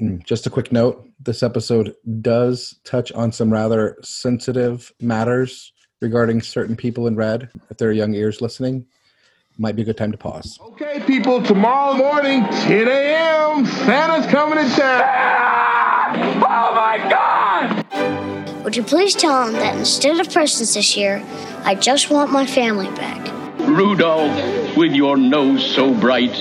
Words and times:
Mm, 0.00 0.24
Just 0.24 0.46
a 0.46 0.50
quick 0.50 0.72
note 0.72 1.08
this 1.20 1.42
episode 1.42 1.94
does 2.20 2.78
touch 2.84 3.10
on 3.12 3.32
some 3.32 3.50
rather 3.52 3.96
sensitive 4.02 4.92
matters 5.00 5.72
regarding 6.02 6.42
certain 6.42 6.76
people 6.76 7.06
in 7.06 7.16
red. 7.16 7.48
If 7.70 7.78
there 7.78 7.88
are 7.88 7.92
young 7.92 8.14
ears 8.14 8.40
listening, 8.42 8.84
might 9.58 9.74
be 9.74 9.82
a 9.82 9.84
good 9.86 9.96
time 9.96 10.12
to 10.12 10.18
pause. 10.18 10.58
Okay, 10.60 11.02
people, 11.06 11.42
tomorrow 11.42 11.94
morning, 11.96 12.42
10 12.44 12.88
a.m., 12.88 13.64
Santa's 13.64 14.30
coming 14.30 14.58
to 14.62 14.70
town. 14.76 16.42
Oh 16.42 16.74
my 16.74 16.98
God! 17.10 18.64
Would 18.64 18.76
you 18.76 18.82
please 18.82 19.14
tell 19.14 19.46
him 19.46 19.54
that 19.54 19.78
instead 19.78 20.20
of 20.20 20.30
presents 20.30 20.74
this 20.74 20.96
year, 20.96 21.24
I 21.64 21.74
just 21.74 22.10
want 22.10 22.30
my 22.32 22.44
family 22.44 22.88
back? 22.96 23.22
Rudolph, 23.60 24.76
with 24.76 24.92
your 24.92 25.16
nose 25.16 25.64
so 25.74 25.94
bright, 25.94 26.34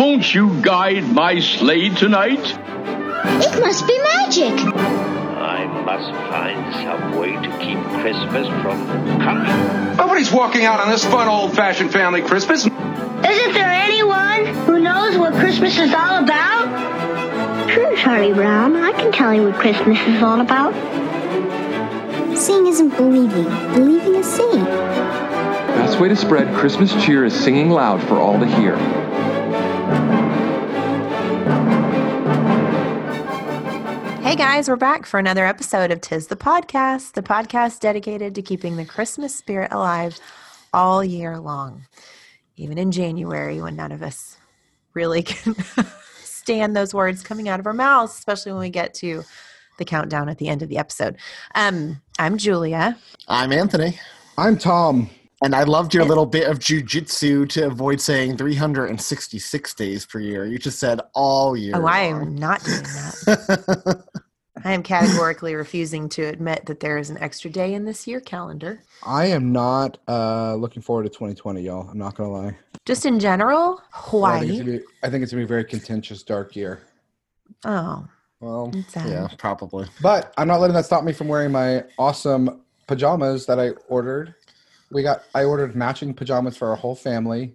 won't 0.00 0.34
you 0.34 0.58
guide 0.62 1.04
my 1.12 1.38
sleigh 1.40 1.90
tonight? 1.90 2.40
It 2.40 3.60
must 3.60 3.86
be 3.86 3.98
magic. 4.02 4.54
I 4.74 5.66
must 5.84 6.10
find 6.30 6.74
some 6.82 7.18
way 7.18 7.32
to 7.32 7.58
keep 7.58 7.78
Christmas 8.00 8.48
from 8.62 8.86
coming. 9.20 9.96
Nobody's 9.98 10.32
walking 10.32 10.64
out 10.64 10.80
on 10.80 10.88
this 10.88 11.04
fun 11.04 11.28
old-fashioned 11.28 11.92
family 11.92 12.22
Christmas. 12.22 12.64
Isn't 12.64 13.52
there 13.52 13.70
anyone 13.70 14.46
who 14.64 14.80
knows 14.80 15.18
what 15.18 15.34
Christmas 15.34 15.78
is 15.78 15.92
all 15.92 16.24
about? 16.24 17.68
Sure, 17.70 17.94
Charlie 17.94 18.32
Brown. 18.32 18.76
I 18.76 18.92
can 18.92 19.12
tell 19.12 19.34
you 19.34 19.42
what 19.42 19.56
Christmas 19.56 19.98
is 20.06 20.22
all 20.22 20.40
about. 20.40 20.72
Seeing 22.38 22.66
isn't 22.68 22.96
believing. 22.96 23.44
Believing 23.74 24.14
is 24.14 24.26
seeing. 24.26 24.64
Best 24.64 26.00
way 26.00 26.08
to 26.08 26.16
spread 26.16 26.54
Christmas 26.56 26.90
cheer 27.04 27.26
is 27.26 27.38
singing 27.38 27.68
loud 27.68 28.02
for 28.04 28.14
all 28.14 28.40
to 28.40 28.46
hear. 28.46 28.78
Hey 34.30 34.36
guys, 34.36 34.68
we're 34.68 34.76
back 34.76 35.06
for 35.06 35.18
another 35.18 35.44
episode 35.44 35.90
of 35.90 36.00
Tis 36.00 36.28
the 36.28 36.36
Podcast, 36.36 37.14
the 37.14 37.22
podcast 37.22 37.80
dedicated 37.80 38.32
to 38.36 38.42
keeping 38.42 38.76
the 38.76 38.84
Christmas 38.84 39.34
spirit 39.34 39.72
alive 39.72 40.20
all 40.72 41.02
year 41.02 41.40
long, 41.40 41.82
even 42.54 42.78
in 42.78 42.92
January 42.92 43.60
when 43.60 43.74
none 43.74 43.90
of 43.90 44.04
us 44.04 44.36
really 44.94 45.22
can 45.24 45.56
stand 46.22 46.76
those 46.76 46.94
words 46.94 47.24
coming 47.24 47.48
out 47.48 47.58
of 47.58 47.66
our 47.66 47.72
mouths, 47.72 48.12
especially 48.12 48.52
when 48.52 48.60
we 48.60 48.70
get 48.70 48.94
to 48.94 49.24
the 49.78 49.84
countdown 49.84 50.28
at 50.28 50.38
the 50.38 50.46
end 50.46 50.62
of 50.62 50.68
the 50.68 50.78
episode. 50.78 51.16
Um, 51.56 52.00
I'm 52.16 52.38
Julia. 52.38 52.96
I'm 53.26 53.52
Anthony. 53.52 53.98
I'm 54.38 54.56
Thom. 54.56 55.10
And 55.42 55.54
I 55.54 55.62
loved 55.62 55.94
your 55.94 56.04
little 56.04 56.26
bit 56.26 56.48
of 56.48 56.58
jujitsu 56.58 57.48
to 57.50 57.66
avoid 57.66 58.00
saying 58.00 58.36
366 58.36 59.74
days 59.74 60.04
per 60.04 60.20
year. 60.20 60.44
You 60.44 60.58
just 60.58 60.78
said 60.78 61.00
all 61.14 61.56
year. 61.56 61.72
Oh, 61.74 61.86
I 61.86 62.10
long. 62.10 62.22
am 62.22 62.34
not 62.34 62.62
doing 62.62 62.82
that. 62.82 64.04
I 64.64 64.72
am 64.72 64.82
categorically 64.82 65.54
refusing 65.54 66.10
to 66.10 66.24
admit 66.24 66.66
that 66.66 66.80
there 66.80 66.98
is 66.98 67.08
an 67.08 67.16
extra 67.18 67.48
day 67.48 67.72
in 67.72 67.86
this 67.86 68.06
year 68.06 68.20
calendar. 68.20 68.82
I 69.02 69.26
am 69.26 69.52
not 69.52 69.96
uh, 70.06 70.54
looking 70.56 70.82
forward 70.82 71.04
to 71.04 71.08
2020, 71.08 71.62
y'all. 71.62 71.88
I'm 71.88 71.96
not 71.96 72.14
going 72.14 72.28
to 72.28 72.36
lie. 72.36 72.58
Just 72.84 73.06
in 73.06 73.18
general, 73.18 73.80
I 74.22 74.40
think, 74.40 74.50
it's 74.50 74.60
gonna 74.60 74.78
be, 74.78 74.84
I 75.02 75.08
think 75.10 75.22
it's 75.22 75.32
going 75.32 75.36
to 75.36 75.36
be 75.36 75.42
a 75.44 75.46
very 75.46 75.64
contentious, 75.64 76.22
dark 76.22 76.54
year. 76.54 76.82
Oh, 77.64 78.06
well, 78.40 78.70
it's 78.74 78.92
sad. 78.92 79.08
yeah, 79.08 79.28
probably. 79.38 79.86
But 80.02 80.34
I'm 80.36 80.48
not 80.48 80.60
letting 80.60 80.74
that 80.74 80.84
stop 80.84 81.04
me 81.04 81.12
from 81.12 81.28
wearing 81.28 81.52
my 81.52 81.84
awesome 81.98 82.62
pajamas 82.86 83.46
that 83.46 83.60
I 83.60 83.70
ordered. 83.88 84.34
We 84.90 85.02
got 85.02 85.22
I 85.34 85.44
ordered 85.44 85.76
matching 85.76 86.14
pajamas 86.14 86.56
for 86.56 86.70
our 86.70 86.76
whole 86.76 86.94
family. 86.96 87.54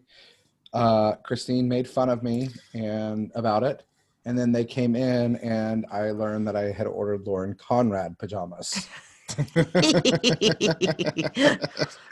Uh, 0.73 1.13
Christine 1.23 1.67
made 1.67 1.87
fun 1.87 2.09
of 2.09 2.23
me 2.23 2.49
and 2.73 3.31
about 3.35 3.63
it, 3.63 3.83
and 4.25 4.37
then 4.37 4.51
they 4.51 4.65
came 4.65 4.95
in, 4.95 5.37
and 5.37 5.85
I 5.91 6.11
learned 6.11 6.47
that 6.47 6.55
I 6.55 6.71
had 6.71 6.87
ordered 6.87 7.25
Lauren 7.25 7.55
Conrad 7.55 8.17
pajamas. 8.19 8.87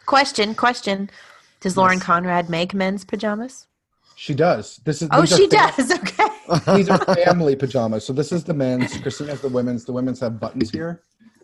question, 0.06 0.56
question. 0.56 1.10
Does 1.60 1.78
Lauren 1.78 2.00
Conrad 2.00 2.50
make 2.50 2.74
men's 2.74 3.06
pajamas? 3.06 3.68
She 4.16 4.34
does. 4.34 4.78
This 4.86 5.02
is 5.02 5.10
Oh, 5.12 5.26
she 5.26 5.48
fam- 5.48 5.72
does. 5.76 5.92
Okay. 6.50 6.76
These 6.76 6.90
are 6.90 6.98
family 7.16 7.56
pajamas. 7.56 8.06
So 8.06 8.12
this 8.12 8.34
is 8.34 8.44
the 8.44 8.54
men's. 8.54 8.98
Christine 8.98 9.30
has 9.30 9.40
the 9.42 9.48
women's. 9.50 9.86
The 9.86 9.94
women's 9.94 10.20
have 10.20 10.42
buttons 10.42 10.70
here, 10.72 11.02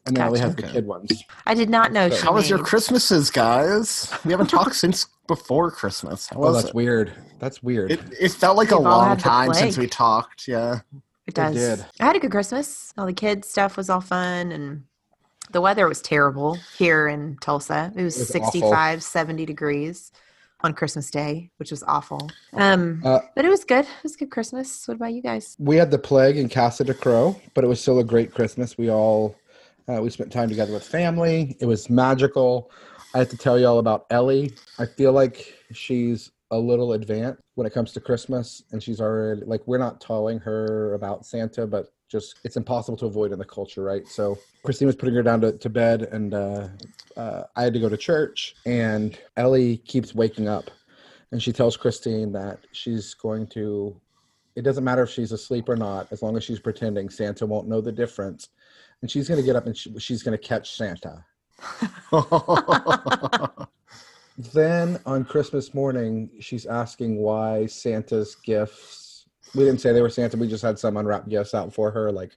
and 0.09 0.17
then 0.17 0.27
Ellie 0.27 0.39
has 0.39 0.55
the 0.55 0.63
kid 0.63 0.85
ones. 0.85 1.23
I 1.45 1.53
did 1.53 1.69
not 1.69 1.91
know. 1.91 2.09
She 2.09 2.21
How 2.21 2.33
was 2.33 2.49
your 2.49 2.59
Christmases, 2.59 3.29
guys? 3.31 4.11
We 4.25 4.31
haven't 4.31 4.47
talked 4.49 4.75
since 4.83 5.07
before 5.27 5.71
Christmas. 5.71 6.27
How 6.27 6.43
Oh, 6.43 6.51
that's 6.51 6.69
it? 6.69 6.75
weird. 6.75 7.13
That's 7.39 7.63
weird. 7.63 7.91
It, 7.91 8.01
it 8.19 8.31
felt 8.31 8.57
like 8.57 8.71
a 8.71 8.77
We've 8.77 8.87
all 8.87 8.97
long 8.99 9.17
time 9.17 9.53
since 9.53 9.77
we 9.77 9.87
talked. 9.87 10.47
Yeah. 10.47 10.81
It 11.27 11.35
does. 11.35 11.55
did. 11.55 11.85
I 11.99 12.05
had 12.05 12.15
a 12.15 12.19
good 12.19 12.31
Christmas. 12.31 12.93
All 12.97 13.05
the 13.05 13.13
kids' 13.13 13.47
stuff 13.47 13.77
was 13.77 13.89
all 13.89 14.01
fun, 14.01 14.51
and 14.51 14.83
the 15.51 15.61
weather 15.61 15.87
was 15.87 16.01
terrible 16.01 16.57
here 16.77 17.07
in 17.07 17.37
Tulsa. 17.39 17.93
It 17.95 18.03
was, 18.03 18.17
It 18.17 18.21
was 18.21 18.27
65, 18.29 19.03
70 19.03 19.45
degrees 19.45 20.11
on 20.61 20.73
Christmas 20.73 21.09
Day, 21.09 21.51
which 21.57 21.71
was 21.71 21.83
awful. 21.83 22.29
Um, 22.53 23.01
Uh, 23.05 23.19
but 23.35 23.45
it 23.45 23.49
was 23.49 23.63
good. 23.63 23.85
It 23.85 24.03
was 24.03 24.15
a 24.15 24.17
good 24.17 24.31
Christmas. 24.31 24.87
What 24.87 24.95
about 24.95 25.13
you 25.13 25.21
guys? 25.21 25.55
we 25.59 25.77
had 25.77 25.89
the 25.91 25.97
plague 25.99 26.35
in 26.37 26.49
Casa 26.49 26.83
de 26.83 26.93
Crow, 26.93 27.39
but 27.53 27.63
it 27.63 27.67
was 27.67 27.79
still 27.79 27.99
a 27.99 28.03
great 28.03 28.33
Christmas. 28.33 28.77
We 28.77 28.89
all 28.89 29.35
uh, 29.87 30.01
we 30.01 30.09
spent 30.09 30.31
time 30.31 30.49
together 30.49 30.73
with 30.73 30.83
family. 30.83 31.55
It 31.59 31.65
was 31.65 31.89
magical. 31.89 32.71
I 33.13 33.19
have 33.19 33.29
to 33.29 33.37
tell 33.37 33.59
you 33.59 33.65
all 33.65 33.79
about 33.79 34.05
Ellie. 34.09 34.53
I 34.77 34.85
feel 34.85 35.13
like 35.13 35.55
she's 35.73 36.31
a 36.51 36.57
little 36.57 36.93
advanced 36.93 37.41
when 37.55 37.65
it 37.65 37.73
comes 37.73 37.91
to 37.93 37.99
Christmas, 37.99 38.63
and 38.71 38.81
she's 38.81 39.01
already 39.01 39.41
like 39.45 39.61
we're 39.65 39.77
not 39.77 40.01
telling 40.01 40.39
her 40.39 40.93
about 40.93 41.25
Santa, 41.25 41.65
but 41.65 41.91
just 42.07 42.39
it's 42.43 42.57
impossible 42.57 42.97
to 42.97 43.05
avoid 43.05 43.31
in 43.31 43.39
the 43.39 43.45
culture, 43.45 43.83
right? 43.83 44.07
So 44.07 44.37
Christine 44.63 44.87
was 44.87 44.95
putting 44.95 45.15
her 45.15 45.23
down 45.23 45.41
to, 45.41 45.57
to 45.57 45.69
bed, 45.69 46.03
and 46.03 46.33
uh, 46.33 46.67
uh, 47.17 47.43
I 47.55 47.63
had 47.63 47.73
to 47.73 47.79
go 47.79 47.89
to 47.89 47.97
church, 47.97 48.55
and 48.65 49.17
Ellie 49.37 49.77
keeps 49.77 50.15
waking 50.15 50.47
up, 50.47 50.71
and 51.31 51.41
she 51.41 51.51
tells 51.51 51.77
Christine 51.77 52.31
that 52.33 52.59
she's 52.71 53.13
going 53.13 53.47
to 53.47 53.99
it 54.55 54.63
doesn't 54.63 54.83
matter 54.83 55.03
if 55.03 55.09
she's 55.09 55.31
asleep 55.31 55.69
or 55.69 55.75
not 55.77 56.07
as 56.11 56.21
long 56.21 56.35
as 56.35 56.43
she's 56.43 56.59
pretending 56.59 57.09
santa 57.09 57.45
won't 57.45 57.67
know 57.67 57.79
the 57.79 57.91
difference 57.91 58.49
and 59.01 59.09
she's 59.09 59.27
going 59.27 59.39
to 59.39 59.45
get 59.45 59.55
up 59.55 59.65
and 59.65 59.75
she, 59.77 59.97
she's 59.99 60.23
going 60.23 60.37
to 60.37 60.43
catch 60.47 60.75
santa 60.75 61.23
then 64.53 64.99
on 65.05 65.25
christmas 65.25 65.73
morning 65.73 66.29
she's 66.39 66.65
asking 66.65 67.17
why 67.17 67.65
santa's 67.65 68.35
gifts 68.35 69.25
we 69.55 69.63
didn't 69.63 69.81
say 69.81 69.91
they 69.91 70.01
were 70.01 70.09
santa 70.09 70.37
we 70.37 70.47
just 70.47 70.63
had 70.63 70.79
some 70.79 70.97
unwrapped 70.97 71.27
gifts 71.29 71.53
out 71.53 71.73
for 71.73 71.91
her 71.91 72.11
like 72.11 72.31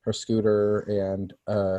her 0.00 0.12
scooter 0.12 0.80
and 0.80 1.32
uh, 1.46 1.78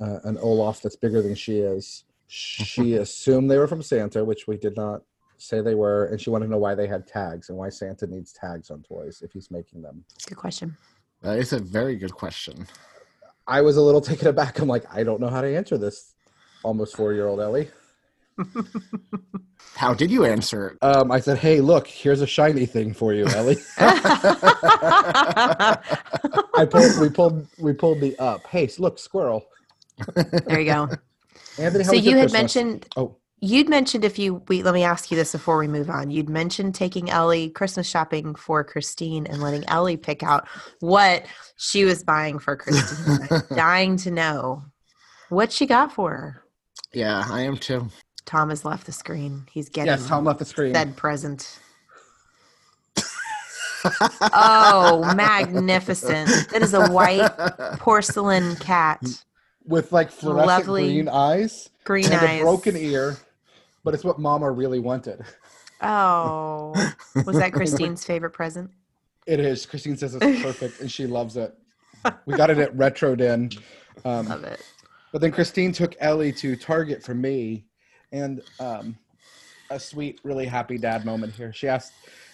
uh, 0.00 0.18
an 0.24 0.38
olaf 0.38 0.80
that's 0.82 0.96
bigger 0.96 1.20
than 1.22 1.34
she 1.34 1.58
is 1.58 2.04
she 2.26 2.94
assumed 3.04 3.50
they 3.50 3.58
were 3.58 3.68
from 3.68 3.82
santa 3.82 4.24
which 4.24 4.46
we 4.46 4.56
did 4.56 4.76
not 4.76 5.02
say 5.36 5.60
they 5.60 5.74
were 5.74 6.06
and 6.06 6.20
she 6.20 6.30
wanted 6.30 6.46
to 6.46 6.50
know 6.50 6.58
why 6.58 6.74
they 6.74 6.86
had 6.86 7.06
tags 7.06 7.48
and 7.48 7.58
why 7.58 7.68
santa 7.68 8.06
needs 8.06 8.32
tags 8.32 8.70
on 8.70 8.82
toys 8.82 9.20
if 9.22 9.32
he's 9.32 9.50
making 9.50 9.82
them 9.82 10.04
Good 10.26 10.38
question. 10.38 10.76
that 11.22 11.38
is 11.38 11.52
a 11.52 11.58
very 11.60 11.96
good 11.96 12.12
question. 12.12 12.66
I 13.48 13.60
was 13.60 13.76
a 13.76 13.82
little 13.82 14.00
taken 14.12 14.28
aback 14.28 14.60
i'm 14.60 14.68
like 14.68 14.84
i 14.94 15.02
don't 15.02 15.20
know 15.20 15.28
how 15.28 15.40
to 15.40 15.56
answer 15.56 15.76
this 15.76 16.14
almost 16.62 16.94
four 16.96 17.12
year 17.12 17.26
old 17.26 17.40
ellie 17.40 17.68
How 19.74 19.92
did 19.94 20.10
you 20.10 20.24
answer 20.24 20.70
it? 20.70 20.78
um, 20.84 21.10
i 21.12 21.20
said 21.20 21.38
hey 21.38 21.60
look 21.60 21.86
here's 21.86 22.20
a 22.20 22.26
shiny 22.26 22.66
thing 22.66 22.92
for 22.94 23.12
you 23.14 23.26
ellie 23.28 23.58
i 23.78 25.78
pulled 26.70 27.00
we 27.00 27.08
pulled 27.08 27.46
we 27.58 27.72
pulled 27.72 28.00
the 28.00 28.16
up 28.18 28.46
hey 28.48 28.68
look 28.78 28.98
squirrel 28.98 29.44
There 30.46 30.60
you 30.60 30.66
go. 30.66 30.88
anthony 31.58 31.84
how 31.84 31.90
so 31.90 31.96
was 31.96 32.04
your 32.06 32.12
you 32.12 32.18
had 32.18 32.30
Christmas? 32.30 32.32
mentioned 32.32 32.86
oh 32.96 33.16
you'd 33.40 33.68
mentioned 33.68 34.04
if 34.04 34.18
you 34.18 34.42
we 34.48 34.62
let 34.62 34.74
me 34.74 34.84
ask 34.84 35.10
you 35.10 35.16
this 35.16 35.32
before 35.32 35.58
we 35.58 35.68
move 35.68 35.90
on. 35.90 36.10
You'd 36.10 36.28
mentioned 36.28 36.74
taking 36.74 37.10
ellie 37.10 37.50
christmas 37.50 37.88
shopping 37.88 38.34
for 38.34 38.64
christine 38.64 39.26
and 39.26 39.40
letting 39.40 39.64
ellie 39.68 39.96
pick 39.96 40.22
out 40.22 40.48
what 40.80 41.26
she 41.56 41.84
was 41.84 42.02
buying 42.02 42.38
for 42.38 42.56
christine. 42.56 43.42
Dying 43.56 43.96
to 43.98 44.10
know 44.10 44.64
what 45.28 45.52
she 45.52 45.66
got 45.66 45.92
for 45.92 46.10
her. 46.10 46.42
Yeah, 46.92 47.24
I 47.28 47.42
am 47.42 47.56
too. 47.56 47.88
thom 48.26 48.50
has 48.50 48.64
left 48.64 48.86
the 48.86 48.92
screen. 48.92 49.46
He's 49.50 49.68
getting 49.68 49.92
yes 49.92 50.06
thom 50.06 50.24
left 50.24 50.38
the 50.38 50.44
screen. 50.44 50.74
said 50.74 50.96
present. 50.96 51.60
Oh 54.32 55.12
magnificent. 55.14 56.28
That 56.50 56.62
is 56.62 56.74
a 56.74 56.90
white 56.90 57.30
porcelain 57.78 58.56
cat 58.56 59.00
with 59.64 59.92
like 59.92 60.10
fluorescent 60.10 60.48
Lovely 60.48 60.84
green 60.84 61.08
eyes 61.08 61.68
green 61.84 62.06
and 62.06 62.14
eyes. 62.14 62.40
a 62.40 62.42
broken 62.42 62.76
ear 62.76 63.16
but 63.88 63.94
it's 63.94 64.04
what 64.04 64.18
mama 64.18 64.50
really 64.50 64.78
wanted 64.78 65.24
oh 65.80 66.74
was 67.24 67.38
that 67.38 67.54
christine's 67.54 68.04
favorite 68.04 68.32
present 68.34 68.70
It 69.26 69.40
is. 69.40 69.64
Christine 69.64 69.96
says 69.96 70.14
it's 70.14 70.42
perfect 70.48 70.80
and 70.80 70.90
she 70.90 71.06
loves 71.06 71.36
it. 71.38 71.54
We 72.26 72.36
got 72.36 72.50
it 72.50 72.58
at 72.58 72.76
Retro 72.76 73.14
Den. 73.16 73.50
Um, 74.04 74.28
love 74.28 74.44
it 74.44 74.60
but 75.12 75.20
then 75.22 75.32
Christine 75.32 75.72
took 75.72 75.94
Ellie 76.00 76.32
to 76.32 76.54
Target 76.54 77.02
for 77.02 77.14
me 77.14 77.64
and 78.12 78.42
um, 78.60 78.94
a 79.70 79.80
sweet, 79.80 80.20
really 80.22 80.44
happy 80.46 80.76
dad 80.76 81.04
moment 81.06 81.32
here. 81.32 81.50
She 81.52 81.66
asked 81.66 81.92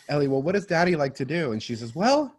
Ellie, 0.09 0.27
Well, 0.29 0.43
what 0.43 0.53
does 0.53 0.67
daddy 0.67 0.97
like 0.97 1.15
to 1.17 1.25
do? 1.25 1.53
And 1.53 1.63
she 1.63 1.77
says, 1.77 1.95
Well, 1.95 2.35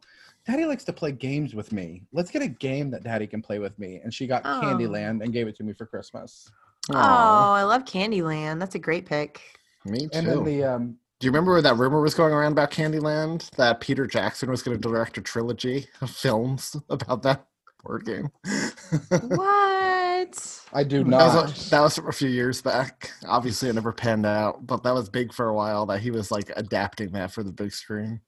Daddy 0.45 0.65
likes 0.65 0.83
to 0.83 0.93
play 0.93 1.11
games 1.11 1.55
with 1.55 1.71
me. 1.71 2.03
Let's 2.13 2.29
get 2.29 2.41
a 2.43 2.47
game 2.47 2.91
that 2.91 3.03
Daddy 3.03 3.25
can 3.27 3.41
play 3.41 3.59
with 3.59 3.77
me. 3.79 3.99
And 4.03 4.13
she 4.13 4.27
got 4.27 4.43
Oh. 4.45 4.61
Candyland 4.61 5.23
and 5.23 5.33
gave 5.33 5.47
it 5.47 5.55
to 5.57 5.63
me 5.63 5.73
for 5.73 5.85
Christmas. 5.87 6.51
Oh, 6.91 6.95
I 6.97 7.63
love 7.63 7.83
Candyland. 7.85 8.59
That's 8.59 8.75
a 8.75 8.79
great 8.79 9.05
pick. 9.05 9.41
Me 9.85 9.99
too. 10.01 10.09
And 10.13 10.27
then 10.27 10.43
the 10.43 10.63
um, 10.63 10.97
Do 11.19 11.25
you 11.25 11.31
remember 11.31 11.53
where 11.53 11.61
that 11.61 11.77
rumor 11.77 12.01
was 12.01 12.13
going 12.13 12.33
around 12.33 12.51
about 12.53 12.71
Candyland? 12.71 13.49
That 13.51 13.79
Peter 13.81 14.05
Jackson 14.07 14.49
was 14.49 14.61
going 14.61 14.77
to 14.77 14.81
direct 14.81 15.17
a 15.17 15.21
trilogy 15.21 15.87
of 16.01 16.09
films 16.11 16.75
about 16.89 17.21
that 17.23 17.45
board 17.83 18.05
game. 18.05 18.29
What? 19.45 20.61
I 20.73 20.83
do 20.83 21.03
That 21.03 21.09
not. 21.09 21.43
was, 21.43 21.67
a, 21.67 21.69
that 21.69 21.81
was 21.81 21.95
from 21.95 22.07
a 22.07 22.11
few 22.11 22.29
years 22.29 22.61
back. 22.61 23.11
Obviously, 23.27 23.69
it 23.69 23.73
never 23.73 23.91
panned 23.91 24.25
out, 24.25 24.65
but 24.65 24.81
that 24.83 24.93
was 24.93 25.09
big 25.09 25.33
for 25.33 25.47
a 25.49 25.53
while. 25.53 25.85
That 25.85 25.99
he 25.99 26.09
was 26.11 26.31
like 26.31 26.51
adapting 26.55 27.11
that 27.11 27.31
for 27.31 27.43
the 27.43 27.51
big 27.51 27.71
screen. 27.71 28.21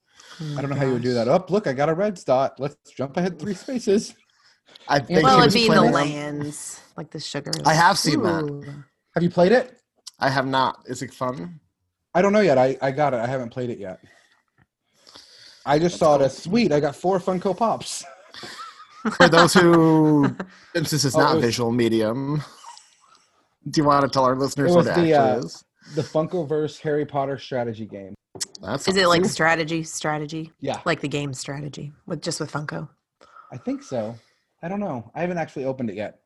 I 0.57 0.61
don't 0.61 0.69
know 0.69 0.75
how 0.75 0.85
you 0.85 0.93
would 0.93 1.01
do 1.01 1.13
that. 1.13 1.27
Up, 1.27 1.49
look, 1.49 1.65
I 1.67 1.73
got 1.73 1.89
a 1.89 1.93
red 1.93 2.19
dot. 2.25 2.59
Let's 2.59 2.75
jump 2.95 3.17
ahead 3.17 3.39
three 3.39 3.53
spaces. 3.53 4.13
I 4.87 4.99
think 4.99 5.23
Well, 5.23 5.39
it'd 5.41 5.53
be 5.53 5.67
in 5.67 5.73
the 5.73 5.81
lands, 5.81 6.81
like 6.95 7.11
the 7.11 7.19
sugar. 7.19 7.51
I 7.65 7.73
have 7.73 7.97
seen 7.97 8.21
that. 8.23 8.83
Have 9.13 9.23
you 9.23 9.29
played 9.29 9.51
it? 9.51 9.77
I 10.19 10.29
have 10.29 10.47
not. 10.47 10.79
Is 10.85 11.01
it 11.01 11.13
fun? 11.13 11.59
I 12.13 12.21
don't 12.21 12.33
know 12.33 12.39
yet. 12.39 12.57
I, 12.57 12.77
I 12.81 12.91
got 12.91 13.13
it. 13.13 13.17
I 13.19 13.27
haven't 13.27 13.49
played 13.49 13.69
it 13.69 13.79
yet. 13.79 13.99
I 15.65 15.77
just 15.79 15.97
saw 15.97 16.15
it 16.15 16.21
as 16.21 16.37
sweet. 16.37 16.71
I 16.71 16.79
got 16.79 16.95
four 16.95 17.19
Funko 17.19 17.55
Pops. 17.55 18.03
For 19.17 19.27
those 19.29 19.53
who, 19.53 20.35
since 20.75 20.89
this 20.91 21.05
is 21.05 21.15
Oh, 21.15 21.19
not 21.19 21.35
was- 21.35 21.43
visual 21.43 21.71
medium, 21.71 22.41
do 23.69 23.81
you 23.81 23.85
want 23.87 24.03
to 24.03 24.09
tell 24.09 24.23
our 24.23 24.35
listeners 24.35 24.71
It 24.71 24.75
what 24.75 24.85
was 24.85 24.87
it 24.87 24.95
the, 24.95 25.13
actually 25.13 25.13
uh, 25.13 25.37
is? 25.39 25.63
The 25.95 26.01
Funkoverse 26.01 26.79
Harry 26.81 27.05
Potter 27.05 27.37
strategy 27.37 27.85
game. 27.85 28.13
That's 28.61 28.87
Is 28.87 28.95
it 28.97 29.07
like 29.07 29.25
strategy? 29.25 29.83
Strategy? 29.83 30.51
Yeah, 30.59 30.79
Like 30.85 31.01
the 31.01 31.07
game 31.07 31.33
strategy 31.33 31.91
with 32.05 32.21
just 32.21 32.39
with 32.39 32.51
Funko? 32.51 32.87
I 33.51 33.57
think 33.57 33.83
so. 33.83 34.15
I 34.61 34.67
don't 34.67 34.79
know. 34.79 35.11
I 35.13 35.21
haven't 35.21 35.37
actually 35.37 35.65
opened 35.65 35.89
it 35.89 35.95
yet. 35.95 36.19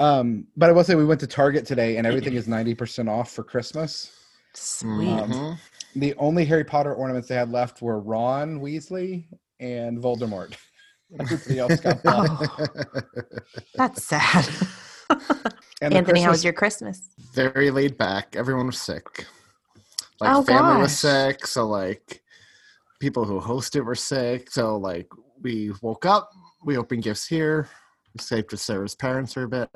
Um, 0.00 0.46
but 0.56 0.68
I 0.68 0.72
will 0.72 0.82
say 0.84 0.96
we 0.96 1.04
went 1.04 1.20
to 1.20 1.26
Target 1.26 1.66
today 1.66 1.96
and 1.98 2.06
everything 2.06 2.34
is 2.34 2.48
90% 2.48 3.08
off 3.08 3.30
for 3.30 3.44
Christmas. 3.44 4.10
Sweet. 4.54 5.08
Mhm. 5.08 5.58
The 5.96 6.14
only 6.16 6.44
Harry 6.44 6.64
Potter 6.64 6.94
ornaments 6.94 7.28
they 7.28 7.36
had 7.36 7.50
left 7.50 7.80
were 7.80 8.00
Ron 8.00 8.60
Weasley 8.60 9.26
and 9.60 9.98
Voldemort. 9.98 10.54
Everybody 11.20 11.58
else 11.60 11.80
got 11.80 12.02
bought. 12.02 12.28
Oh, 12.30 12.66
that's 13.74 14.04
sad. 14.04 14.48
And 15.80 15.92
the 15.92 15.96
Anthony, 15.98 16.22
how 16.22 16.30
was 16.30 16.42
your 16.42 16.52
Christmas? 16.52 17.10
Very 17.32 17.70
laid 17.70 17.96
back. 17.96 18.34
Everyone 18.36 18.66
was 18.66 18.80
sick. 18.80 19.26
Like 20.20 20.34
Oh, 20.34 20.42
family 20.42 20.80
was 20.82 20.98
sick, 20.98 21.46
so 21.46 21.66
like 21.66 22.22
people 23.00 23.24
who 23.24 23.40
hosted 23.40 23.84
were 23.84 23.94
sick. 23.94 24.50
So 24.50 24.76
like 24.76 25.08
we 25.42 25.72
woke 25.82 26.06
up, 26.06 26.30
we 26.64 26.76
opened 26.76 27.02
gifts 27.02 27.26
here, 27.26 27.68
we 28.14 28.22
stayed 28.22 28.50
with 28.50 28.60
Sarah's 28.60 28.94
parents 28.94 29.32
for 29.34 29.42
a 29.44 29.48
bit. 29.48 29.68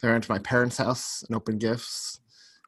Then 0.00 0.10
I 0.10 0.14
went 0.14 0.24
to 0.24 0.32
my 0.32 0.38
parents' 0.38 0.76
house 0.78 1.22
and 1.26 1.36
opened 1.36 1.60
gifts. 1.60 2.20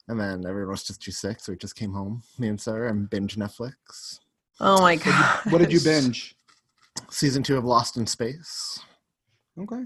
And 0.09 0.21
then 0.21 0.45
everyone 0.47 0.73
was 0.73 0.85
just 0.85 1.03
too 1.03 1.11
sick, 1.13 1.41
so 1.41 1.53
we 1.53 1.57
just 1.59 1.77
came 1.77 1.93
home, 1.93 2.23
me 2.39 2.49
and 2.49 2.61
Sarah, 2.61 2.91
and 2.91 3.09
binge 3.09 3.37
Netflix. 3.37 4.19
Oh 4.61 4.81
my 4.83 4.97
god. 4.97 5.41
What 5.51 5.59
did 5.59 5.73
you 5.73 5.81
binge? 5.81 6.37
Season 7.11 7.43
two 7.43 7.57
of 7.57 7.65
Lost 7.65 7.97
in 7.97 8.07
Space, 8.07 8.79
Okay. 9.59 9.83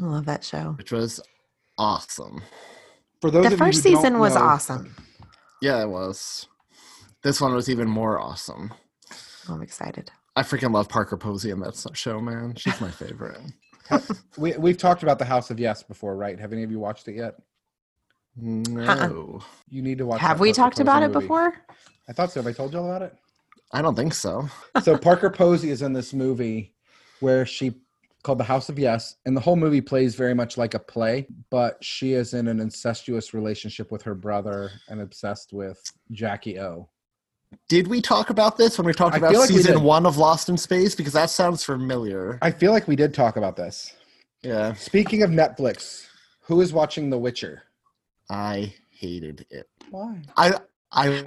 I 0.00 0.04
love 0.04 0.24
that 0.26 0.42
show. 0.44 0.74
which 0.78 0.90
was 0.92 1.20
awesome. 1.78 2.42
For 3.20 3.30
those 3.30 3.46
The 3.46 3.52
of 3.52 3.58
first 3.58 3.84
who 3.84 3.90
season 3.94 4.18
was 4.18 4.34
know- 4.34 4.42
awesome. 4.42 4.94
Yeah, 5.62 5.80
it 5.82 5.88
was. 5.88 6.48
This 7.22 7.40
one 7.40 7.54
was 7.54 7.70
even 7.70 7.88
more 7.88 8.18
awesome. 8.18 8.74
I'm 9.48 9.62
excited. 9.62 10.10
I 10.34 10.42
freaking 10.42 10.72
love 10.72 10.88
Parker 10.88 11.16
Posey 11.16 11.50
in 11.50 11.60
that 11.60 11.84
show, 11.94 12.20
man. 12.20 12.54
She's 12.56 12.80
my 12.80 12.90
favorite. 12.90 13.40
We 14.38 14.56
we've 14.56 14.78
talked 14.78 15.02
about 15.02 15.18
the 15.18 15.26
House 15.26 15.50
of 15.50 15.60
Yes 15.60 15.82
before, 15.82 16.16
right? 16.16 16.38
Have 16.40 16.52
any 16.54 16.62
of 16.62 16.70
you 16.70 16.78
watched 16.78 17.08
it 17.08 17.16
yet? 17.16 17.34
No, 18.36 18.80
uh-uh. 18.80 19.40
You 19.68 19.82
need 19.82 19.98
to 19.98 20.06
watch. 20.06 20.20
Have 20.20 20.40
we 20.40 20.48
Parker 20.48 20.56
talked 20.56 20.76
Posey 20.76 20.82
about 20.82 21.02
it 21.02 21.12
before? 21.12 21.52
I 22.08 22.12
thought 22.14 22.32
so. 22.32 22.40
Have 22.40 22.46
I 22.46 22.52
told 22.52 22.72
you 22.72 22.78
all 22.78 22.86
about 22.86 23.02
it? 23.02 23.14
I 23.72 23.82
don't 23.82 23.94
think 23.94 24.14
so. 24.14 24.48
So 24.82 24.96
Parker 24.96 25.28
Posey 25.28 25.70
is 25.70 25.82
in 25.82 25.92
this 25.92 26.14
movie 26.14 26.74
where 27.20 27.44
she 27.44 27.74
called 28.22 28.38
The 28.38 28.44
House 28.44 28.68
of 28.68 28.78
Yes, 28.78 29.16
and 29.26 29.36
the 29.36 29.40
whole 29.40 29.56
movie 29.56 29.80
plays 29.80 30.14
very 30.14 30.34
much 30.34 30.56
like 30.56 30.74
a 30.74 30.78
play, 30.78 31.26
but 31.50 31.82
she 31.82 32.12
is 32.12 32.34
in 32.34 32.48
an 32.48 32.60
incestuous 32.60 33.34
relationship 33.34 33.90
with 33.90 34.02
her 34.02 34.14
brother 34.14 34.70
and 34.88 35.00
obsessed 35.00 35.52
with 35.52 35.82
Jackie 36.12 36.58
O. 36.60 36.88
Did 37.68 37.86
we 37.88 38.00
talk 38.00 38.30
about 38.30 38.56
this 38.56 38.78
when 38.78 38.86
we 38.86 38.92
talked 38.92 39.14
I 39.14 39.18
about 39.18 39.34
like 39.34 39.48
season 39.48 39.82
one 39.82 40.06
of 40.06 40.16
Lost 40.16 40.48
in 40.48 40.56
Space? 40.56 40.94
Because 40.94 41.12
that 41.14 41.30
sounds 41.30 41.64
familiar. 41.64 42.38
I 42.42 42.50
feel 42.50 42.72
like 42.72 42.88
we 42.88 42.96
did 42.96 43.14
talk 43.14 43.36
about 43.36 43.56
this. 43.56 43.92
Yeah, 44.42 44.74
Speaking 44.74 45.22
of 45.22 45.30
Netflix, 45.30 46.06
who 46.40 46.60
is 46.60 46.72
watching 46.72 47.10
The 47.10 47.18
Witcher? 47.18 47.62
I 48.30 48.74
hated 48.90 49.46
it. 49.50 49.68
Why? 49.90 50.20
I 50.36 50.52
I 50.90 51.22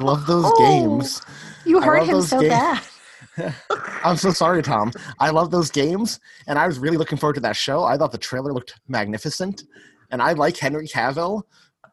love 0.00 0.26
those 0.26 0.44
Oh, 0.46 0.58
games. 0.58 1.22
You 1.64 1.80
hurt 1.80 2.04
him 2.06 2.22
so 2.22 2.40
games. 2.40 2.50
bad. 2.50 3.54
I'm 4.04 4.16
so 4.16 4.32
sorry, 4.32 4.62
Thom. 4.62 4.92
I 5.20 5.30
love 5.30 5.50
those 5.50 5.70
games, 5.70 6.18
and 6.48 6.58
I 6.58 6.66
was 6.66 6.78
really 6.78 6.96
looking 6.96 7.18
forward 7.18 7.34
to 7.34 7.40
that 7.42 7.56
show. 7.56 7.84
I 7.84 7.96
thought 7.96 8.10
the 8.12 8.18
trailer 8.18 8.52
looked 8.52 8.74
magnificent, 8.88 9.62
and 10.10 10.20
I 10.20 10.32
like 10.32 10.56
Henry 10.56 10.88
Cavill, 10.88 11.42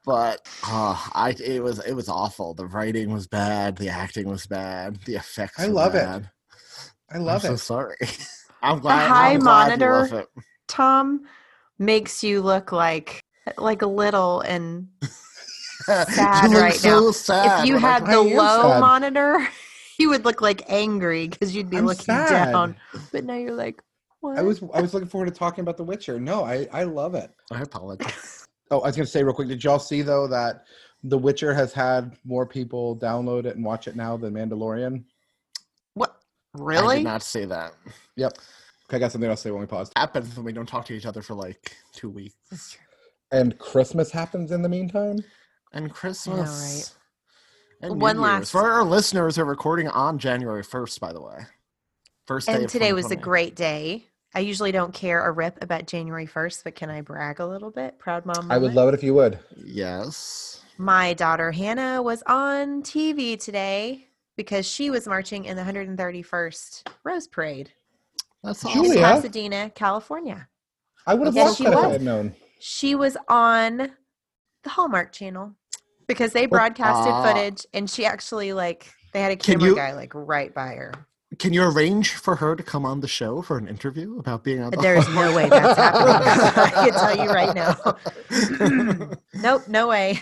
but 0.06 0.48
uh, 0.68 0.96
I 1.14 1.36
it 1.44 1.64
was 1.64 1.80
it 1.80 1.94
was 1.94 2.10
awful. 2.10 2.54
The 2.54 2.68
writing 2.68 3.12
was 3.12 3.28
bad, 3.28 3.78
the 3.78 3.90
acting 3.90 4.30
was 4.30 4.46
bad, 4.46 4.98
the 5.06 5.16
effects. 5.16 5.60
I 5.60 5.68
were 5.68 5.74
love 5.74 5.96
it. 5.96 6.24
I 7.12 7.18
love 7.18 7.44
I'm 7.46 7.54
it. 7.54 7.58
so 7.58 7.64
sorry. 7.64 7.98
I'm 8.62 8.80
glad. 8.80 9.02
The 9.04 9.08
high 9.08 9.34
I'm 9.34 9.40
glad 9.40 9.80
you 9.80 9.88
monitor 9.88 9.92
love 9.92 10.14
it. 10.14 10.28
Thom 10.68 11.22
makes 11.78 12.24
you 12.24 12.42
look 12.42 12.72
like 12.72 13.20
like 13.58 13.82
little 13.82 14.42
and 14.42 14.88
sad 15.84 16.44
you 16.44 16.50
look 16.50 16.62
right 16.62 16.74
so 16.74 17.06
now. 17.06 17.12
sad. 17.12 17.60
if 17.62 17.68
you 17.68 17.76
when 17.76 17.84
I 17.84 17.88
had 17.88 18.06
the 18.06 18.12
I 18.12 18.16
low 18.22 18.62
sad. 18.72 18.80
monitor, 18.80 19.48
you 20.00 20.10
would 20.10 20.26
look 20.26 20.42
like 20.42 20.70
angry 20.70 21.28
because 21.28 21.56
you'd 21.56 21.70
be 21.70 21.78
I'm 21.78 21.86
looking 21.86 22.06
sad. 22.06 22.52
down. 22.52 22.76
But 23.12 23.26
now 23.26 23.36
you're 23.36 23.54
like, 23.54 23.82
what? 24.22 24.38
I 24.38 24.42
was 24.42 24.64
I 24.74 24.82
was 24.82 24.94
looking 24.94 25.10
forward 25.10 25.26
to 25.28 25.32
talking 25.32 25.62
about 25.62 25.78
The 25.78 25.84
Witcher. 25.84 26.20
No, 26.20 26.44
I 26.44 26.68
I 26.72 26.84
love 26.84 27.16
it. 27.16 27.32
I 27.52 27.62
apologize. 27.62 28.45
Oh, 28.72 28.80
I 28.82 28.88
was 28.88 28.96
going 28.96 29.06
to 29.06 29.12
say 29.12 29.24
real 29.24 29.34
quick. 29.34 29.48
Did 29.48 29.64
y'all 29.64 29.80
see 29.80 30.02
though 30.02 30.28
that 30.28 30.66
The 31.04 31.18
Witcher 31.18 31.54
has 31.54 31.72
had 31.74 32.18
more 32.26 32.46
people 32.46 32.98
download 32.98 33.46
it 33.46 33.56
and 33.56 33.64
watch 33.64 33.88
it 33.88 33.96
now 33.96 34.18
than 34.18 34.34
Mandalorian? 34.34 35.04
what? 35.94 36.16
I 36.56 36.62
Really? 36.62 36.96
did 36.98 37.04
not 37.04 37.22
say 37.24 37.46
that. 37.46 37.74
Yep. 38.16 38.34
Okay, 38.88 38.98
I 38.98 39.00
got 39.00 39.12
something 39.12 39.30
else 39.30 39.42
to 39.42 39.48
say 39.50 39.52
when 39.52 39.62
we 39.62 39.68
paused. 39.68 39.92
Happens 39.96 40.36
when 40.36 40.46
we 40.46 40.54
don't 40.54 40.68
talk 40.68 40.86
to 40.86 40.94
each 40.94 41.06
other 41.06 41.22
for 41.22 41.34
like 41.34 41.76
two 41.94 42.10
weeks. 42.10 42.78
And 43.32 43.58
Christmas 43.58 44.12
happens 44.12 44.52
in 44.52 44.62
the 44.62 44.70
meantime. 44.70 45.18
and 45.74 45.92
Christmas. 45.92 46.94
Right. 47.82 47.88
And 47.90 47.94
New 47.96 48.00
One 48.00 48.16
Year's. 48.18 48.24
last- 48.24 48.52
for 48.52 48.72
our 48.72 48.84
listeners 48.84 49.36
who 49.36 49.42
are 49.42 49.46
recording 49.46 49.88
on 49.90 50.18
January 50.18 50.64
first, 50.64 51.00
by 51.00 51.12
the 51.14 51.22
way. 51.22 51.40
First 52.26 52.48
day. 52.48 52.54
And 52.56 52.66
of 52.66 52.72
today 52.72 52.94
was 52.94 53.12
a 53.12 53.16
great 53.16 53.56
day. 53.56 54.06
I 54.36 54.40
usually 54.40 54.74
don't 54.74 54.94
care 54.94 55.26
a 55.26 55.32
rip 55.32 55.58
about 55.64 55.88
January 55.88 56.28
1st, 56.28 56.66
but 56.66 56.76
can 56.76 56.90
I 56.90 57.00
brag 57.00 57.40
a 57.40 57.46
little 57.46 57.72
bit? 57.72 57.98
Proud 57.98 58.26
mom. 58.26 58.52
I 58.52 58.58
would 58.58 58.74
love 58.74 58.90
it 58.90 58.94
if 58.94 59.02
you 59.02 59.14
would. 59.14 59.40
Yes. 59.56 60.62
My 60.78 61.14
daughter 61.14 61.54
Hannah 61.54 62.02
was 62.02 62.22
on 62.28 62.84
TV 62.84 63.40
today 63.42 64.10
because 64.36 64.66
she 64.66 64.90
was 64.90 65.08
marching 65.08 65.46
in 65.46 65.56
the 65.56 65.64
131st 65.64 66.84
Rose 67.06 67.28
Parade 67.28 67.72
That's 68.44 68.62
in 68.66 68.72
awesome. 68.72 68.84
Julia? 68.84 69.02
Pasadena, 69.02 69.70
California. 69.74 70.50
I 71.08 71.14
would 71.14 71.28
have 71.28 71.36
Yes, 71.36 71.46
loved 71.48 71.58
she 71.58 71.64
that 71.64 71.72
if 71.74 71.78
I 71.80 71.90
had 71.90 72.02
known. 72.02 72.36
She 72.60 72.94
was 72.94 73.16
on 73.30 73.78
the 74.64 74.70
Hallmark 74.70 75.14
Channel 75.14 75.54
because 76.08 76.34
they 76.34 76.46
broadcasted 76.46 77.14
Ah. 77.14 77.24
footage, 77.24 77.66
and 77.74 77.90
she 77.90 78.06
actually 78.06 78.52
like 78.52 78.92
they 79.14 79.22
had 79.22 79.32
a 79.32 79.38
Can 79.38 79.60
camera 79.60 79.70
you- 79.70 79.76
guy 79.78 79.94
like 79.94 80.12
right 80.14 80.54
by 80.54 80.76
her. 80.76 80.92
Can 81.40 81.52
you 81.54 81.64
arrange 81.64 82.12
for 82.12 82.36
her 82.38 82.56
to 82.56 82.64
come 82.64 82.86
on 82.86 83.02
the 83.02 83.08
show 83.08 83.42
for 83.42 83.58
an 83.58 83.68
interview 83.68 84.20
about 84.20 84.44
being 84.44 84.62
on 84.62 84.72
the 84.72 84.78
There's 84.78 85.08
no 85.10 85.36
way 85.36 85.50
that's 85.50 85.78
happening. 85.78 86.16
I 86.78 86.90
can 86.90 86.94
tell 86.94 87.18
you 87.18 87.30
right 87.30 87.54
now. 87.56 89.18
nope, 89.34 89.68
no 89.68 89.88
way. 89.88 90.20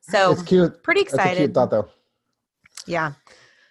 so 0.00 0.32
It's 0.32 0.42
cute. 0.42 0.82
pretty 0.82 1.02
That's 1.02 1.12
a 1.14 1.16
excited. 1.16 1.36
cute 1.38 1.54
thought, 1.54 1.70
though. 1.70 1.88
Yeah. 2.86 3.12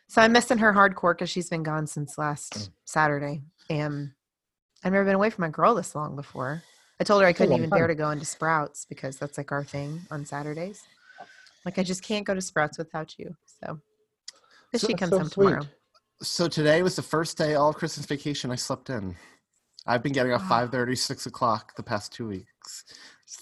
So 0.08 0.22
I'm 0.22 0.32
missing 0.32 0.58
her 0.60 0.74
hardcore 0.74 1.14
because 1.14 1.30
she's 1.30 1.50
been 1.50 1.64
gone 1.64 1.88
since 1.88 2.16
Mm. 2.16 2.20
last 2.20 2.70
Saturday. 2.86 3.42
And 3.70 4.12
I've 4.84 4.92
never 4.94 5.06
been 5.06 5.16
away 5.16 5.30
from 5.30 5.42
my 5.44 5.50
girl 5.50 5.74
this 5.76 5.96
long 5.96 6.16
before. 6.16 6.62
I 7.00 7.04
told 7.04 7.22
her 7.22 7.28
I 7.28 7.34
couldn't 7.34 7.52
long 7.52 7.60
even 7.60 7.70
bear 7.70 7.88
to 7.88 7.96
go 7.96 8.10
into 8.12 8.26
Sprouts 8.26 8.86
because 8.86 9.18
that's 9.18 9.38
like 9.38 9.52
our 9.52 9.64
thing 9.64 10.02
on 10.12 10.26
Saturdays. 10.26 10.84
Like 11.66 11.80
I 11.80 11.84
just 11.84 12.04
can't 12.04 12.26
go 12.26 12.34
to 12.34 12.42
Sprouts 12.42 12.78
without 12.78 13.18
you. 13.18 13.36
So 13.62 13.68
but 13.70 13.80
So- 14.76 14.88
she 14.88 14.94
comes 14.94 15.12
so 15.12 15.20
home 15.20 15.30
sweet. 15.30 15.46
tomorrow. 15.48 15.66
so 16.22 16.48
today 16.48 16.82
was 16.84 16.96
the 16.96 17.02
first 17.02 17.38
day 17.38 17.56
all 17.56 17.74
Christmas 17.74 18.06
vacation 18.06 18.52
I 18.52 18.56
slept 18.56 18.90
in. 18.90 19.16
I've 19.86 20.04
been 20.04 20.12
getting 20.14 20.34
up 20.34 20.42
Wow. 20.42 20.68
5 20.70 20.98
6 21.00 21.26
o'clock 21.26 21.76
the 21.76 21.84
past 21.84 22.12
two 22.12 22.28
weeks. 22.28 22.84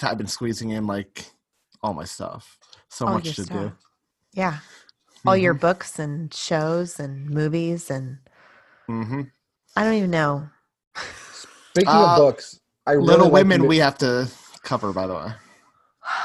I've 0.04 0.18
been 0.18 0.28
squeezing 0.28 0.70
in 0.72 0.86
like 0.86 1.26
all 1.82 1.94
my 1.94 2.04
stuff. 2.06 2.58
So 2.90 3.08
All 3.08 3.14
much 3.16 3.26
your 3.26 3.34
to 3.34 3.42
do. 3.44 3.46
stuff. 3.46 3.74
Yeah. 4.34 4.60
all 5.28 5.36
your 5.36 5.56
books 5.56 5.98
and 5.98 6.32
shows 6.34 7.00
and 7.00 7.28
movies 7.32 7.90
and 7.90 8.20
Mm-hmm. 8.88 9.22
I 9.76 9.84
don't 9.84 9.94
even 9.96 10.12
know. 10.12 10.48
Speaking 11.74 11.90
Uh, 11.90 12.12
of 12.12 12.18
books, 12.18 12.60
I 12.86 12.92
really 12.92 13.08
Little 13.08 13.26
like 13.26 13.34
Women 13.34 13.62
the- 13.62 13.68
we 13.68 13.78
have 13.80 13.98
to 13.98 14.30
cover, 14.62 14.94
by 14.94 15.08
the 15.08 15.16
way. 15.16 15.34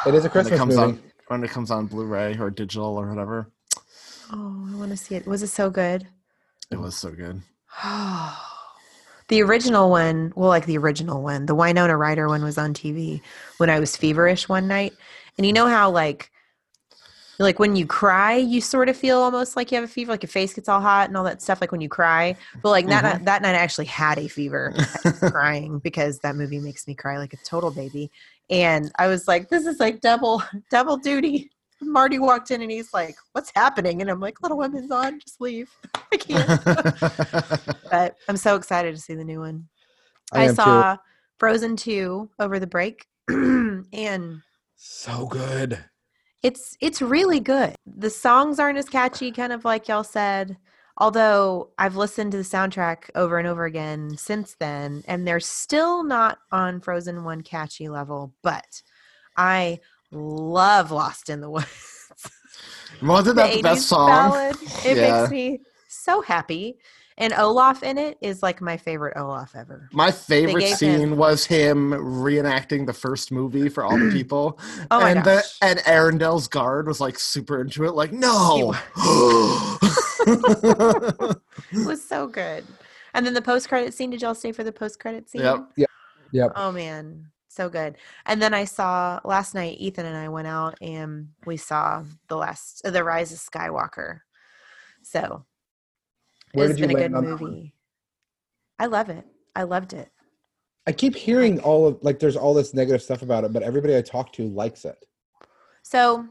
It 0.06 0.14
is 0.14 0.24
a 0.26 0.28
When 0.28 0.28
it 0.28 0.32
Christmas 0.32 0.58
comes 0.58 0.76
movie. 0.76 0.98
on 0.98 1.02
when 1.28 1.44
it 1.44 1.50
comes 1.50 1.70
on 1.70 1.86
Blu-ray 1.86 2.36
or 2.38 2.50
digital 2.50 2.98
or 2.98 3.08
whatever. 3.08 3.50
Oh, 4.32 4.68
I 4.72 4.76
want 4.76 4.90
to 4.90 4.96
see 4.96 5.14
it. 5.14 5.26
Was 5.26 5.42
it 5.42 5.48
so 5.48 5.70
good? 5.70 6.06
It 6.70 6.78
was 6.78 6.96
so 6.96 7.10
good. 7.10 7.42
the 9.28 9.42
original 9.42 9.90
one, 9.90 10.32
well, 10.36 10.48
like 10.48 10.66
the 10.66 10.78
original 10.78 11.22
one, 11.22 11.46
the 11.46 11.54
Winona 11.54 11.96
Ryder 11.96 12.28
one 12.28 12.44
was 12.44 12.58
on 12.58 12.74
TV 12.74 13.20
when 13.58 13.70
I 13.70 13.80
was 13.80 13.96
feverish 13.96 14.48
one 14.48 14.68
night. 14.68 14.92
And 15.36 15.46
you 15.46 15.52
know 15.52 15.66
how 15.66 15.90
like 15.90 16.30
like 17.40 17.58
when 17.58 17.74
you 17.74 17.86
cry, 17.86 18.36
you 18.36 18.60
sort 18.60 18.90
of 18.90 18.96
feel 18.96 19.18
almost 19.18 19.56
like 19.56 19.72
you 19.72 19.76
have 19.76 19.84
a 19.84 19.88
fever, 19.88 20.12
like 20.12 20.22
your 20.22 20.28
face 20.28 20.52
gets 20.52 20.68
all 20.68 20.80
hot 20.80 21.08
and 21.08 21.16
all 21.16 21.24
that 21.24 21.40
stuff, 21.40 21.60
like 21.62 21.72
when 21.72 21.80
you 21.80 21.88
cry. 21.88 22.36
But 22.62 22.68
like 22.70 22.86
that 22.88 23.02
night, 23.02 23.14
mm-hmm. 23.16 23.24
that 23.24 23.42
night, 23.42 23.54
I 23.54 23.58
actually 23.58 23.86
had 23.86 24.18
a 24.18 24.28
fever, 24.28 24.74
crying 25.20 25.78
because 25.78 26.18
that 26.18 26.36
movie 26.36 26.60
makes 26.60 26.86
me 26.86 26.94
cry 26.94 27.16
like 27.16 27.32
a 27.32 27.38
total 27.38 27.70
baby. 27.70 28.10
And 28.50 28.92
I 28.98 29.06
was 29.06 29.26
like, 29.26 29.48
this 29.48 29.64
is 29.64 29.80
like 29.80 30.02
double 30.02 30.42
double 30.70 30.98
duty. 30.98 31.50
Marty 31.82 32.18
walked 32.18 32.50
in 32.50 32.62
and 32.62 32.70
he's 32.70 32.92
like, 32.92 33.16
"What's 33.32 33.52
happening?" 33.54 34.00
And 34.00 34.10
I'm 34.10 34.20
like, 34.20 34.42
"Little 34.42 34.58
Women's 34.58 34.90
on. 34.90 35.20
Just 35.20 35.40
leave. 35.40 35.70
I 36.12 36.16
can't." 36.16 36.64
but 37.90 38.16
I'm 38.28 38.36
so 38.36 38.56
excited 38.56 38.94
to 38.94 39.00
see 39.00 39.14
the 39.14 39.24
new 39.24 39.40
one. 39.40 39.68
I 40.32 40.40
I, 40.40 40.42
am 40.44 40.50
too. 40.50 40.54
saw 40.56 40.96
Frozen 41.38 41.76
2 41.76 42.30
over 42.38 42.58
the 42.58 42.66
break 42.66 43.06
and 43.28 44.42
So 44.76 45.26
good. 45.26 45.84
it's 46.42 46.76
it's 46.80 47.02
really 47.02 47.40
good. 47.40 47.74
The 47.86 48.10
songs 48.10 48.58
aren't 48.60 48.78
as 48.78 48.88
catchy 48.88 49.32
kind 49.32 49.52
of 49.52 49.64
like 49.64 49.88
y'all 49.88 50.04
said. 50.04 50.56
Although 50.98 51.70
I've 51.78 51.96
listened 51.96 52.32
to 52.32 52.38
the 52.38 52.44
soundtrack 52.44 53.04
over 53.14 53.38
and 53.38 53.48
over 53.48 53.64
again 53.64 54.16
since 54.18 54.54
then 54.60 55.02
and 55.08 55.26
they're 55.26 55.40
still 55.40 56.04
not 56.04 56.38
on 56.52 56.80
Frozen 56.80 57.24
1 57.24 57.40
catchy 57.42 57.88
level, 57.88 58.34
but 58.42 58.82
I 59.36 59.80
love 60.12 60.90
Lost 60.90 61.30
in 61.30 61.40
the 61.40 61.50
Woods. 61.50 61.66
Wasn't 63.02 63.36
that 63.36 63.54
the 63.54 63.62
best 63.62 63.86
song? 63.88 64.08
ballad. 64.08 64.56
It 64.84 64.96
Yeah. 64.96 65.20
makes 65.20 65.30
me 65.30 65.60
so 65.88 66.20
happy. 66.22 66.78
And 67.18 67.34
Olaf 67.34 67.82
in 67.82 67.98
it 67.98 68.16
is 68.22 68.42
like 68.42 68.62
my 68.62 68.78
favorite 68.78 69.14
Olaf 69.16 69.54
ever. 69.54 69.88
My 69.92 70.10
favorite 70.10 70.66
scene 70.68 71.00
him- 71.00 71.16
was 71.18 71.44
him 71.44 71.90
reenacting 71.90 72.86
the 72.86 72.94
first 72.94 73.30
movie 73.30 73.68
for 73.68 73.84
all 73.84 73.98
the 73.98 74.10
people. 74.12 74.58
Oh 74.90 75.00
my 75.00 75.10
and 75.10 75.22
gosh. 75.24 75.58
the 75.58 75.66
and 75.66 75.78
Arendelle's 75.80 76.48
guard 76.48 76.86
was 76.86 76.98
like 77.00 77.18
super 77.18 77.60
into 77.60 77.84
it, 77.84 77.92
like, 77.92 78.12
no. 78.12 78.74
It 78.96 78.96
was 81.86 82.02
so 82.02 82.26
good. 82.26 82.64
And 83.12 83.26
then 83.26 83.34
the 83.34 83.42
post 83.42 83.68
credit 83.68 83.92
scene, 83.92 84.08
did 84.10 84.22
y'all 84.22 84.34
stay 84.34 84.52
for 84.52 84.64
the 84.64 84.72
post 84.72 84.98
credit 84.98 85.28
scene? 85.28 85.42
Yep. 85.42 85.88
Yep. 86.32 86.52
Oh 86.56 86.72
man, 86.72 87.26
so 87.50 87.68
good. 87.68 87.96
And 88.26 88.40
then 88.40 88.54
I 88.54 88.64
saw 88.64 89.20
last 89.24 89.54
night 89.54 89.78
Ethan 89.80 90.06
and 90.06 90.16
I 90.16 90.28
went 90.28 90.46
out 90.46 90.78
and 90.80 91.30
we 91.44 91.56
saw 91.56 92.04
the 92.28 92.36
last 92.36 92.82
uh, 92.84 92.90
the 92.90 93.02
Rise 93.02 93.32
of 93.32 93.38
Skywalker. 93.38 94.20
So 95.02 95.44
Where 96.52 96.66
it's 96.66 96.76
did 96.76 96.80
you 96.80 96.86
been 96.86 96.96
a 96.96 97.00
good 97.00 97.12
land 97.12 97.16
on 97.16 97.24
that 97.24 97.44
movie. 97.44 97.74
I 98.78 98.86
love 98.86 99.10
it. 99.10 99.26
I 99.56 99.64
loved 99.64 99.92
it. 99.92 100.10
I 100.86 100.92
keep 100.92 101.14
hearing 101.14 101.60
all 101.60 101.88
of 101.88 101.98
like 102.02 102.20
there's 102.20 102.36
all 102.36 102.54
this 102.54 102.72
negative 102.72 103.02
stuff 103.02 103.22
about 103.22 103.44
it, 103.44 103.52
but 103.52 103.64
everybody 103.64 103.96
I 103.96 104.02
talk 104.02 104.32
to 104.34 104.46
likes 104.46 104.84
it. 104.84 105.04
So 105.82 106.26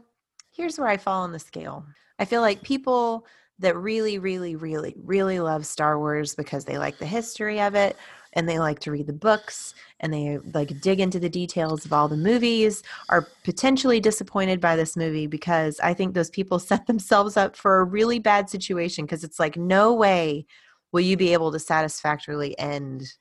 here's 0.52 0.78
where 0.78 0.88
I 0.88 0.96
fall 0.96 1.22
on 1.22 1.32
the 1.32 1.38
scale. 1.38 1.84
I 2.18 2.24
feel 2.24 2.40
like 2.40 2.62
people 2.62 3.26
that 3.58 3.76
really, 3.76 4.18
really, 4.18 4.56
really, 4.56 4.96
really 5.04 5.38
love 5.38 5.66
Star 5.66 5.98
Wars 5.98 6.34
because 6.34 6.64
they 6.64 6.78
like 6.78 6.98
the 6.98 7.06
history 7.06 7.60
of 7.60 7.74
it 7.74 7.96
and 8.32 8.48
they 8.48 8.58
like 8.58 8.78
to 8.80 8.90
read 8.90 9.06
the 9.06 9.12
books 9.12 9.74
and 10.00 10.12
they 10.12 10.38
like 10.54 10.80
dig 10.80 11.00
into 11.00 11.18
the 11.18 11.28
details 11.28 11.84
of 11.84 11.92
all 11.92 12.08
the 12.08 12.16
movies 12.16 12.82
are 13.08 13.26
potentially 13.44 14.00
disappointed 14.00 14.60
by 14.60 14.76
this 14.76 14.96
movie 14.96 15.26
because 15.26 15.80
I 15.80 15.94
think 15.94 16.14
those 16.14 16.30
people 16.30 16.58
set 16.60 16.86
themselves 16.86 17.36
up 17.36 17.56
for 17.56 17.80
a 17.80 17.84
really 17.84 18.18
bad 18.18 18.48
situation 18.48 19.04
because 19.04 19.24
it's 19.24 19.40
like 19.40 19.56
no 19.56 19.92
way 19.92 20.46
will 20.92 21.00
you 21.00 21.16
be 21.16 21.32
able 21.32 21.52
to 21.52 21.58
satisfactorily 21.58 22.58
end 22.58 23.12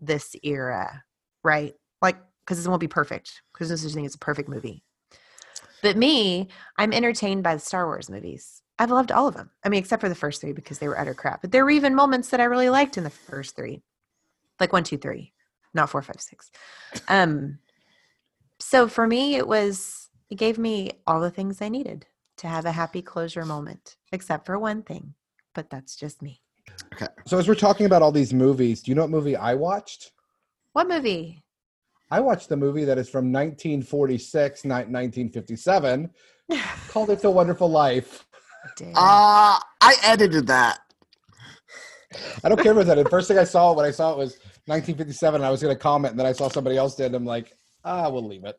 this 0.00 0.36
era, 0.42 1.02
right? 1.42 1.74
Like 2.02 2.16
because 2.44 2.64
it 2.64 2.68
won't 2.68 2.80
be 2.80 2.88
perfect 2.88 3.42
because 3.52 3.68
this 3.68 3.84
is 3.84 3.96
it's 3.96 4.14
a 4.14 4.18
perfect 4.18 4.48
movie. 4.48 4.82
But 5.82 5.96
me, 5.96 6.48
I'm 6.78 6.92
entertained 6.92 7.42
by 7.42 7.54
the 7.54 7.60
Star 7.60 7.86
Wars 7.86 8.08
movies. 8.08 8.62
I've 8.78 8.90
loved 8.90 9.12
all 9.12 9.28
of 9.28 9.34
them. 9.34 9.50
I 9.64 9.68
mean, 9.68 9.78
except 9.78 10.00
for 10.00 10.08
the 10.08 10.14
first 10.14 10.40
three 10.40 10.52
because 10.52 10.78
they 10.78 10.88
were 10.88 10.98
utter 10.98 11.14
crap. 11.14 11.42
But 11.42 11.52
there 11.52 11.64
were 11.64 11.70
even 11.70 11.94
moments 11.94 12.30
that 12.30 12.40
I 12.40 12.44
really 12.44 12.70
liked 12.70 12.96
in 12.96 13.04
the 13.04 13.10
first 13.10 13.54
three, 13.54 13.82
like 14.60 14.72
one, 14.72 14.84
two, 14.84 14.98
three, 14.98 15.32
not 15.72 15.90
four, 15.90 16.02
five, 16.02 16.20
six. 16.20 16.50
Um, 17.08 17.58
so 18.60 18.88
for 18.88 19.06
me, 19.06 19.36
it 19.36 19.46
was 19.46 20.10
it 20.30 20.36
gave 20.36 20.58
me 20.58 20.92
all 21.06 21.20
the 21.20 21.30
things 21.30 21.60
I 21.60 21.68
needed 21.68 22.06
to 22.38 22.48
have 22.48 22.64
a 22.64 22.72
happy 22.72 23.02
closure 23.02 23.44
moment, 23.44 23.96
except 24.12 24.46
for 24.46 24.58
one 24.58 24.82
thing. 24.82 25.14
But 25.54 25.70
that's 25.70 25.96
just 25.96 26.22
me. 26.22 26.40
Okay. 26.94 27.06
So 27.26 27.38
as 27.38 27.46
we're 27.46 27.54
talking 27.54 27.86
about 27.86 28.02
all 28.02 28.12
these 28.12 28.32
movies, 28.32 28.82
do 28.82 28.90
you 28.90 28.94
know 28.94 29.02
what 29.02 29.10
movie 29.10 29.36
I 29.36 29.54
watched? 29.54 30.12
What 30.72 30.88
movie? 30.88 31.42
I 32.10 32.20
watched 32.20 32.48
the 32.48 32.56
movie 32.56 32.84
that 32.84 32.98
is 32.98 33.08
from 33.08 33.32
1946, 33.32 34.64
ni- 34.64 34.70
1957, 34.70 36.10
called 36.88 37.10
It's 37.10 37.24
a 37.24 37.30
Wonderful 37.30 37.68
Life. 37.68 38.26
Damn. 38.76 38.96
uh 38.96 39.58
I 39.80 39.96
edited 40.02 40.46
that. 40.46 40.80
I 42.42 42.48
don't 42.48 42.60
care 42.60 42.72
about 42.72 42.86
that. 42.86 42.96
The 42.96 43.08
first 43.08 43.28
thing 43.28 43.38
I 43.38 43.44
saw 43.44 43.72
when 43.72 43.86
I 43.86 43.90
saw 43.90 44.12
it 44.12 44.18
was 44.18 44.38
1957, 44.66 45.40
and 45.40 45.44
I 45.44 45.50
was 45.50 45.62
going 45.62 45.74
to 45.74 45.80
comment, 45.80 46.12
and 46.12 46.20
then 46.20 46.26
I 46.26 46.32
saw 46.32 46.48
somebody 46.48 46.76
else 46.76 46.94
did, 46.94 47.06
and 47.06 47.16
I'm 47.16 47.24
like, 47.24 47.56
ah, 47.84 48.08
we'll 48.08 48.26
leave 48.26 48.44
it. 48.44 48.58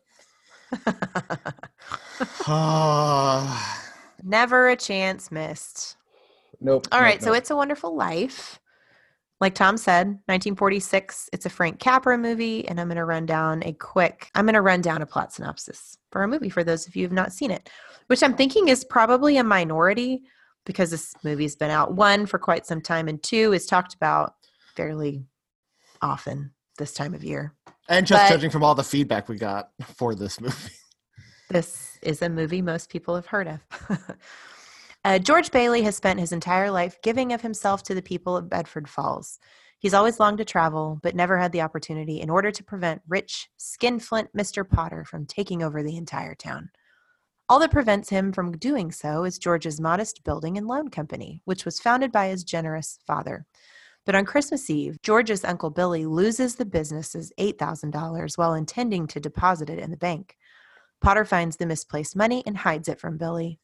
Never 4.22 4.68
a 4.68 4.76
chance 4.76 5.30
missed. 5.30 5.96
Nope. 6.60 6.88
All 6.90 7.00
nope, 7.00 7.04
right, 7.04 7.22
so. 7.22 7.32
It's 7.32 7.50
a 7.50 7.56
Wonderful 7.56 7.94
Life. 7.94 8.58
Like 9.40 9.54
Thom 9.54 9.76
said, 9.76 10.06
1946. 10.06 11.28
It's 11.32 11.44
a 11.44 11.50
Frank 11.50 11.78
Capra 11.78 12.16
movie, 12.16 12.66
and 12.66 12.80
I'm 12.80 12.88
going 12.88 12.96
to 12.96 13.04
run 13.04 13.26
down 13.26 13.62
a 13.64 13.72
quick. 13.74 14.30
I'm 14.34 14.46
going 14.46 14.54
to 14.54 14.62
run 14.62 14.80
down 14.80 15.02
a 15.02 15.06
plot 15.06 15.32
synopsis 15.32 15.98
for 16.10 16.22
a 16.22 16.28
movie 16.28 16.48
for 16.48 16.64
those 16.64 16.86
of 16.86 16.96
you 16.96 17.02
who 17.02 17.08
have 17.08 17.12
not 17.12 17.32
seen 17.32 17.50
it, 17.50 17.68
which 18.06 18.22
I'm 18.22 18.34
thinking 18.34 18.68
is 18.68 18.84
probably 18.84 19.36
a 19.36 19.44
minority 19.44 20.22
because 20.66 20.90
this 20.90 21.14
movie's 21.24 21.56
been 21.56 21.70
out 21.70 21.94
one 21.94 22.26
for 22.26 22.38
quite 22.38 22.66
some 22.66 22.82
time, 22.82 23.08
and 23.08 23.22
two 23.22 23.54
is 23.54 23.64
talked 23.64 23.94
about 23.94 24.34
fairly 24.76 25.24
often 26.02 26.52
this 26.78 26.92
time 26.92 27.14
of 27.14 27.24
year. 27.24 27.54
and 27.88 28.06
just 28.06 28.24
But- 28.24 28.28
judging 28.28 28.50
from 28.50 28.62
all 28.64 28.74
the 28.74 28.84
feedback 28.84 29.28
we 29.28 29.36
got 29.38 29.70
for 29.94 30.14
this 30.14 30.40
movie. 30.40 30.72
This 31.48 31.96
is 32.02 32.20
a 32.20 32.28
movie 32.28 32.60
most 32.60 32.90
people 32.90 33.14
have 33.14 33.26
heard 33.26 33.46
of. 33.46 33.60
uh, 35.04 35.18
George 35.20 35.52
Bailey 35.52 35.82
has 35.82 35.94
spent 35.96 36.18
his 36.18 36.32
entire 36.32 36.70
life 36.72 36.98
giving 37.02 37.32
of 37.32 37.40
himself 37.42 37.84
to 37.84 37.94
the 37.94 38.02
people 38.02 38.36
of 38.36 38.50
Bedford 38.50 38.88
Falls. 38.88 39.38
He's 39.78 39.94
always 39.94 40.18
longed 40.18 40.38
to 40.38 40.44
travel, 40.44 40.98
but 41.02 41.14
never 41.14 41.38
had 41.38 41.52
the 41.52 41.60
opportunity 41.60 42.20
in 42.20 42.30
order 42.30 42.50
to 42.50 42.64
prevent 42.64 43.02
rich, 43.06 43.48
skinflint 43.56 44.30
Mr. 44.36 44.68
Potter 44.68 45.04
from 45.04 45.26
taking 45.26 45.62
over 45.62 45.82
the 45.82 45.96
entire 45.96 46.34
town. 46.34 46.70
All 47.48 47.60
that 47.60 47.70
prevents 47.70 48.08
him 48.08 48.32
from 48.32 48.58
doing 48.58 48.90
so 48.90 49.22
is 49.22 49.38
George's 49.38 49.80
modest 49.80 50.24
building 50.24 50.58
and 50.58 50.66
loan 50.66 50.88
company, 50.88 51.42
which 51.44 51.64
was 51.64 51.78
founded 51.78 52.10
by 52.10 52.26
his 52.26 52.42
generous 52.42 52.98
father. 53.06 53.46
But 54.04 54.16
on 54.16 54.24
Christmas 54.24 54.68
Eve, 54.68 55.00
George's 55.00 55.44
Uncle 55.44 55.70
Billy 55.70 56.06
loses 56.06 56.56
the 56.56 56.64
business's 56.64 57.32
$8,000 57.38 58.36
while 58.36 58.54
intending 58.54 59.06
to 59.08 59.20
deposit 59.20 59.70
it 59.70 59.78
in 59.78 59.92
the 59.92 59.96
bank. 59.96 60.36
Potter 61.00 61.24
finds 61.24 61.56
the 61.56 61.66
misplaced 61.66 62.16
money 62.16 62.42
and 62.46 62.56
hides 62.56 62.88
it 62.88 62.98
from 62.98 63.16
Billy. 63.16 63.60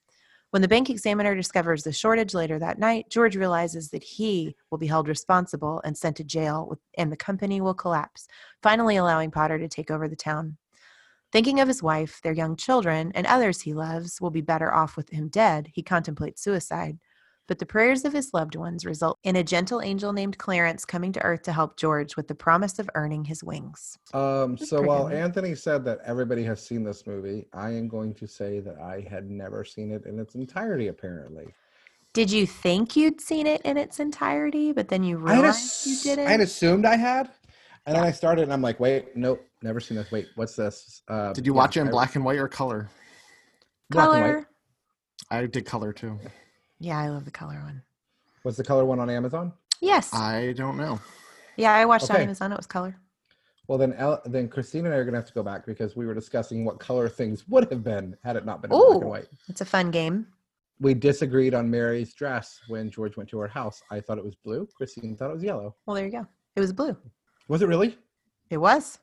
When 0.50 0.62
the 0.62 0.68
bank 0.68 0.88
examiner 0.88 1.34
discovers 1.34 1.82
the 1.82 1.92
shortage 1.92 2.34
later 2.34 2.60
that 2.60 2.78
night, 2.78 3.06
George 3.10 3.34
realizes 3.34 3.88
that 3.90 4.04
he 4.04 4.54
will 4.70 4.78
be 4.78 4.86
held 4.86 5.08
responsible 5.08 5.80
and 5.84 5.96
sent 5.96 6.18
to 6.18 6.24
jail, 6.24 6.78
and 6.96 7.10
the 7.10 7.16
company 7.16 7.60
will 7.60 7.74
collapse, 7.74 8.28
finally 8.62 8.94
allowing 8.96 9.32
Potter 9.32 9.58
to 9.58 9.66
take 9.66 9.90
over 9.90 10.06
the 10.06 10.14
town. 10.14 10.58
Thinking 11.32 11.60
of 11.60 11.68
his 11.68 11.82
wife, 11.82 12.20
their 12.22 12.34
young 12.34 12.56
children, 12.56 13.10
and 13.14 13.26
others 13.26 13.62
he 13.62 13.72
loves 13.72 14.20
will 14.20 14.30
be 14.30 14.42
better 14.42 14.72
off 14.72 14.98
with 14.98 15.08
him 15.08 15.28
dead, 15.28 15.70
he 15.72 15.82
contemplates 15.82 16.42
suicide. 16.42 16.98
But 17.48 17.58
the 17.58 17.64
prayers 17.64 18.04
of 18.04 18.12
his 18.12 18.34
loved 18.34 18.54
ones 18.54 18.84
result 18.84 19.18
in 19.24 19.34
a 19.36 19.42
gentle 19.42 19.80
angel 19.80 20.12
named 20.12 20.36
Clarence 20.36 20.84
coming 20.84 21.10
to 21.14 21.22
Earth 21.22 21.42
to 21.44 21.52
help 21.52 21.78
George 21.78 22.16
with 22.16 22.28
the 22.28 22.34
promise 22.34 22.78
of 22.78 22.88
earning 22.94 23.24
his 23.24 23.42
wings. 23.42 23.98
Um, 24.12 24.58
so 24.58 24.82
while 24.82 25.08
good. 25.08 25.16
Anthony 25.16 25.54
said 25.54 25.86
that 25.86 26.00
everybody 26.04 26.44
has 26.44 26.64
seen 26.64 26.84
this 26.84 27.06
movie, 27.06 27.46
I 27.54 27.70
am 27.70 27.88
going 27.88 28.14
to 28.14 28.26
say 28.28 28.60
that 28.60 28.78
I 28.78 29.06
had 29.10 29.30
never 29.30 29.64
seen 29.64 29.90
it 29.90 30.04
in 30.04 30.18
its 30.18 30.34
entirety, 30.34 30.88
apparently. 30.88 31.46
Did 32.12 32.30
you 32.30 32.46
think 32.46 32.94
you'd 32.94 33.22
seen 33.22 33.46
it 33.46 33.62
in 33.62 33.78
its 33.78 33.98
entirety, 33.98 34.72
but 34.72 34.88
then 34.88 35.02
you 35.02 35.16
realized 35.16 35.86
you 35.86 35.96
didn't? 36.02 36.26
I 36.26 36.32
had 36.32 36.40
assumed 36.40 36.84
I 36.84 36.96
had. 36.96 37.30
And 37.86 37.96
then 37.96 38.04
I 38.04 38.12
started 38.12 38.42
and 38.42 38.52
I'm 38.52 38.62
like, 38.62 38.78
wait, 38.78 39.16
nope, 39.16 39.44
never 39.62 39.80
seen 39.80 39.96
this. 39.96 40.10
Wait, 40.12 40.28
what's 40.36 40.54
this? 40.54 41.02
Uh, 41.08 41.32
Did 41.32 41.46
you 41.46 41.52
yeah, 41.52 41.58
watch 41.58 41.76
it 41.76 41.80
in 41.80 41.88
I- 41.88 41.90
black 41.90 42.14
and 42.14 42.24
white 42.24 42.38
or 42.38 42.48
color? 42.48 42.88
black 43.90 44.08
and 44.08 44.20
white. 44.22 44.32
Color. 44.32 44.48
I 45.30 45.46
did 45.46 45.64
color 45.66 45.92
too. 45.92 46.18
Yeah, 46.78 46.98
I 46.98 47.08
love 47.08 47.24
the 47.24 47.30
color 47.30 47.60
one. 47.64 47.82
Was 48.44 48.56
the 48.56 48.64
color 48.64 48.84
one 48.84 48.98
on 49.00 49.08
Amazon? 49.10 49.52
Yes. 49.80 50.12
I 50.14 50.52
don't 50.56 50.76
know. 50.76 51.00
yeah, 51.56 51.72
I 51.74 51.84
watched 51.84 52.10
on 52.10 52.16
Amazon. 52.16 52.52
It 52.52 52.56
was 52.56 52.66
color. 52.66 52.96
Well, 53.68 53.78
then, 53.78 53.92
El- 53.94 54.20
then 54.26 54.48
Christine 54.48 54.84
and 54.86 54.94
I 54.94 54.98
are 54.98 55.04
gonna 55.04 55.16
have 55.16 55.26
to 55.26 55.32
go 55.32 55.42
back 55.42 55.64
because 55.66 55.96
we 55.96 56.06
were 56.06 56.14
discussing 56.14 56.64
what 56.64 56.78
color 56.78 57.08
things 57.08 57.48
would 57.48 57.70
have 57.70 57.82
been 57.82 58.16
had 58.24 58.36
it 58.36 58.44
not 58.44 58.60
been 58.62 58.72
in 58.72 58.78
black 58.78 59.00
and 59.00 59.10
white. 59.10 59.26
It's 59.48 59.60
a 59.60 59.64
fun 59.64 59.90
game. 59.90 60.26
We 60.80 60.94
disagreed 60.94 61.54
on 61.54 61.70
Mary's 61.70 62.12
dress 62.14 62.60
when 62.68 62.90
George 62.90 63.16
went 63.16 63.28
to 63.30 63.38
her 63.38 63.46
house. 63.48 63.80
I 63.90 64.00
thought 64.00 64.18
it 64.18 64.24
was 64.24 64.34
blue. 64.34 64.68
Christine 64.76 65.16
thought 65.16 65.30
it 65.30 65.34
was 65.34 65.44
yellow. 65.44 65.76
Well, 65.86 65.94
there 65.94 66.04
you 66.04 66.10
go. 66.10 66.26
It 66.56 66.60
was 66.60 66.72
blue. 66.72 66.96
Was 67.48 67.62
it 67.62 67.68
really? 67.68 67.98
It 68.50 68.58
was. 68.58 68.98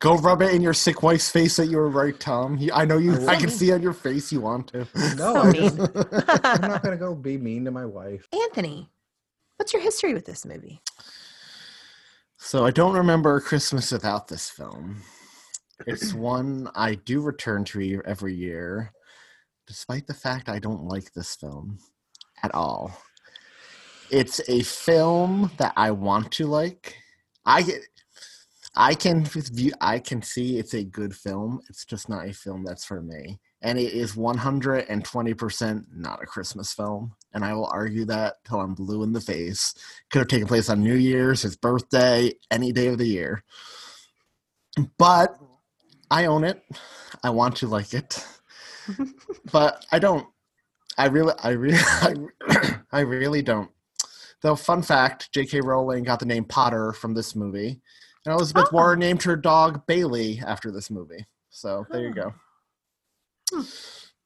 Go 0.00 0.16
rub 0.18 0.42
it 0.42 0.52
in 0.54 0.60
your 0.60 0.74
sick 0.74 1.02
wife's 1.02 1.30
face 1.30 1.56
that 1.56 1.66
you 1.66 1.78
were 1.78 1.88
right, 1.88 2.18
Thom. 2.20 2.58
You- 2.58 2.72
I 2.74 2.84
know 2.84 2.98
you. 2.98 3.12
I 3.26 3.32
I 3.32 3.36
can 3.36 3.48
see 3.48 3.72
on 3.72 3.80
your 3.82 3.94
face 3.94 4.30
you 4.30 4.40
want 4.42 4.68
to. 4.68 4.86
No, 5.16 5.34
So 5.34 5.40
I 5.40 5.50
mean. 5.52 5.76
just, 5.76 5.90
I'm 6.44 6.60
not 6.62 6.82
gonna 6.84 6.96
go 6.98 7.14
be 7.14 7.38
mean 7.38 7.64
to 7.64 7.70
my 7.70 7.86
wife. 7.86 8.28
Anthony, 8.32 8.90
what's 9.56 9.72
your 9.72 9.80
history 9.82 10.12
with 10.14 10.26
this 10.26 10.44
movie? 10.44 10.82
So 12.36 12.64
I 12.66 12.70
don't 12.70 12.94
remember 12.94 13.40
Christmas 13.40 13.90
without 13.90 14.28
this 14.28 14.50
film. 14.50 15.02
It's 15.86 16.12
one 16.14 16.68
I 16.74 16.94
do 16.96 17.20
return 17.22 17.64
to 17.66 18.02
every 18.04 18.34
year, 18.34 18.92
despite 19.66 20.06
the 20.06 20.14
fact 20.14 20.48
I 20.50 20.58
don't 20.58 20.84
like 20.84 21.12
this 21.14 21.34
film 21.36 21.78
at 22.42 22.54
all. 22.54 22.92
It's 24.10 24.40
a 24.48 24.62
film 24.62 25.50
that 25.58 25.72
I 25.76 25.90
want 25.90 26.32
to 26.32 26.46
like. 26.46 26.96
I 27.48 27.62
get- 27.62 27.82
I 28.76 28.94
can 28.94 29.24
view 29.24 29.72
I 29.80 29.98
can 29.98 30.22
see 30.22 30.58
it's 30.58 30.74
a 30.74 30.84
good 30.84 31.16
film. 31.16 31.60
It's 31.68 31.84
just 31.84 32.08
not 32.08 32.28
a 32.28 32.32
film 32.32 32.62
that's 32.62 32.84
for 32.84 33.02
me. 33.02 33.40
And 33.62 33.76
it 33.78 33.92
is 33.92 34.12
120% 34.14 35.86
not 35.92 36.22
a 36.22 36.26
Christmas 36.26 36.72
film. 36.72 37.16
And 37.32 37.44
I 37.44 37.54
will 37.54 37.66
argue 37.66 38.04
that 38.04 38.36
till 38.44 38.60
I'm 38.60 38.74
blue 38.74 39.02
in 39.02 39.12
the 39.12 39.20
face 39.20 39.74
could 40.10 40.20
have 40.20 40.28
taken 40.28 40.46
place 40.46 40.68
on 40.68 40.82
New 40.82 40.94
Year's, 40.94 41.42
his 41.42 41.56
birthday, 41.56 42.34
any 42.50 42.70
day 42.70 42.86
of 42.88 42.98
the 42.98 43.08
year. 43.08 43.42
But 44.98 45.36
I 46.10 46.26
own 46.26 46.44
it. 46.44 46.62
I 47.24 47.30
want 47.30 47.56
to 47.56 47.66
like 47.66 47.94
it. 47.94 48.24
but 49.50 49.84
I 49.90 49.98
don't. 49.98 50.26
I 50.96 51.06
really, 51.06 51.34
I 51.42 51.50
really, 51.50 51.78
I, 51.82 52.14
I 52.92 53.00
really 53.00 53.42
don't. 53.42 53.70
Though, 54.42 54.54
fun 54.56 54.82
fact: 54.82 55.32
J.K. 55.32 55.60
Rowling 55.60 56.04
got 56.04 56.20
the 56.20 56.26
name 56.26 56.44
Potter 56.44 56.92
from 56.92 57.14
this 57.14 57.34
movie, 57.34 57.80
and 58.24 58.34
Elizabeth 58.34 58.66
Oh. 58.68 58.74
Warren 58.76 59.00
named 59.00 59.22
her 59.24 59.36
dog 59.36 59.86
Bailey 59.86 60.40
after 60.46 60.70
this 60.70 60.90
movie. 60.90 61.26
So 61.50 61.84
there 61.90 62.02
you 62.02 62.14
go. 62.14 62.32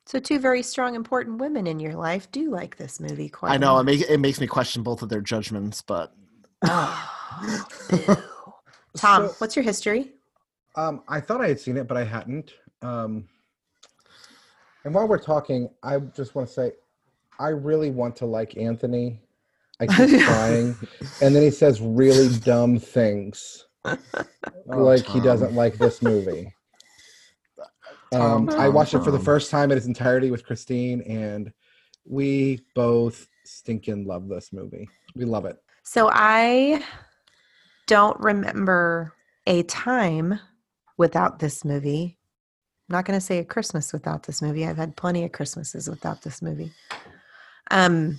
So, 0.05 0.19
two 0.19 0.39
very 0.39 0.63
strong, 0.63 0.95
important 0.95 1.39
women 1.39 1.67
in 1.67 1.81
your 1.81 1.95
life 1.95 2.31
do 2.33 2.51
like 2.51 2.77
this 2.77 3.01
movie 3.01 3.29
quite 3.31 3.53
I 3.53 3.55
a 3.55 3.59
know 3.59 3.71
it 3.73 3.77
lot. 3.77 3.85
makes 3.87 4.03
it 4.03 4.19
makes 4.19 4.41
me 4.41 4.47
question 4.47 4.83
both 4.83 5.01
of 5.01 5.09
their 5.09 5.21
judgments, 5.23 5.81
but 5.81 6.13
Oh. 6.65 7.09
Thom, 8.97 9.29
So- 9.29 9.35
what's 9.39 9.57
your 9.57 9.63
history? 9.63 10.13
Um, 10.75 11.03
I 11.09 11.21
thought 11.21 11.41
I 11.41 11.49
had 11.49 11.61
seen 11.61 11.77
it, 11.79 11.87
but 11.89 11.97
I 11.97 12.05
hadn't. 12.05 12.53
Um, 12.83 13.27
and 14.85 14.95
while 14.95 15.07
we're 15.09 15.19
talking, 15.19 15.71
I 15.83 15.99
just 15.99 16.35
want 16.35 16.49
to 16.49 16.53
say, 16.53 16.73
I 17.39 17.49
really 17.49 17.91
want 17.91 18.17
to 18.17 18.27
like 18.27 18.57
Anthony. 18.57 19.21
I 19.83 19.87
keep 19.87 20.23
crying. 20.25 20.77
and 21.21 21.35
then 21.35 21.43
he 21.43 21.51
says 21.51 21.81
really 21.81 22.29
dumb 22.39 22.79
things, 22.79 23.67
Oh, 23.85 23.99
like 24.69 25.05
he 25.05 25.21
doesn't 25.21 25.55
like 25.55 25.75
this 25.79 26.03
movie. 26.03 26.55
Um, 28.15 28.47
Thom, 28.47 28.51
I 28.51 28.67
Thom, 28.67 28.75
watched 28.75 28.93
it 28.93 29.03
for 29.03 29.11
the 29.11 29.19
first 29.19 29.51
time 29.51 29.73
in 29.73 29.79
its 29.79 29.87
entirety 29.87 30.31
with 30.31 30.45
Christine, 30.45 31.01
and 31.01 31.51
we 32.05 32.61
both 32.75 33.27
stinking 33.47 34.07
love 34.07 34.29
this 34.29 34.53
movie. 34.53 34.87
We 35.15 35.25
love 35.25 35.47
it. 35.47 35.57
So, 35.83 36.11
I 36.13 36.85
don't 37.87 38.21
remember 38.21 39.15
a 39.47 39.63
time 39.63 40.39
without 40.99 41.39
this 41.39 41.65
movie. 41.65 42.19
I'm 42.91 42.97
not 42.97 43.07
going 43.07 43.19
to 43.19 43.25
say 43.25 43.39
a 43.39 43.45
Christmas 43.47 43.95
without 43.95 44.25
this 44.25 44.43
movie. 44.43 44.67
I've 44.67 44.77
had 44.77 44.95
plenty 44.95 45.25
of 45.25 45.33
Christmases 45.33 45.89
without 45.89 46.21
this 46.21 46.43
movie. 46.43 46.71
Um, 47.71 48.19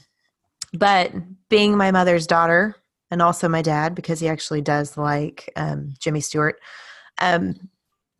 but 0.73 1.11
being 1.49 1.77
my 1.77 1.91
mother's 1.91 2.27
daughter 2.27 2.75
and 3.11 3.21
also 3.21 3.47
my 3.47 3.61
dad, 3.61 3.95
because 3.95 4.19
he 4.19 4.27
actually 4.27 4.61
does 4.61 4.97
like 4.97 5.51
um, 5.55 5.93
Jimmy 5.99 6.19
Stewart, 6.21 6.59
um, 7.19 7.69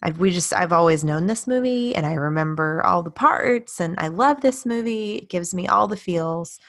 I've, 0.03 0.19
we 0.19 0.31
just 0.31 0.53
I've 0.53 0.73
always 0.73 1.03
known 1.03 1.27
this 1.27 1.47
movie, 1.47 1.95
and 1.95 2.05
I 2.05 2.13
remember 2.13 2.83
all 2.85 3.01
the 3.03 3.09
parts, 3.09 3.79
and 3.79 3.95
I 3.97 4.09
love 4.09 4.41
this 4.41 4.65
movie. 4.65 5.15
It 5.15 5.29
gives 5.29 5.53
me 5.53 5.67
all 5.67 5.87
the 5.87 5.95
feels. 5.95 6.59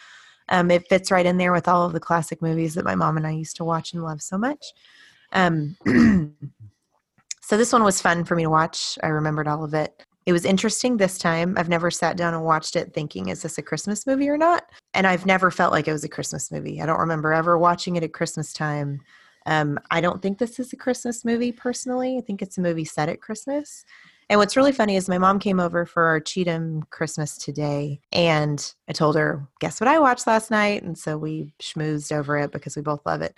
Um, 0.48 0.70
it 0.70 0.86
fits 0.88 1.10
right 1.10 1.26
in 1.26 1.36
there 1.36 1.52
with 1.52 1.66
all 1.66 1.84
of 1.84 1.92
the 1.92 2.00
classic 2.00 2.40
movies 2.40 2.74
that 2.74 2.84
my 2.84 2.94
mom 2.94 3.16
and 3.16 3.26
I 3.26 3.32
used 3.32 3.56
to 3.56 3.64
watch 3.64 3.92
and 3.92 4.04
love 4.04 4.22
so 4.22 4.38
much. 4.38 4.64
Um, 5.32 5.76
so 7.40 7.56
this 7.56 7.72
one 7.72 7.82
was 7.82 8.00
fun 8.00 8.24
for 8.24 8.36
me 8.36 8.44
to 8.44 8.50
watch. 8.50 8.98
I 9.02 9.08
remembered 9.08 9.48
all 9.48 9.64
of 9.64 9.74
it. 9.74 10.03
It 10.26 10.32
was 10.32 10.44
interesting 10.44 10.96
this 10.96 11.18
time. 11.18 11.54
I've 11.58 11.68
never 11.68 11.90
sat 11.90 12.16
down 12.16 12.32
and 12.32 12.44
watched 12.44 12.76
it 12.76 12.94
thinking, 12.94 13.28
is 13.28 13.42
this 13.42 13.58
a 13.58 13.62
Christmas 13.62 14.06
movie 14.06 14.28
or 14.28 14.38
not? 14.38 14.64
And 14.94 15.06
I've 15.06 15.26
never 15.26 15.50
felt 15.50 15.72
like 15.72 15.86
it 15.86 15.92
was 15.92 16.04
a 16.04 16.08
Christmas 16.08 16.50
movie. 16.50 16.80
I 16.80 16.86
don't 16.86 17.00
remember 17.00 17.32
ever 17.32 17.58
watching 17.58 17.96
it 17.96 18.02
at 18.02 18.14
Christmas 18.14 18.52
time. 18.52 19.00
Um, 19.46 19.78
I 19.90 20.00
don't 20.00 20.22
think 20.22 20.38
this 20.38 20.58
is 20.58 20.72
a 20.72 20.76
Christmas 20.76 21.24
movie 21.24 21.52
personally. 21.52 22.16
I 22.16 22.22
think 22.22 22.40
it's 22.40 22.56
a 22.56 22.62
movie 22.62 22.86
set 22.86 23.10
at 23.10 23.20
Christmas. 23.20 23.84
And 24.30 24.38
what's 24.38 24.56
really 24.56 24.72
funny 24.72 24.96
is 24.96 25.08
my 25.08 25.18
mom 25.18 25.38
came 25.38 25.60
over 25.60 25.84
for 25.84 26.04
our 26.04 26.18
Cheatham 26.18 26.84
Christmas 26.84 27.36
today, 27.36 28.00
and 28.10 28.74
I 28.88 28.92
told 28.92 29.16
her, 29.16 29.46
"Guess 29.60 29.82
what 29.82 29.88
I 29.88 29.98
watched 29.98 30.26
last 30.26 30.50
night?" 30.50 30.82
And 30.82 30.96
so 30.96 31.18
we 31.18 31.52
schmoozed 31.60 32.10
over 32.10 32.38
it 32.38 32.50
because 32.50 32.74
we 32.74 32.80
both 32.80 33.04
love 33.04 33.20
it. 33.20 33.36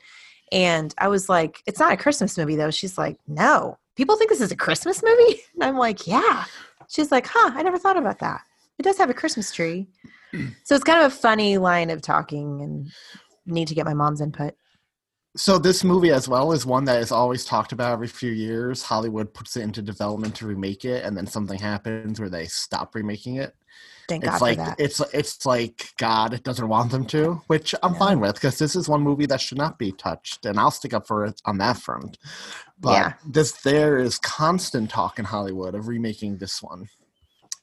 And 0.53 0.95
I 0.99 1.09
was 1.09 1.29
like, 1.29 1.61
"It's 1.67 1.81
not 1.81 1.93
a 1.93 1.97
Christmas 1.97 2.39
movie, 2.39 2.55
though." 2.55 2.71
She's 2.71 2.97
like, 2.97 3.19
"No, 3.27 3.79
people 3.97 4.17
think 4.17 4.31
this 4.31 4.41
is 4.41 4.53
a 4.53 4.57
Christmas 4.57 5.03
movie." 5.03 5.41
And 5.55 5.63
I'm 5.65 5.77
like, 5.77 6.07
"Yeah." 6.07 6.45
She's 6.89 7.11
like, 7.11 7.27
"Huh? 7.29 7.53
I 7.55 7.63
never 7.63 7.79
thought 7.79 7.97
about 7.97 8.19
that. 8.21 8.43
It 8.79 8.83
does 8.83 8.99
have 8.99 9.11
a 9.11 9.15
Christmas 9.15 9.53
tree." 9.53 9.89
so 10.65 10.75
it's 10.75 10.85
kind 10.85 11.05
of 11.05 11.13
a 11.13 11.17
funny 11.17 11.59
line 11.59 11.91
of 11.91 12.03
talking, 12.03 12.63
and 12.63 12.93
need 13.47 13.69
to 13.69 13.75
get 13.75 13.87
my 13.87 13.95
mom's 13.95 14.21
input. 14.21 14.55
So 15.37 15.59
this 15.59 15.85
movie 15.85 16.13
as 16.13 16.29
well 16.29 16.53
is 16.53 16.65
one 16.65 16.87
that 16.87 17.03
is 17.03 17.13
always 17.13 17.45
talked 17.45 17.73
about 17.73 17.93
every 17.93 18.09
few 18.09 18.33
years. 18.33 18.83
Hollywood 18.83 19.35
puts 19.35 19.57
it 19.57 19.63
into 19.63 19.83
development 19.83 20.35
to 20.37 20.47
remake 20.47 20.87
it, 20.87 21.05
and 21.05 21.17
then 21.17 21.27
something 21.27 21.59
happens 21.59 22.19
where 22.19 22.31
they 22.31 22.47
stop 22.47 22.95
remaking 22.95 23.37
it. 23.37 23.55
Thank 24.09 24.25
it's 24.25 24.33
God 24.35 24.41
like 24.41 24.59
for 24.59 24.65
that. 24.65 24.77
it's 24.81 25.01
it's 25.13 25.45
like 25.47 25.91
God 25.99 26.43
doesn't 26.45 26.69
want 26.69 26.93
them 26.93 27.07
to, 27.07 27.43
which 27.49 27.75
I'm 27.83 27.93
Yeah. 27.95 27.99
fine 27.99 28.21
with 28.21 28.35
because 28.35 28.59
this 28.59 28.77
is 28.77 28.89
one 28.89 29.03
movie 29.03 29.27
that 29.27 29.41
should 29.41 29.59
not 29.59 29.79
be 29.79 29.93
touched, 29.93 30.47
and 30.47 30.59
I'll 30.61 30.71
stick 30.71 30.95
up 30.95 31.07
for 31.07 31.25
it 31.25 31.41
on 31.45 31.59
that 31.59 31.79
front. 31.79 32.19
But 32.81 32.93
Yeah. 32.93 33.13
this 33.27 33.53
there 33.63 33.99
is 33.99 34.19
constant 34.19 34.91
talk 34.91 35.19
in 35.19 35.25
Hollywood 35.25 35.75
of 35.75 35.89
remaking 35.89 36.39
this 36.39 36.63
one. 36.63 36.89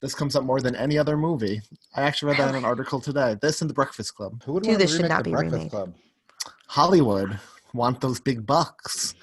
This 0.01 0.13
comes 0.13 0.36
up 0.36 0.43
more 0.43 0.60
than 0.60 0.75
any 0.75 0.97
other 0.97 1.15
movie. 1.15 1.62
I 1.95 2.01
actually 2.01 2.29
read 2.34 2.39
that 2.39 2.49
in 2.49 2.56
an 2.56 2.65
article 2.73 2.99
today. 2.99 3.38
This 3.41 3.62
and 3.62 3.69
The 3.69 3.73
Breakfast 3.73 4.15
Club. 4.15 4.43
Who 4.43 4.53
would 4.53 4.63
Dude, 4.63 4.71
want 4.71 4.79
to 4.82 4.84
this 4.86 4.91
should 4.91 5.03
remake 5.03 5.10
not 5.10 5.17
the 5.19 5.29
be 5.29 5.32
Breakfast 5.32 5.53
remade. 5.53 5.71
Club? 5.71 5.93
Hollywood 6.67 7.39
want 7.73 8.01
those 8.01 8.19
big 8.19 8.45
bucks. 8.45 9.15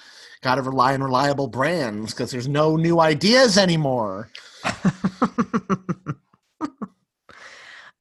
Got 0.43 0.55
to 0.55 0.63
rely 0.63 0.95
on 0.95 1.03
reliable 1.03 1.49
brands 1.49 2.15
because 2.15 2.31
there's 2.31 2.49
no 2.49 2.77
new 2.77 2.99
ideas 2.99 3.59
anymore. 3.59 4.31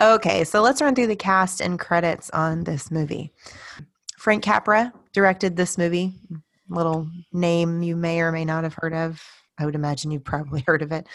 Okay, 0.01 0.45
so 0.45 0.61
let's 0.61 0.81
run 0.81 0.95
through 0.95 1.07
the 1.07 1.15
cast 1.15 1.59
and 1.59 1.77
credits 1.77 2.29
on 2.29 2.63
this 2.63 2.89
movie. 2.89 3.33
Frank 4.17 4.43
Capra 4.43 4.93
directed 5.11 5.57
this 5.57 5.77
movie. 5.77 6.13
Little 6.69 7.09
name 7.33 7.83
you 7.83 7.97
may 7.97 8.21
or 8.21 8.31
may 8.31 8.45
not 8.45 8.63
have 8.63 8.75
heard 8.75 8.93
of. 8.93 9.21
I 9.57 9.65
would 9.65 9.75
imagine 9.75 10.11
you've 10.11 10.23
probably 10.23 10.61
heard 10.67 10.81
of 10.81 10.93
it. 10.93 11.05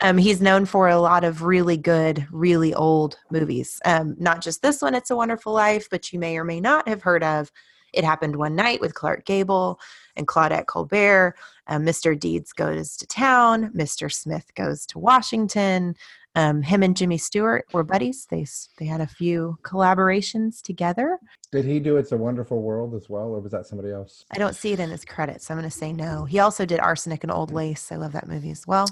Um, 0.00 0.16
he's 0.16 0.40
known 0.40 0.64
for 0.64 0.88
a 0.88 1.00
lot 1.00 1.24
of 1.24 1.42
really 1.42 1.76
good, 1.76 2.24
really 2.30 2.72
old 2.72 3.18
movies. 3.32 3.80
Um, 3.84 4.14
not 4.18 4.42
just 4.42 4.62
this 4.62 4.80
one, 4.80 4.94
It's 4.94 5.10
a 5.10 5.16
Wonderful 5.16 5.52
Life, 5.52 5.88
but 5.90 6.12
you 6.12 6.20
may 6.20 6.38
or 6.38 6.44
may 6.44 6.60
not 6.60 6.86
have 6.86 7.02
heard 7.02 7.24
of 7.24 7.50
It 7.92 8.04
Happened 8.04 8.36
One 8.36 8.54
Night 8.54 8.80
with 8.80 8.94
Clark 8.94 9.26
Gable 9.26 9.80
and 10.14 10.28
Claudette 10.28 10.66
Colbert. 10.66 11.34
Um, 11.66 11.84
Mr. 11.84 12.18
Deeds 12.18 12.52
Goes 12.52 12.96
to 12.96 13.06
Town. 13.08 13.72
Mr. 13.72 14.10
Smith 14.10 14.54
Goes 14.54 14.86
to 14.86 15.00
Washington 15.00 15.96
um, 16.36 16.62
him 16.62 16.82
and 16.82 16.96
Jimmy 16.96 17.18
Stewart 17.18 17.66
were 17.72 17.82
buddies. 17.82 18.26
They 18.30 18.46
they 18.78 18.86
had 18.86 19.00
a 19.00 19.06
few 19.06 19.58
collaborations 19.62 20.62
together. 20.62 21.18
Did 21.50 21.64
he 21.64 21.80
do 21.80 21.96
It's 21.96 22.12
a 22.12 22.16
Wonderful 22.16 22.62
World 22.62 22.94
as 22.94 23.08
well, 23.08 23.28
or 23.28 23.40
was 23.40 23.50
that 23.52 23.66
somebody 23.66 23.90
else? 23.90 24.24
I 24.30 24.38
don't 24.38 24.54
see 24.54 24.72
it 24.72 24.80
in 24.80 24.90
his 24.90 25.04
credits, 25.04 25.46
so 25.46 25.54
I'm 25.54 25.58
going 25.60 25.68
to 25.68 25.76
say 25.76 25.92
no. 25.92 26.24
He 26.24 26.38
also 26.38 26.64
did 26.64 26.78
Arsenic 26.78 27.24
and 27.24 27.32
Old 27.32 27.50
Lace. 27.50 27.90
I 27.90 27.96
love 27.96 28.12
that 28.12 28.28
movie 28.28 28.50
as 28.50 28.66
well. 28.66 28.86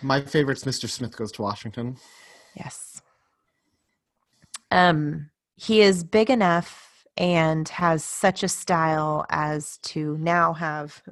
My 0.00 0.20
favorite's 0.20 0.64
Mr. 0.64 0.88
Smith 0.88 1.16
Goes 1.16 1.32
to 1.32 1.42
Washington. 1.42 1.96
Yes. 2.54 3.02
Um, 4.70 5.30
he 5.56 5.80
is 5.82 6.04
big 6.04 6.30
enough 6.30 7.04
and 7.16 7.68
has 7.68 8.04
such 8.04 8.44
a 8.44 8.48
style 8.48 9.26
as 9.28 9.78
to 9.78 10.16
now 10.18 10.52
have 10.52 11.02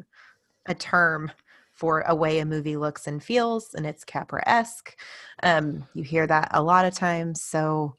a 0.66 0.74
term 0.74 1.32
for 1.78 2.00
a 2.08 2.14
way 2.14 2.40
a 2.40 2.44
movie 2.44 2.76
looks 2.76 3.06
and 3.06 3.22
feels, 3.22 3.72
and 3.72 3.86
it's 3.86 4.04
Capra 4.04 4.42
esque. 4.48 4.98
Um, 5.44 5.86
you 5.94 6.02
hear 6.02 6.26
that 6.26 6.50
a 6.52 6.62
lot 6.62 6.84
of 6.84 6.92
times. 6.92 7.40
So 7.40 7.94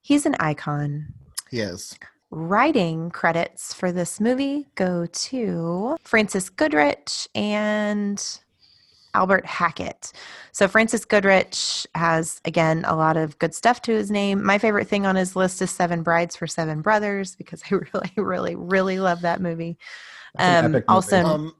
he's 0.00 0.24
an 0.24 0.34
icon. 0.40 1.12
Yes. 1.50 1.94
Writing 2.30 3.10
credits 3.10 3.74
for 3.74 3.92
this 3.92 4.18
movie 4.18 4.66
go 4.76 5.04
to 5.04 5.96
Frances 6.02 6.48
Goodrich 6.48 7.28
and 7.34 8.40
Albert 9.12 9.44
Hackett. 9.44 10.12
So 10.52 10.66
Frances 10.66 11.04
Goodrich 11.04 11.86
has 11.94 12.40
again 12.46 12.82
a 12.86 12.96
lot 12.96 13.18
of 13.18 13.38
good 13.38 13.54
stuff 13.54 13.82
to 13.82 13.92
his 13.92 14.10
name. 14.10 14.42
My 14.42 14.56
favorite 14.56 14.88
thing 14.88 15.04
on 15.04 15.16
his 15.16 15.36
list 15.36 15.60
is 15.60 15.70
Seven 15.70 16.02
Brides 16.02 16.34
for 16.34 16.46
Seven 16.46 16.80
Brothers 16.80 17.36
because 17.36 17.62
I 17.70 17.74
really, 17.92 18.12
really, 18.16 18.54
really 18.54 18.98
love 18.98 19.20
that 19.20 19.42
movie. 19.42 19.76
Um, 20.38 20.46
epic 20.48 20.72
movie. 20.72 20.84
also, 20.88 21.26
Um, 21.26 21.54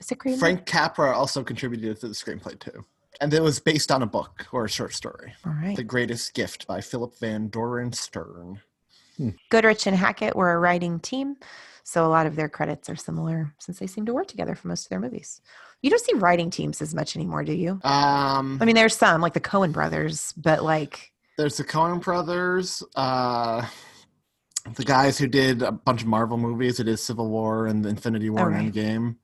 is 0.00 0.10
it 0.10 0.18
Green 0.18 0.38
Frank 0.38 0.66
Capra 0.66 1.12
also 1.12 1.42
contributed 1.42 2.00
to 2.00 2.08
the 2.08 2.14
screenplay 2.14 2.58
too. 2.58 2.84
And 3.20 3.32
it 3.32 3.42
was 3.42 3.60
based 3.60 3.90
on 3.90 4.02
a 4.02 4.06
book 4.06 4.46
or 4.52 4.66
a 4.66 4.68
short 4.68 4.92
story. 4.92 5.32
All 5.46 5.52
right. 5.52 5.76
The 5.76 5.84
Greatest 5.84 6.34
Gift 6.34 6.66
by 6.66 6.80
Philip 6.82 7.18
Van 7.18 7.48
Doren 7.48 7.92
Stern. 7.92 8.60
Goodrich 9.48 9.86
and 9.86 9.96
Hackett 9.96 10.36
were 10.36 10.52
a 10.52 10.58
writing 10.58 11.00
team, 11.00 11.36
so 11.84 12.04
a 12.04 12.08
lot 12.08 12.26
of 12.26 12.36
their 12.36 12.48
credits 12.48 12.90
are 12.90 12.96
similar 12.96 13.54
since 13.58 13.78
they 13.78 13.86
seem 13.86 14.04
to 14.06 14.12
work 14.12 14.28
together 14.28 14.54
for 14.54 14.68
most 14.68 14.84
of 14.84 14.90
their 14.90 15.00
movies. 15.00 15.40
You 15.82 15.90
don't 15.90 16.02
see 16.02 16.14
writing 16.14 16.50
teams 16.50 16.82
as 16.82 16.94
much 16.94 17.16
anymore, 17.16 17.44
do 17.44 17.52
you? 17.52 17.80
Um, 17.84 18.58
I 18.60 18.64
mean, 18.64 18.74
there's 18.74 18.96
some 18.96 19.20
like 19.20 19.34
the 19.34 19.40
Coen 19.40 19.72
brothers, 19.72 20.34
but 20.36 20.62
like, 20.62 21.12
there's 21.38 21.56
the 21.56 21.64
Coen 21.64 22.02
brothers, 22.02 22.82
uh, 22.94 23.66
the 24.74 24.84
guys 24.84 25.18
who 25.18 25.28
did 25.28 25.62
a 25.62 25.72
bunch 25.72 26.02
of 26.02 26.08
Marvel 26.08 26.38
movies. 26.38 26.80
It 26.80 26.88
is 26.88 27.02
Civil 27.02 27.28
War 27.28 27.66
and 27.66 27.84
Infinity 27.86 28.30
War 28.30 28.50
right. 28.50 28.58
and 28.58 28.74
Endgame. 28.74 29.16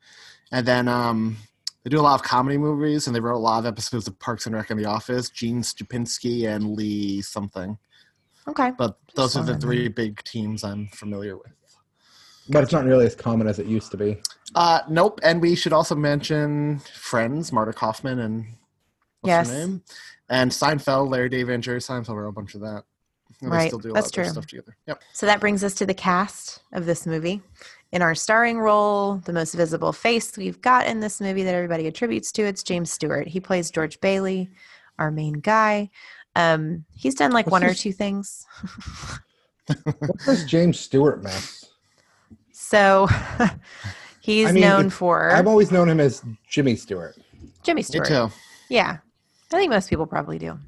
And 0.52 0.66
then 0.66 0.86
um, 0.86 1.36
they 1.82 1.90
do 1.90 1.98
a 1.98 2.02
lot 2.02 2.14
of 2.14 2.22
comedy 2.22 2.58
movies 2.58 3.06
and 3.06 3.16
they 3.16 3.20
wrote 3.20 3.36
a 3.36 3.38
lot 3.38 3.58
of 3.60 3.66
episodes 3.66 4.06
of 4.06 4.18
Parks 4.18 4.46
and 4.46 4.54
Rec 4.54 4.70
and 4.70 4.78
The 4.78 4.84
Office. 4.84 5.30
Gene 5.30 5.62
Stupnitsky 5.62 6.46
and 6.46 6.76
Lee 6.76 7.22
something. 7.22 7.78
okay, 8.46 8.70
But 8.76 8.98
those 9.14 9.36
are 9.36 9.42
the 9.42 9.52
Fun. 9.54 9.60
three 9.60 9.88
big 9.88 10.22
teams 10.24 10.62
I'm 10.62 10.88
familiar 10.88 11.36
with. 11.36 11.46
but 12.50 12.62
it's 12.62 12.72
not 12.72 12.84
nearly 12.84 13.06
as 13.06 13.14
common 13.14 13.46
as 13.46 13.58
it 13.58 13.66
used 13.66 13.90
to 13.92 13.96
be. 13.96 14.18
Uh, 14.54 14.80
nope. 14.88 15.20
And 15.22 15.40
we 15.40 15.54
should 15.54 15.72
also 15.72 15.94
mention 15.94 16.80
Friends, 16.94 17.50
Marta 17.52 17.72
Kauffman 17.72 18.18
and 18.18 18.44
what's 19.22 19.28
Yes. 19.28 19.48
her 19.48 19.54
name? 19.58 19.82
And 20.28 20.50
Seinfeld, 20.50 21.08
Larry 21.10 21.28
David 21.30 21.54
and 21.54 21.62
Jerry 21.62 21.80
Seinfeld 21.80 22.16
wrote 22.16 22.28
a 22.28 22.32
bunch 22.32 22.54
of 22.54 22.60
that. 22.60 22.84
And 23.40 23.50
they 23.50 23.56
Right. 23.56 23.68
still 23.68 23.78
do 23.78 23.90
a 23.90 23.92
That's 23.94 24.06
lot 24.06 24.18
of 24.18 24.24
true. 24.24 24.32
stuff 24.32 24.46
together. 24.46 24.76
Yep. 24.86 25.02
so 25.14 25.24
that 25.26 25.40
brings 25.40 25.64
us 25.64 25.72
to 25.74 25.86
the 25.86 25.94
cast 25.94 26.60
of 26.72 26.84
this 26.84 27.06
movie. 27.06 27.42
In 27.92 28.00
our 28.00 28.14
starring 28.14 28.59
role, 28.59 29.16
the 29.26 29.35
most 29.35 29.55
visible 29.55 29.92
face 29.92 30.37
we've 30.38 30.61
got 30.62 30.87
in 30.87 31.00
this 31.00 31.20
movie 31.20 31.42
that 31.42 31.55
everybody 31.55 31.87
attributes 31.87 32.33
to 32.33 32.42
it's 32.42 32.62
James 32.62 32.90
Stewart. 32.90 33.28
He 33.28 33.38
plays 33.38 33.70
George 33.70 34.00
Bailey, 34.00 34.48
our 34.98 35.11
main 35.11 35.35
guy. 35.35 35.90
Um, 36.35 36.87
he's 36.96 37.14
done 37.14 37.33
like 37.33 37.46
What's 37.46 37.52
one 37.52 37.64
or 37.64 37.74
two 37.74 37.92
things. 37.92 38.46
What's 39.66 40.24
this 40.24 40.44
James 40.44 40.81
Stewart 40.81 41.22
mess? 41.22 41.66
So 42.52 43.09
he's 44.20 44.48
I 44.48 44.52
mean, 44.52 44.62
known 44.62 44.88
for 44.88 45.31
I've 45.31 45.46
always 45.46 45.70
known 45.70 45.90
him 45.90 46.00
as 46.00 46.22
Jimmy 46.48 46.76
Stewart. 46.76 47.14
Jimmy 47.62 47.81
Me 47.81 47.83
Stewart. 47.83 48.07
too. 48.07 48.31
Yeah, 48.70 48.98
I 49.52 49.57
think 49.57 49.70
most 49.70 49.90
people 49.90 50.07
probably 50.07 50.38
do. 50.38 50.59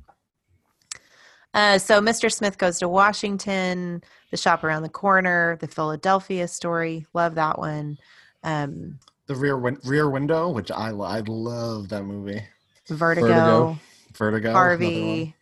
Uh, 1.54 1.78
so 1.78 2.00
Mr. 2.00 2.30
Smith 2.30 2.58
goes 2.58 2.78
to 2.80 2.88
Washington, 2.88 4.02
the 4.30 4.36
shop 4.36 4.64
around 4.64 4.82
the 4.82 4.88
corner, 4.88 5.56
the 5.60 5.68
Philadelphia 5.68 6.48
story. 6.48 7.06
Love 7.14 7.36
that 7.36 7.58
one. 7.58 7.96
Um, 8.42 8.98
The 9.26 9.36
Rear 9.36 9.56
Win- 9.56 9.78
Rear 9.84 10.10
Window, 10.10 10.50
which 10.50 10.70
I 10.70 10.90
lo- 10.90 11.06
I 11.06 11.20
love 11.20 11.88
that 11.90 12.02
movie. 12.02 12.42
Vertigo, 12.88 13.28
Vertigo. 13.28 13.78
Vertigo. 14.14 14.52
Harvey, 14.52 15.34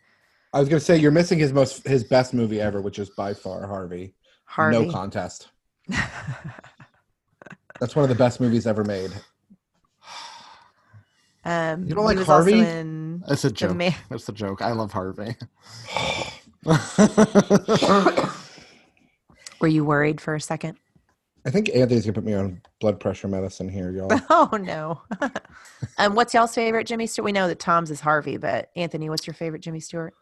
I 0.53 0.59
was 0.59 0.69
gonna 0.69 0.79
say 0.79 0.97
you're 0.97 1.11
missing 1.11 1.39
his 1.39 1.51
most 1.51 1.85
his 1.85 2.03
best 2.03 2.33
movie 2.33 2.61
ever, 2.61 2.79
which 2.81 2.99
is 2.99 3.09
by 3.09 3.33
far 3.33 3.67
Harvey. 3.67 4.13
Harvey. 4.45 4.85
No 4.85 4.91
contest. 4.91 5.49
That's 7.79 7.95
one 7.95 8.03
of 8.03 8.09
the 8.09 8.15
best 8.15 8.39
movies 8.39 8.65
ever 8.67 8.83
made. 8.83 9.11
Um, 11.45 11.85
You 11.85 11.93
don't 11.95 12.05
like 12.05 12.17
Harvey? 12.19 12.59
in 12.59 13.23
That's 13.27 13.43
a 13.45 13.51
joke. 13.51 13.75
Ma- 13.75 13.89
That's 14.09 14.25
the 14.25 14.31
joke. 14.33 14.61
I 14.61 14.71
love 14.71 14.91
Harvey. 14.91 15.35
Were 19.59 19.67
you 19.67 19.85
worried 19.85 20.19
for 20.19 20.35
a 20.35 20.41
second? 20.41 20.77
I 21.45 21.49
think 21.49 21.69
Anthony's 21.75 22.05
gonna 22.05 22.13
put 22.13 22.23
me 22.23 22.33
on 22.33 22.61
blood 22.79 22.99
pressure 22.99 23.27
medicine 23.27 23.67
here, 23.67 23.91
y'all. 23.91 24.09
Oh 24.29 24.57
no. 24.61 25.01
um, 25.97 26.15
what's 26.15 26.33
y'all's 26.33 26.55
favorite 26.55 26.87
Jimmy 26.87 27.05
Stewart? 27.07 27.25
We 27.25 27.31
know 27.33 27.47
that 27.47 27.59
Thom's 27.59 27.91
is 27.91 27.99
Harvey, 27.99 28.37
but 28.37 28.69
Anthony, 28.75 29.09
what's 29.09 29.27
your 29.27 29.33
favorite 29.33 29.61
Jimmy 29.61 29.79
Stewart? 29.81 30.13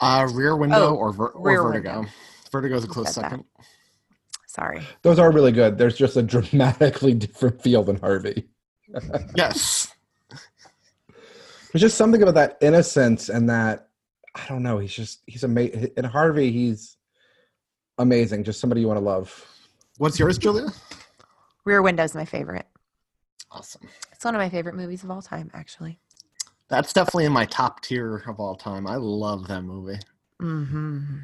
uh, 0.00 0.28
Rear 0.32 0.56
Window 0.56 0.88
Oh, 0.88 0.94
or, 0.96 1.12
ver- 1.12 1.28
or 1.28 1.62
Vertigo. 1.62 1.98
Window. 2.00 2.10
Vertigo's 2.50 2.82
a 2.84 2.88
close 2.88 3.14
said 3.14 3.22
that. 3.24 3.30
second. 3.30 3.44
Sorry. 4.48 4.82
Those 5.02 5.18
are 5.20 5.30
really 5.32 5.52
good. 5.52 5.78
There's 5.78 5.96
just 5.96 6.16
a 6.16 6.22
dramatically 6.22 7.14
different 7.14 7.62
feel 7.62 7.84
than 7.84 7.96
Harvey. 8.00 8.48
Yes. 9.36 9.93
There's 11.74 11.82
just 11.82 11.96
something 11.98 12.22
about 12.22 12.34
that 12.34 12.56
innocence 12.60 13.28
and 13.28 13.50
that 13.50 13.88
I 14.36 14.46
don't 14.48 14.62
know. 14.62 14.78
He's 14.78 14.94
just 14.94 15.22
he's 15.26 15.42
amazing. 15.42 15.90
In 15.96 16.04
Harvey, 16.04 16.52
he's 16.52 16.96
amazing. 17.98 18.44
Just 18.44 18.60
somebody 18.60 18.80
you 18.80 18.86
want 18.86 18.98
to 19.00 19.04
love. 19.04 19.44
What's 19.98 20.16
yours, 20.16 20.38
Julia? 20.38 20.68
Rear 21.64 21.82
Window's 21.82 22.14
my 22.14 22.26
favorite. 22.26 22.66
Awesome. 23.50 23.88
It's 24.12 24.24
one 24.24 24.36
of 24.36 24.38
my 24.38 24.48
favorite 24.48 24.76
movies 24.76 25.02
of 25.02 25.10
all 25.10 25.20
time, 25.20 25.50
actually. 25.52 25.98
That's 26.68 26.92
definitely 26.92 27.24
in 27.24 27.32
my 27.32 27.44
top 27.46 27.82
tier 27.82 28.22
of 28.28 28.38
all 28.38 28.54
time. 28.54 28.86
I 28.86 28.94
love 28.94 29.48
that 29.48 29.62
movie. 29.62 29.98
Mm-hmm. 30.40 31.16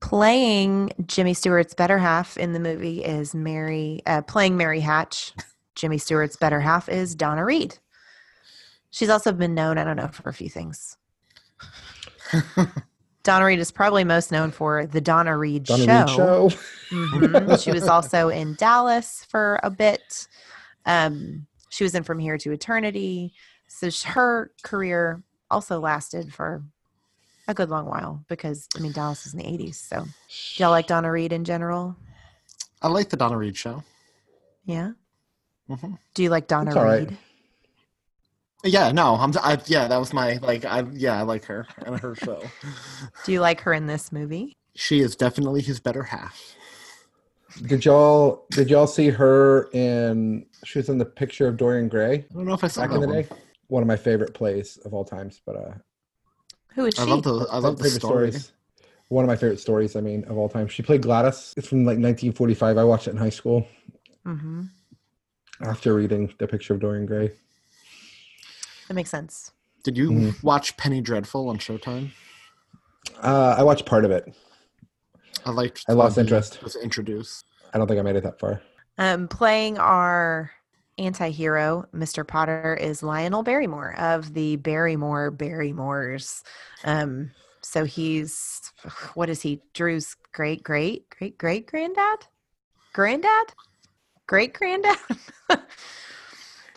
Playing 0.00 0.92
Jimmy 1.06 1.32
Stewart's 1.32 1.72
better 1.72 1.96
half 1.96 2.36
in 2.36 2.52
the 2.52 2.60
movie 2.60 3.02
is 3.02 3.34
Mary, 3.34 4.02
uh, 4.04 4.20
playing 4.20 4.58
Mary 4.58 4.80
Hatch. 4.80 5.32
Jimmy 5.74 5.96
Stewart's 5.96 6.36
better 6.36 6.60
half 6.60 6.90
is 6.90 7.14
Donna 7.14 7.46
Reed. 7.46 7.78
She's 8.90 9.08
also 9.10 9.32
been 9.32 9.54
known, 9.54 9.78
I 9.78 9.84
don't 9.84 9.96
know, 9.96 10.08
for 10.08 10.28
a 10.28 10.32
few 10.34 10.48
things. 10.48 10.96
Donna 13.22 13.44
Reed 13.44 13.58
is 13.58 13.70
probably 13.70 14.04
most 14.04 14.32
known 14.32 14.50
for 14.50 14.86
the 14.86 15.00
Donna 15.00 15.36
Reed 15.36 15.64
Donna 15.64 15.84
Show. 15.84 15.98
Reed 16.00 16.08
show. 16.52 16.58
Mhm. 16.90 17.62
She 17.62 17.70
was 17.70 17.82
also 17.88 18.28
in 18.30 18.54
Dallas 18.54 19.24
for 19.28 19.60
a 19.62 19.70
bit. 19.70 20.26
Um, 20.86 21.46
she 21.68 21.84
was 21.84 21.94
in 21.94 22.02
From 22.02 22.18
Here 22.18 22.38
to 22.38 22.52
Eternity. 22.52 23.34
So 23.66 23.90
her 24.06 24.52
career 24.62 25.22
also 25.50 25.78
lasted 25.78 26.32
for 26.32 26.62
a 27.46 27.54
good 27.54 27.68
long 27.68 27.86
while 27.86 28.24
because 28.28 28.68
I 28.76 28.80
mean 28.80 28.92
Dallas 28.92 29.26
is 29.26 29.34
in 29.34 29.40
the 29.40 29.44
80s. 29.44 29.74
So 29.74 30.04
do 30.04 30.62
y'all 30.62 30.70
like 30.70 30.86
Donna 30.86 31.10
Reed 31.10 31.32
in 31.32 31.44
general? 31.44 31.96
I 32.80 32.88
like 32.88 33.10
the 33.10 33.16
Donna 33.16 33.36
Reed 33.36 33.56
show. 33.56 33.82
Yeah. 34.64 34.92
hmm 35.68 35.94
Do 36.14 36.22
you 36.22 36.30
like 36.30 36.46
Donna 36.46 36.72
right. 36.74 37.10
Reed? 38.64 38.72
Yeah, 38.72 38.92
no, 38.92 39.14
I'm. 39.14 39.32
I, 39.38 39.58
yeah, 39.66 39.88
that 39.88 39.98
was 39.98 40.12
my 40.12 40.38
like. 40.42 40.64
I 40.64 40.84
yeah, 40.92 41.18
I 41.18 41.22
like 41.22 41.44
her 41.46 41.66
and 41.84 41.98
her 42.00 42.14
show. 42.14 42.52
Do 43.24 43.32
you 43.32 43.40
like 43.40 43.60
her 43.62 43.72
in 43.72 43.86
this 43.86 44.12
movie? 44.12 44.52
She 44.74 45.00
is 45.00 45.14
definitely 45.14 45.60
his 45.60 45.78
better 45.80 46.04
half. 46.04 46.56
Did 47.66 47.84
y'all 47.84 48.46
did 48.52 48.70
y'all 48.70 48.86
see 48.86 49.08
her 49.10 49.68
in? 49.72 50.46
She 50.64 50.78
was 50.78 50.88
in 50.88 50.98
the 50.98 51.04
picture 51.04 51.46
of 51.48 51.56
Dorian 51.56 51.88
Gray 51.88 52.24
I 52.30 52.34
don't 52.34 52.46
know 52.46 52.54
if 52.54 52.64
I 52.64 52.68
saw 52.68 52.82
back 52.82 52.90
that 52.90 52.94
in 52.94 53.00
the 53.00 53.06
one. 53.06 53.22
day. 53.22 53.28
One 53.68 53.82
of 53.82 53.86
my 53.86 53.96
favorite 53.96 54.34
plays 54.34 54.76
of 54.84 54.94
all 54.94 55.04
times. 55.04 55.40
But 55.44 55.56
uh, 55.56 55.74
Who 56.74 56.84
is 56.86 56.94
she? 56.94 57.00
I 57.00 57.04
love 57.04 57.22
the. 57.22 57.34
I 57.50 57.58
love 57.58 57.76
the 57.78 57.84
favorite 57.84 58.00
story. 58.00 58.30
stories. 58.30 58.52
One 59.08 59.24
of 59.24 59.28
my 59.28 59.36
favorite 59.36 59.60
stories. 59.60 59.96
I 59.96 60.00
mean, 60.00 60.24
of 60.24 60.36
all 60.36 60.48
time. 60.48 60.68
She 60.68 60.82
played 60.82 61.02
Gladys. 61.02 61.54
It's 61.56 61.68
from 61.68 61.80
like 61.84 61.98
1945. 61.98 62.78
I 62.78 62.84
watched 62.84 63.08
it 63.08 63.12
in 63.12 63.16
high 63.16 63.30
school 63.30 63.66
hmm 64.24 64.62
after 65.60 65.94
reading 65.94 66.32
the 66.38 66.46
picture 66.48 66.74
of 66.74 66.80
Dorian 66.80 67.06
Gray. 67.06 67.32
That 68.88 68.94
makes 68.94 69.10
sense. 69.10 69.52
Did 69.84 69.96
you 69.96 70.10
Mhm. 70.10 70.42
watch 70.42 70.76
Penny 70.76 71.00
Dreadful 71.00 71.48
on 71.48 71.58
Showtime? 71.58 72.10
Uh, 73.22 73.54
I 73.56 73.62
watched 73.62 73.86
part 73.86 74.04
of 74.04 74.10
it. 74.10 74.34
I 75.44 75.50
liked. 75.50 75.84
I 75.88 75.92
lost 75.92 76.18
interest. 76.18 76.62
Was 76.62 76.76
introduced. 76.76 77.44
I 77.72 77.78
don't 77.78 77.86
think 77.86 77.98
I 78.00 78.02
made 78.02 78.16
it 78.16 78.22
that 78.24 78.40
far. 78.40 78.62
Um, 78.98 79.28
playing 79.28 79.78
our 79.78 80.50
anti-hero, 80.98 81.86
Mr. 81.94 82.26
Potter, 82.26 82.74
is 82.80 83.02
Lionel 83.02 83.42
Barrymore 83.44 83.94
of 83.98 84.34
the 84.34 84.56
Barrymore 84.56 85.30
Barrymores. 85.30 86.42
Um, 86.84 87.30
so 87.60 87.84
he's 87.84 88.72
what 89.14 89.30
is 89.30 89.42
he? 89.42 89.62
Drew's 89.74 90.16
great 90.32 90.62
great 90.62 91.08
great 91.10 91.38
great 91.38 91.66
granddad, 91.66 92.26
granddad, 92.92 93.54
great 94.26 94.54
granddad. 94.54 94.96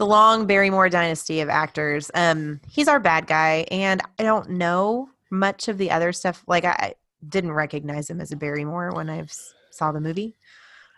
the 0.02 0.08
long 0.08 0.48
Barrymore 0.48 0.90
dynasty 0.90 1.42
of 1.42 1.50
actors. 1.50 2.10
Um, 2.16 2.60
he's 2.68 2.88
our 2.88 3.00
bad 3.00 3.28
guy, 3.28 3.68
and 3.70 4.02
I 4.18 4.24
don't 4.24 4.50
know 4.50 5.10
much 5.30 5.68
of 5.68 5.78
the 5.78 5.92
other 5.92 6.12
stuff. 6.12 6.44
Like 6.48 6.66
I 6.66 6.96
didn't 7.30 7.52
recognize 7.52 8.10
him 8.10 8.20
as 8.20 8.32
a 8.32 8.36
Barrymore 8.36 8.94
when 8.96 9.12
I 9.12 9.24
saw 9.70 9.92
the 9.92 10.02
movie. 10.02 10.36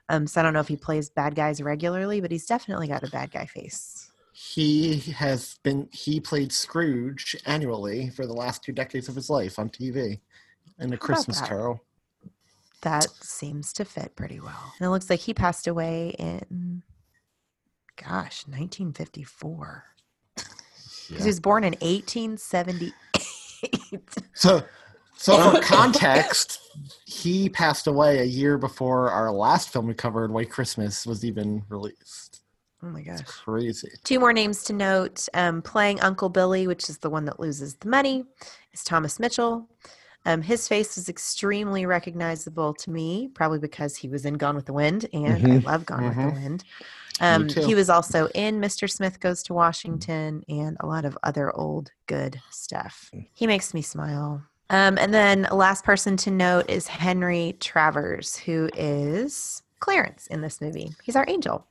Um, 0.07 0.25
so 0.25 0.39
I 0.39 0.43
don't 0.45 0.53
know 0.53 0.61
if 0.61 0.69
he 0.69 0.77
plays 0.77 1.09
bad 1.09 1.35
guys 1.35 1.61
regularly, 1.61 2.21
but 2.21 2.31
he's 2.31 2.45
definitely 2.45 2.87
got 2.87 3.03
a 3.03 3.09
bad 3.09 3.29
guy 3.31 3.45
face. 3.45 4.09
He 4.31 4.99
has 5.17 5.59
been 5.63 5.89
he 5.91 6.21
played 6.21 6.53
Scrooge 6.53 7.35
annually 7.45 8.09
for 8.09 8.25
the 8.25 8.31
last 8.31 8.63
two 8.63 8.71
decades 8.71 9.09
of 9.09 9.15
his 9.15 9.29
life 9.29 9.59
on 9.59 9.69
TV 9.69 10.21
in 10.79 10.93
A 10.93 10.97
Christmas 10.97 11.41
that? 11.41 11.49
Carol. 11.49 11.83
That 12.83 13.09
seems 13.21 13.73
to 13.73 13.83
fit 13.83 14.15
pretty 14.15 14.39
well. 14.39 14.73
And 14.79 14.87
it 14.87 14.91
looks 14.91 15.09
like 15.09 15.19
he 15.19 15.33
passed 15.33 15.67
away 15.67 16.15
in, 16.17 16.83
gosh, 17.95 18.45
1954. 18.47 19.83
Because 20.35 21.23
he 21.25 21.27
was 21.27 21.39
born 21.39 21.63
in 21.63 21.73
1878. 21.81 22.93
So, 24.33 24.63
so 25.17 25.51
for 25.51 25.59
context, 25.61 26.59
he 27.05 27.49
passed 27.49 27.87
away 27.87 28.19
a 28.19 28.23
year 28.25 28.57
before 28.57 29.09
our 29.11 29.31
last 29.31 29.69
film 29.71 29.87
we 29.87 29.93
covered, 29.93 30.31
White 30.31 30.49
Christmas, 30.49 31.05
was 31.05 31.23
even 31.23 31.63
released. 31.69 32.41
oh 32.81 32.87
my 32.87 33.01
gosh. 33.01 33.21
Crazy. 33.25 33.89
Two 34.03 34.19
more 34.19 34.33
names 34.33 34.63
to 34.65 34.73
note. 34.73 35.27
Um, 35.33 35.61
playing 35.61 36.01
Uncle 36.01 36.29
Billy, 36.29 36.67
which 36.67 36.89
is 36.89 36.97
the 36.99 37.09
one 37.09 37.25
that 37.25 37.39
loses 37.39 37.75
the 37.75 37.89
money, 37.89 38.25
is 38.73 38.83
Thomas 38.83 39.19
Mitchell. 39.19 39.69
Um, 40.25 40.41
his 40.41 40.69
face 40.69 40.97
is 40.97 41.09
extremely 41.09 41.85
recognizable 41.85 42.73
to 42.75 42.89
me, 42.89 43.27
probably 43.33 43.59
because 43.59 43.97
he 43.97 44.07
was 44.07 44.25
in 44.25 44.35
Gone 44.35 44.55
with 44.55 44.65
the 44.65 44.71
Wind, 44.73 45.05
and 45.13 45.43
Mhm. 45.43 45.65
I 45.67 45.71
love 45.71 45.85
Gone 45.85 46.05
with 46.07 46.15
Mhm. 46.17 46.33
the 46.33 46.39
Wind. 46.41 46.63
Um, 47.19 47.47
he 47.47 47.75
was 47.75 47.89
also 47.89 48.27
in 48.33 48.59
Mr. 48.59 48.89
Smith 48.89 49.19
Goes 49.19 49.43
to 49.43 49.53
Washington 49.53 50.43
and 50.49 50.77
a 50.79 50.87
lot 50.87 51.05
of 51.05 51.17
other 51.23 51.55
old 51.55 51.91
good 52.07 52.41
stuff. 52.49 53.11
He 53.33 53.45
makes 53.47 53.73
me 53.73 53.81
smile. 53.81 54.43
Um, 54.69 54.97
and 54.97 55.13
then 55.13 55.47
last 55.51 55.83
person 55.83 56.17
to 56.17 56.31
note 56.31 56.69
is 56.69 56.87
Henry 56.87 57.55
Travers, 57.59 58.35
who 58.35 58.69
is 58.75 59.61
Clarence 59.79 60.27
in 60.27 60.41
this 60.41 60.59
movie. 60.59 60.89
He's 61.03 61.15
our 61.15 61.25
angel. 61.27 61.67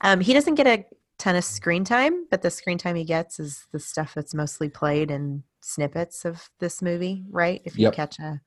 Um, 0.00 0.20
he 0.20 0.32
doesn't 0.32 0.54
get 0.54 0.66
a 0.66 0.84
ton 1.18 1.36
of 1.36 1.44
screen 1.44 1.84
time, 1.84 2.26
but 2.30 2.40
the 2.42 2.50
screen 2.50 2.78
time 2.78 2.96
he 2.96 3.04
gets 3.04 3.38
is 3.38 3.66
the 3.72 3.80
stuff 3.80 4.14
that's 4.14 4.32
mostly 4.34 4.68
played 4.70 5.10
in 5.10 5.42
snippets 5.60 6.24
of 6.24 6.48
this 6.60 6.80
movie, 6.80 7.24
right? 7.30 7.60
If 7.64 7.76
you 7.76 7.82
Yep. 7.84 7.94
catch 7.94 8.18
a 8.20 8.40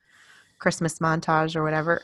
Christmas 0.57 0.99
montage 0.99 1.55
or 1.55 1.63
whatever. 1.63 2.01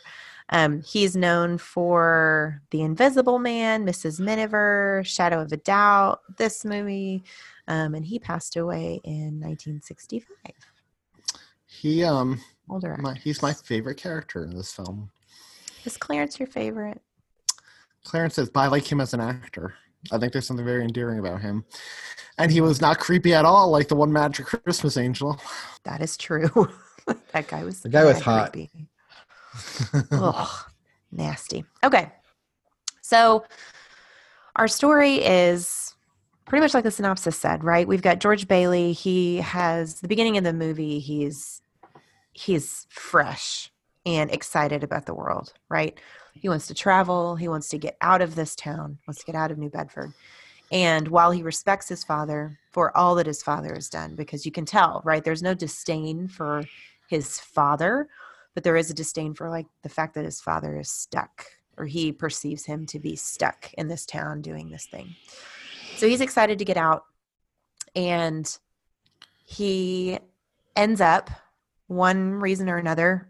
Um, 0.50 0.82
he's 0.82 1.16
known 1.16 1.58
for 1.58 2.62
The 2.72 2.82
Invisible 2.82 3.38
Man, 3.40 3.86
Mrs. 3.86 4.20
Miniver, 4.20 5.02
Shadow 5.06 5.42
of 5.42 5.52
a 5.52 5.58
Doubt, 5.58 6.22
this 6.38 6.64
movie, 6.64 7.24
um, 7.68 7.96
and 7.96 8.06
he 8.06 8.18
passed 8.18 8.56
away 8.56 9.02
in 9.04 9.40
1965. 9.42 10.28
He 11.66 12.04
um, 12.04 12.40
Older. 12.70 12.98
my, 13.00 13.16
he's 13.16 13.42
my 13.42 13.54
favorite 13.54 13.98
character 13.98 14.44
in 14.44 14.56
this 14.56 14.72
film. 14.72 15.10
Is 15.86 15.98
Clarence 15.98 16.40
your 16.40 16.48
favorite? 16.48 17.02
Clarence 18.04 18.38
is, 18.38 18.50
"But 18.50 18.62
I 18.62 18.68
like 18.68 18.90
him 18.90 19.02
as 19.02 19.14
an 19.14 19.20
actor. 19.20 19.76
I 20.12 20.18
think 20.18 20.32
there's 20.32 20.48
something 20.48 20.66
very 20.66 20.84
endearing 20.84 21.20
about 21.20 21.42
him, 21.42 21.66
and 22.38 22.50
he 22.52 22.62
was 22.62 22.80
not 22.80 23.00
creepy 23.00 23.34
at 23.34 23.44
all, 23.46 23.70
like 23.70 23.90
the 23.90 23.96
one 23.96 24.12
Magic 24.14 24.46
Christmas 24.46 24.96
Angel." 24.96 25.40
That 25.84 26.02
is 26.02 26.16
true. 26.16 26.50
that 27.34 27.48
guy 27.48 27.64
was 27.66 27.82
The 27.82 27.90
guy 27.90 28.06
was 28.06 28.20
hot. 28.22 28.54
creepy. 28.54 28.88
Ugh, 30.12 30.72
nasty. 31.12 31.66
Okay. 31.84 32.12
So 33.02 33.46
our 34.56 34.68
story 34.68 35.16
is 35.16 35.96
pretty 36.46 36.62
much 36.62 36.74
like 36.74 36.84
the 36.84 36.92
synopsis 36.92 37.38
said, 37.38 37.64
right? 37.64 37.88
We've 37.88 38.02
got 38.02 38.20
George 38.20 38.48
Bailey. 38.48 38.94
He 38.94 39.38
has 39.38 40.02
the 40.02 40.08
beginning 40.08 40.38
of 40.38 40.44
the 40.44 40.54
movie, 40.54 41.00
he's 41.00 41.62
he's 42.34 42.86
fresh 42.90 43.72
and 44.06 44.32
excited 44.32 44.84
about 44.84 45.06
the 45.06 45.14
world, 45.14 45.54
right? 45.70 46.00
He 46.34 46.50
wants 46.50 46.68
to 46.68 46.74
travel, 46.74 47.36
he 47.36 47.48
wants 47.48 47.68
to 47.70 47.78
get 47.78 47.98
out 48.00 48.22
of 48.22 48.36
this 48.36 48.56
town, 48.56 49.00
wants 49.08 49.20
to 49.22 49.26
get 49.26 49.36
out 49.36 49.52
of 49.52 49.58
New 49.58 49.70
Bedford. 49.70 50.14
And 50.72 51.08
while 51.08 51.32
he 51.32 51.44
respects 51.44 51.90
his 51.90 52.04
father 52.04 52.60
for 52.72 52.96
all 52.96 53.16
that 53.16 53.26
his 53.26 53.42
father 53.42 53.74
has 53.74 53.90
done, 53.90 54.16
because 54.16 54.46
you 54.46 54.52
can 54.52 54.66
tell, 54.66 55.02
right? 55.04 55.24
There's 55.24 55.42
no 55.42 55.54
disdain 55.54 56.28
for 56.28 56.64
his 57.08 57.40
father, 57.40 58.08
but 58.58 58.64
there 58.64 58.76
is 58.76 58.90
a 58.90 58.94
disdain 58.96 59.36
for 59.36 59.52
like 59.52 59.68
the 59.84 59.90
fact 59.90 60.16
that 60.16 60.26
his 60.26 60.42
father 60.42 60.80
is 60.80 60.90
stuck 60.90 61.46
or 61.78 61.86
he 61.86 62.12
perceives 62.12 62.66
him 62.66 62.88
to 62.88 62.98
be 62.98 63.16
stuck 63.16 63.72
in 63.74 63.88
this 63.88 64.04
town 64.04 64.42
doing 64.42 64.72
this 64.72 64.88
thing. 64.88 65.16
So 65.98 66.08
he's 66.08 66.22
excited 66.22 66.58
to 66.58 66.66
get 66.66 66.76
out 66.76 67.04
and 67.96 68.58
he 69.46 70.18
ends 70.76 71.02
up 71.02 71.30
one 71.86 72.32
reason 72.32 72.68
or 72.68 72.78
another 72.78 73.28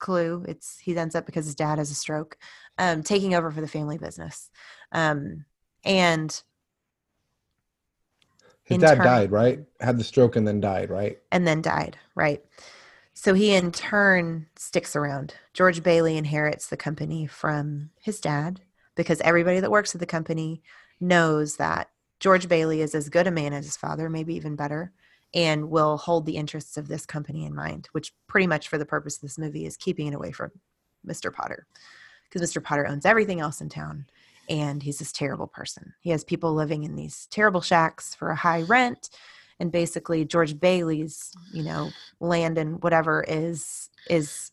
clue 0.00 0.44
it's 0.48 0.80
he 0.80 0.96
ends 0.96 1.14
up 1.14 1.26
because 1.26 1.44
his 1.44 1.54
dad 1.54 1.78
has 1.78 1.92
a 1.92 1.94
stroke 1.94 2.36
um, 2.76 3.04
taking 3.04 3.36
over 3.36 3.52
for 3.52 3.60
the 3.60 3.68
family 3.68 3.98
business 3.98 4.50
um, 4.90 5.44
and 5.84 6.42
His 8.64 8.78
dad 8.78 8.96
turn- 8.96 9.04
died, 9.04 9.30
right? 9.30 9.60
Had 9.80 9.96
the 9.96 10.02
stroke 10.02 10.34
and 10.34 10.44
then 10.48 10.60
died, 10.60 10.90
right? 10.90 11.18
and 11.30 11.46
then 11.46 11.62
died, 11.62 11.96
right? 12.16 12.44
So 13.22 13.34
he 13.34 13.52
in 13.52 13.70
turn 13.70 14.46
sticks 14.56 14.96
around. 14.96 15.34
George 15.52 15.82
Bailey 15.82 16.16
inherits 16.16 16.68
the 16.68 16.76
company 16.78 17.26
from 17.26 17.90
his 18.00 18.18
dad 18.18 18.62
because 18.94 19.20
everybody 19.20 19.60
that 19.60 19.70
works 19.70 19.94
at 19.94 20.00
the 20.00 20.06
company 20.06 20.62
knows 21.02 21.56
that 21.56 21.90
George 22.18 22.48
Bailey 22.48 22.80
is 22.80 22.94
as 22.94 23.10
good 23.10 23.26
a 23.26 23.30
man 23.30 23.52
as 23.52 23.66
his 23.66 23.76
father, 23.76 24.08
maybe 24.08 24.34
even 24.36 24.56
better, 24.56 24.94
and 25.34 25.68
will 25.68 25.98
hold 25.98 26.24
the 26.24 26.38
interests 26.38 26.78
of 26.78 26.88
this 26.88 27.04
company 27.04 27.44
in 27.44 27.54
mind, 27.54 27.90
which 27.92 28.14
pretty 28.26 28.46
much 28.46 28.68
for 28.68 28.78
the 28.78 28.86
purpose 28.86 29.16
of 29.16 29.20
this 29.20 29.36
movie 29.36 29.66
is 29.66 29.76
keeping 29.76 30.06
it 30.06 30.14
away 30.14 30.32
from 30.32 30.50
Mr. 31.06 31.30
Potter. 31.30 31.66
Because 32.24 32.50
Mr. 32.50 32.64
Potter 32.64 32.86
owns 32.86 33.04
everything 33.04 33.38
else 33.38 33.60
in 33.60 33.68
town 33.68 34.06
and 34.48 34.82
he's 34.82 34.98
this 34.98 35.12
terrible 35.12 35.46
person. 35.46 35.92
He 36.00 36.08
has 36.08 36.24
people 36.24 36.54
living 36.54 36.84
in 36.84 36.96
these 36.96 37.26
terrible 37.26 37.60
shacks 37.60 38.14
for 38.14 38.30
a 38.30 38.36
high 38.36 38.62
rent 38.62 39.10
and 39.60 39.70
basically 39.70 40.24
George 40.24 40.58
Bailey's, 40.58 41.30
you 41.52 41.62
know, 41.62 41.90
land 42.18 42.58
and 42.58 42.82
whatever 42.82 43.24
is 43.28 43.90
is 44.08 44.50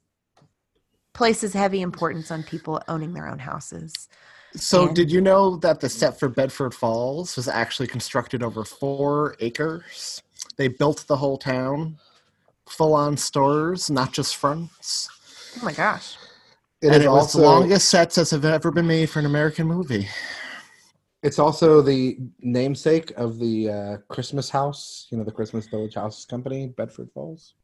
places 1.13 1.53
heavy 1.53 1.81
importance 1.81 2.29
on 2.29 2.43
people 2.43 2.79
owning 2.87 3.13
their 3.13 3.27
own 3.27 3.39
houses. 3.39 4.07
So, 4.55 4.87
And- 4.87 4.95
did 4.95 5.11
you 5.11 5.21
know 5.21 5.57
that 5.57 5.79
the 5.79 5.89
set 5.89 6.19
for 6.19 6.29
Bedford 6.29 6.75
Falls 6.75 7.35
was 7.35 7.47
actually 7.47 7.87
constructed 7.87 8.43
over 8.43 8.63
four 8.63 9.35
acres? 9.39 10.21
They 10.57 10.67
built 10.67 11.05
the 11.07 11.17
whole 11.17 11.37
town, 11.37 11.97
full 12.69 12.93
on 12.93 13.17
stores, 13.17 13.89
not 13.89 14.13
just 14.13 14.35
fronts. 14.35 15.09
Oh 15.59 15.65
my 15.65 15.73
gosh. 15.73 16.17
It 16.81 16.87
and 16.87 16.97
is 16.97 17.05
it 17.05 17.09
was 17.09 17.23
also 17.23 17.39
the 17.39 17.45
longest 17.45 17.89
sets 17.89 18.15
that 18.15 18.29
have 18.29 18.45
ever 18.45 18.69
been 18.69 18.85
made 18.87 19.09
for 19.09 19.19
an 19.19 19.25
American 19.25 19.65
movie. 19.65 20.07
It's 21.23 21.39
also 21.39 21.81
the 21.81 22.17
namesake 22.39 23.11
of 23.17 23.39
the 23.39 23.69
uh, 23.69 23.97
Christmas 24.07 24.49
house, 24.49 25.07
you 25.09 25.17
know, 25.17 25.23
the 25.23 25.31
Christmas 25.31 25.67
Village 25.67 25.95
House 25.95 26.25
Company, 26.25 26.67
Bedford 26.67 27.09
Falls. 27.13 27.55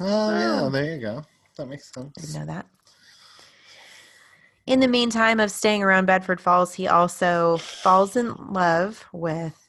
Oh, 0.00 0.04
Wow. 0.04 0.64
yeah, 0.64 0.68
there 0.70 0.94
you 0.94 1.00
go. 1.00 1.22
That 1.56 1.66
makes 1.66 1.92
sense. 1.92 2.12
I 2.18 2.20
didn't 2.20 2.34
know 2.46 2.52
that. 2.54 2.66
In 4.66 4.80
the 4.80 4.88
meantime 4.88 5.38
of 5.38 5.50
staying 5.50 5.82
around 5.82 6.06
Bedford 6.06 6.40
Falls, 6.40 6.74
he 6.74 6.88
also 6.88 7.56
falls 7.58 8.16
in 8.16 8.34
love 8.50 9.04
with 9.12 9.68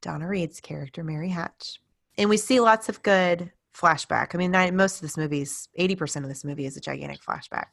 Donna 0.00 0.26
Reed's 0.26 0.60
character, 0.60 1.04
Mary 1.04 1.28
Hatch. 1.28 1.80
And 2.16 2.30
we 2.30 2.36
see 2.36 2.60
lots 2.60 2.88
of 2.88 3.02
good 3.02 3.52
flashback. 3.76 4.34
I 4.34 4.38
mean, 4.38 4.76
most 4.76 4.96
of 4.96 5.02
this 5.02 5.16
movie's 5.16 5.68
80% 5.78 6.22
of 6.22 6.28
this 6.28 6.44
movie 6.44 6.64
is 6.64 6.76
a 6.76 6.80
gigantic 6.80 7.20
flashback. 7.22 7.66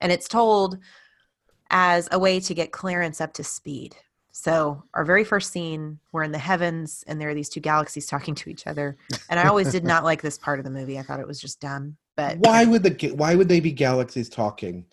And 0.00 0.10
it's 0.10 0.28
told 0.28 0.78
as 1.70 2.08
a 2.12 2.18
way 2.18 2.40
to 2.40 2.54
get 2.54 2.72
Clarence 2.72 3.20
up 3.20 3.32
to 3.34 3.44
speed. 3.44 3.96
So, 4.36 4.82
our 4.94 5.04
very 5.04 5.22
first 5.22 5.52
scene, 5.52 6.00
we're 6.10 6.24
in 6.24 6.32
the 6.32 6.38
heavens 6.38 7.04
and 7.06 7.20
there 7.20 7.28
are 7.30 7.34
these 7.34 7.48
two 7.48 7.60
galaxies 7.60 8.06
talking 8.06 8.34
to 8.36 8.50
each 8.50 8.66
other. 8.66 8.96
And 9.30 9.38
I 9.38 9.46
always 9.46 9.70
did 9.70 9.84
not 9.92 10.02
like 10.02 10.22
this 10.22 10.38
part 10.38 10.58
of 10.58 10.64
the 10.64 10.72
movie. 10.72 10.98
I 10.98 11.02
thought 11.02 11.20
it 11.20 11.26
was 11.26 11.40
just 11.40 11.60
dumb. 11.60 11.96
But 12.16 12.38
Why 12.38 12.64
would 12.64 12.82
the 12.82 13.12
why 13.14 13.34
would 13.34 13.48
they 13.48 13.60
be 13.60 13.72
galaxies 13.72 14.28
talking? 14.28 14.84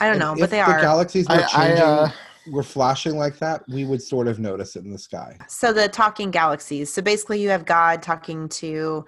I 0.00 0.04
don't 0.06 0.12
And 0.12 0.20
know, 0.20 0.32
if 0.34 0.40
but 0.40 0.50
they 0.50 0.58
the 0.58 0.64
are. 0.64 0.80
galaxies 0.80 1.28
were 1.28 1.44
I, 1.54 1.70
I, 1.70 1.72
uh, 1.72 2.10
were 2.50 2.62
flashing 2.62 3.16
like 3.16 3.38
that. 3.38 3.62
We 3.68 3.84
would 3.84 4.02
sort 4.02 4.28
of 4.28 4.38
notice 4.38 4.76
it 4.76 4.84
in 4.84 4.90
the 4.90 4.98
sky. 4.98 5.36
So 5.48 5.72
the 5.72 5.88
talking 5.88 6.30
galaxies. 6.30 6.92
So 6.92 7.02
basically, 7.02 7.40
you 7.40 7.50
have 7.50 7.64
God 7.64 8.02
talking 8.02 8.48
to 8.50 9.04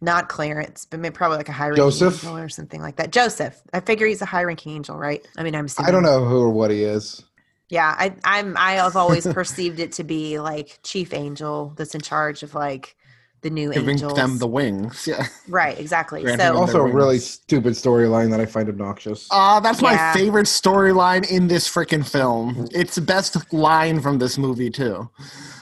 not 0.00 0.28
Clarence, 0.28 0.84
but 0.84 1.00
maybe 1.00 1.12
probably 1.14 1.38
like 1.38 1.48
a 1.48 1.52
high 1.52 1.66
ranking 1.68 1.84
Joseph? 1.84 2.24
angel 2.24 2.36
or 2.38 2.48
something 2.48 2.80
like 2.80 2.96
that. 2.96 3.10
Joseph. 3.10 3.60
I 3.72 3.80
figure 3.80 4.06
he's 4.06 4.22
a 4.22 4.26
high 4.26 4.44
ranking 4.44 4.72
angel, 4.76 4.96
right? 4.96 5.26
I 5.36 5.42
mean, 5.42 5.54
I'm 5.54 5.66
assuming. 5.66 5.88
I 5.88 5.92
don't 5.92 6.02
know 6.02 6.24
who 6.24 6.40
or 6.40 6.50
what 6.50 6.70
he 6.70 6.84
is. 6.84 7.24
Yeah, 7.68 7.94
I, 7.98 8.14
I'm. 8.24 8.56
I 8.56 8.72
have 8.74 8.96
always 8.96 9.26
perceived 9.32 9.80
it 9.80 9.92
to 9.92 10.04
be 10.04 10.38
like 10.38 10.78
chief 10.82 11.12
angel 11.12 11.74
that's 11.76 11.94
in 11.94 12.00
charge 12.00 12.42
of 12.42 12.54
like 12.54 12.96
the 13.42 13.50
new 13.50 13.72
giving 13.72 13.90
angels. 13.90 14.14
them 14.14 14.38
the 14.38 14.46
wings. 14.48 15.06
Yeah. 15.06 15.26
right, 15.48 15.78
exactly. 15.78 16.22
Granting 16.22 16.46
So 16.46 16.56
Also, 16.56 16.80
a 16.80 16.90
really 16.92 17.18
stupid 17.18 17.74
storyline 17.74 18.30
that 18.30 18.40
I 18.40 18.46
find 18.46 18.68
obnoxious. 18.68 19.28
Uh, 19.30 19.60
that's 19.60 19.80
Yeah. 19.82 20.12
my 20.12 20.18
favorite 20.18 20.46
storyline 20.46 21.30
in 21.30 21.46
this 21.46 21.68
freaking 21.68 22.04
film. 22.08 22.66
It's 22.72 22.96
the 22.96 23.00
best 23.00 23.52
line 23.52 24.00
from 24.00 24.18
this 24.18 24.38
movie 24.38 24.70
too. 24.70 25.08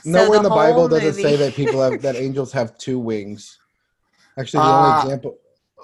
Nowhere 0.07 0.29
the 0.31 0.37
in 0.38 0.42
the 0.44 0.49
Bible 0.49 0.72
whole 0.81 0.88
does 0.88 1.03
it 1.05 1.14
say 1.20 1.37
that 1.37 1.55
people 1.55 1.83
have 1.83 2.01
that 2.03 2.16
angels 2.27 2.53
have 2.53 2.79
two 2.79 2.99
wings. 2.99 3.59
Actually, 4.38 4.61
the 4.61 4.66
Uh, 4.66 4.87
only 4.87 5.03
example, 5.03 5.38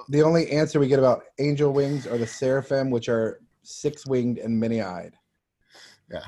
the 0.08 0.22
only 0.22 0.50
answer 0.50 0.78
we 0.80 0.88
get 0.88 0.98
about 0.98 1.24
angel 1.38 1.72
wings 1.72 2.06
are 2.06 2.18
the 2.18 2.26
seraphim, 2.26 2.90
which 2.90 3.08
are 3.08 3.40
six 3.62 4.06
winged 4.06 4.38
and 4.38 4.58
many 4.58 4.80
eyed. 4.82 5.14
Yeah. 6.10 6.24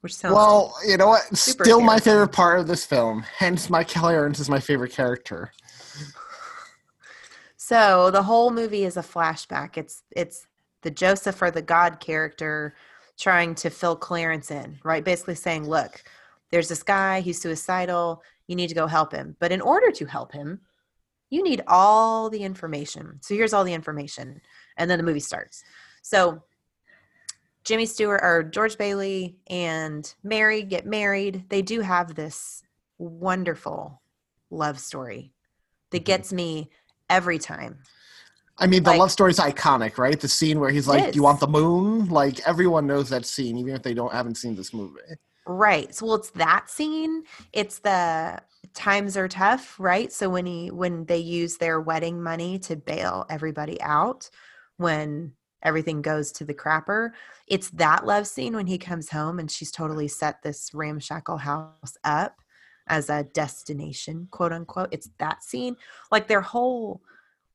Which 0.00 0.14
sounds 0.14 0.34
Well, 0.34 0.74
you 0.86 0.96
know 0.96 1.08
what? 1.08 1.36
Super 1.36 1.64
Still 1.64 1.80
my 1.80 1.98
favorite 1.98 2.32
part 2.32 2.58
of 2.58 2.66
this 2.66 2.84
film. 2.84 3.24
Hence, 3.36 3.68
Michael 3.70 4.06
Irons 4.06 4.40
is 4.40 4.48
my 4.48 4.60
favorite 4.60 4.92
character. 4.92 5.52
So 7.56 8.10
the 8.10 8.22
whole 8.22 8.50
movie 8.50 8.84
is 8.84 8.96
a 8.96 9.02
flashback. 9.02 9.76
It's 9.76 10.02
it's 10.10 10.46
the 10.82 10.90
Joseph 10.90 11.40
or 11.40 11.50
the 11.50 11.62
God 11.62 12.00
character 12.00 12.74
trying 13.18 13.54
to 13.56 13.70
fill 13.70 13.94
Clarence 13.94 14.50
in, 14.50 14.78
right? 14.82 15.04
Basically 15.04 15.36
saying, 15.36 15.68
look, 15.68 16.02
there's 16.50 16.68
this 16.68 16.82
guy, 16.82 17.20
he's 17.20 17.40
suicidal, 17.40 18.22
you 18.48 18.56
need 18.56 18.68
to 18.68 18.74
go 18.74 18.86
help 18.88 19.12
him. 19.12 19.36
But 19.38 19.52
in 19.52 19.60
order 19.60 19.92
to 19.92 20.06
help 20.06 20.32
him, 20.32 20.60
you 21.32 21.42
need 21.42 21.62
all 21.66 22.28
the 22.28 22.42
information. 22.42 23.18
So 23.22 23.34
here's 23.34 23.54
all 23.54 23.64
the 23.64 23.72
information. 23.72 24.42
And 24.76 24.90
then 24.90 24.98
the 24.98 25.02
movie 25.02 25.18
starts. 25.18 25.64
So 26.02 26.42
Jimmy 27.64 27.86
Stewart 27.86 28.20
or 28.22 28.42
George 28.42 28.76
Bailey 28.76 29.38
and 29.46 30.14
Mary 30.22 30.62
get 30.62 30.84
married. 30.84 31.46
They 31.48 31.62
do 31.62 31.80
have 31.80 32.14
this 32.14 32.62
wonderful 32.98 34.02
love 34.50 34.78
story 34.78 35.32
that 35.90 36.00
mm-hmm. 36.00 36.04
gets 36.04 36.34
me 36.34 36.68
every 37.08 37.38
time. 37.38 37.78
I 38.58 38.66
mean, 38.66 38.82
the 38.82 38.90
Like- 38.90 38.98
love 38.98 39.10
story's 39.10 39.38
iconic, 39.38 39.96
right? 39.96 40.20
The 40.20 40.28
scene 40.28 40.60
where 40.60 40.70
he's 40.70 40.86
like, 40.86 41.12
"Do 41.12 41.16
you 41.16 41.22
want 41.22 41.40
the 41.40 41.48
moon?" 41.48 42.10
Like 42.10 42.46
everyone 42.46 42.86
knows 42.86 43.08
that 43.08 43.24
scene, 43.24 43.56
even 43.56 43.74
if 43.74 43.82
they 43.82 43.94
don't 43.94 44.12
haven't 44.12 44.34
seen 44.34 44.54
this 44.54 44.74
movie. 44.74 45.00
Right. 45.46 45.94
So 45.94 46.06
well, 46.06 46.16
it's 46.16 46.30
that 46.32 46.68
scene. 46.68 47.22
It's 47.54 47.78
the 47.78 48.42
times 48.74 49.16
are 49.16 49.28
tough, 49.28 49.78
right? 49.78 50.12
So 50.12 50.28
when 50.28 50.46
he 50.46 50.70
when 50.70 51.04
they 51.06 51.18
use 51.18 51.56
their 51.56 51.80
wedding 51.80 52.22
money 52.22 52.58
to 52.60 52.76
bail 52.76 53.26
everybody 53.30 53.80
out 53.80 54.30
when 54.76 55.32
everything 55.62 56.02
goes 56.02 56.32
to 56.32 56.44
the 56.44 56.54
crapper, 56.54 57.10
it's 57.46 57.70
that 57.70 58.06
love 58.06 58.26
scene 58.26 58.54
when 58.54 58.66
he 58.66 58.78
comes 58.78 59.10
home 59.10 59.38
and 59.38 59.50
she's 59.50 59.70
totally 59.70 60.08
set 60.08 60.42
this 60.42 60.70
ramshackle 60.74 61.38
house 61.38 61.96
up 62.04 62.40
as 62.88 63.10
a 63.10 63.24
destination, 63.24 64.28
quote 64.30 64.52
unquote. 64.52 64.88
It's 64.92 65.10
that 65.18 65.42
scene. 65.42 65.76
Like 66.10 66.26
their 66.26 66.40
whole 66.40 67.00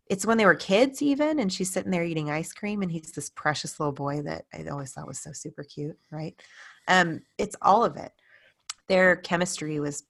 it's 0.10 0.26
when 0.26 0.38
they 0.38 0.46
were 0.46 0.56
kids 0.56 1.02
even 1.02 1.38
and 1.40 1.52
she's 1.52 1.70
sitting 1.70 1.92
there 1.92 2.06
eating 2.06 2.30
ice 2.32 2.54
cream 2.54 2.82
and 2.82 2.90
he's 2.90 3.12
this 3.12 3.30
precious 3.30 3.78
little 3.78 3.92
boy 3.92 4.22
that 4.22 4.46
I 4.54 4.66
always 4.70 4.94
thought 4.94 5.08
was 5.08 5.20
so 5.20 5.34
super 5.34 5.64
cute, 5.64 5.98
right? 6.12 6.40
um 6.88 7.22
it's 7.38 7.56
all 7.62 7.84
of 7.84 7.98
it 7.98 8.12
their 8.88 9.16
chemistry 9.18 9.80
was 9.80 10.04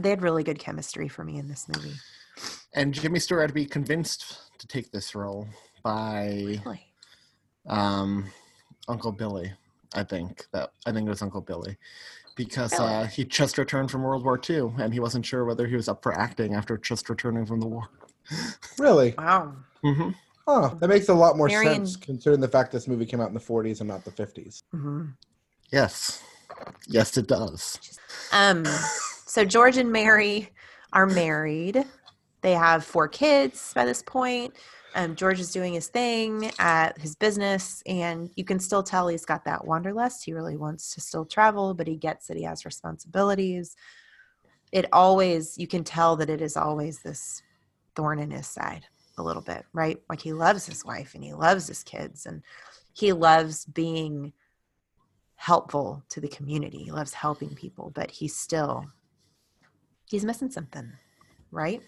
they 0.00 0.10
had 0.10 0.22
really 0.22 0.42
good 0.44 0.58
chemistry 0.58 1.08
for 1.08 1.24
me 1.24 1.38
in 1.38 1.48
this 1.48 1.68
movie 1.68 1.96
And 2.74 2.94
Jimmy 2.94 3.18
Stewart 3.18 3.42
had 3.42 3.48
to 3.48 3.54
be 3.54 3.66
convinced 3.66 4.38
to 4.58 4.66
take 4.66 4.90
this 4.90 5.14
role 5.14 5.46
by 5.82 6.60
really 6.64 6.86
um, 7.68 8.30
Uncle 8.88 9.12
Billy. 9.12 9.52
I 9.94 10.04
think 10.04 10.46
that 10.52 10.70
I 10.86 10.92
think 10.92 11.06
it 11.06 11.10
was 11.10 11.20
Uncle 11.22 11.42
Billy 11.42 11.76
because 12.34 12.72
Really? 12.78 12.92
uh, 12.94 13.04
he 13.04 13.24
just 13.24 13.58
returned 13.58 13.90
from 13.90 14.02
World 14.02 14.24
War 14.24 14.38
II 14.38 14.72
and 14.78 14.92
he 14.94 15.00
wasn't 15.00 15.26
sure 15.26 15.44
whether 15.44 15.66
he 15.66 15.76
was 15.76 15.88
up 15.88 16.02
for 16.02 16.12
acting 16.18 16.54
after 16.54 16.78
just 16.78 17.10
returning 17.10 17.44
from 17.44 17.60
the 17.60 17.66
war. 17.68 17.84
Really? 18.78 19.14
wow 19.18 19.54
hmm 19.82 20.10
Oh, 20.46 20.76
that 20.80 20.88
makes 20.88 21.08
a 21.08 21.14
lot 21.14 21.36
more 21.36 21.46
Marion- 21.48 21.86
sense 21.86 21.96
considering 21.96 22.40
the 22.40 22.48
fact 22.48 22.72
this 22.72 22.88
movie 22.88 23.06
came 23.06 23.20
out 23.20 23.28
in 23.28 23.34
the 23.34 23.40
40s 23.40 23.80
and 23.80 23.88
not 23.88 24.04
the 24.04 24.10
50s. 24.10 24.58
hmm 24.72 25.06
Yes, 25.70 26.22
yes, 26.88 27.16
it 27.16 27.26
does. 27.28 27.78
um 28.32 28.64
so 29.32 29.46
george 29.46 29.78
and 29.78 29.90
mary 29.90 30.50
are 30.92 31.06
married. 31.06 31.82
They 32.42 32.52
have 32.52 32.84
four 32.84 33.08
kids 33.08 33.72
by 33.74 33.86
this 33.86 34.02
point. 34.02 34.52
Um, 34.94 35.16
george 35.16 35.40
is 35.40 35.50
doing 35.50 35.72
his 35.72 35.88
thing 35.88 36.50
at 36.58 36.98
his 36.98 37.14
business 37.14 37.82
and 37.86 38.28
you 38.36 38.44
can 38.44 38.60
still 38.60 38.82
tell 38.82 39.08
he's 39.08 39.24
got 39.24 39.46
that 39.46 39.64
wanderlust. 39.64 40.22
He 40.22 40.34
really 40.34 40.58
wants 40.58 40.92
to 40.92 41.00
still 41.00 41.24
travel 41.24 41.72
but 41.72 41.86
he 41.86 41.96
gets 41.96 42.26
that 42.26 42.36
he 42.36 42.42
has 42.42 42.66
responsibilities. 42.66 43.74
It 44.70 44.84
always 44.92 45.56
you 45.56 45.66
can 45.66 45.82
tell 45.82 46.14
that 46.16 46.28
it 46.28 46.42
is 46.42 46.58
always 46.58 46.98
this 46.98 47.42
thorn 47.96 48.18
in 48.18 48.30
his 48.30 48.46
side 48.46 48.84
a 49.16 49.22
little 49.22 49.40
bit 49.40 49.64
right? 49.72 49.98
Like 50.10 50.20
he 50.20 50.34
loves 50.34 50.66
his 50.66 50.84
wife 50.84 51.14
and 51.14 51.24
he 51.24 51.32
loves 51.32 51.66
his 51.66 51.82
kids 51.82 52.26
and 52.26 52.42
he 52.92 53.14
loves 53.14 53.64
being 53.64 54.34
helpful 55.36 56.02
to 56.10 56.20
the 56.20 56.28
community. 56.28 56.84
He 56.84 56.92
loves 56.92 57.14
helping 57.14 57.54
people 57.54 57.92
but 57.94 58.10
he's 58.10 58.36
still 58.36 58.84
he's 60.12 60.24
missing 60.24 60.50
something 60.50 60.92
right? 61.50 61.82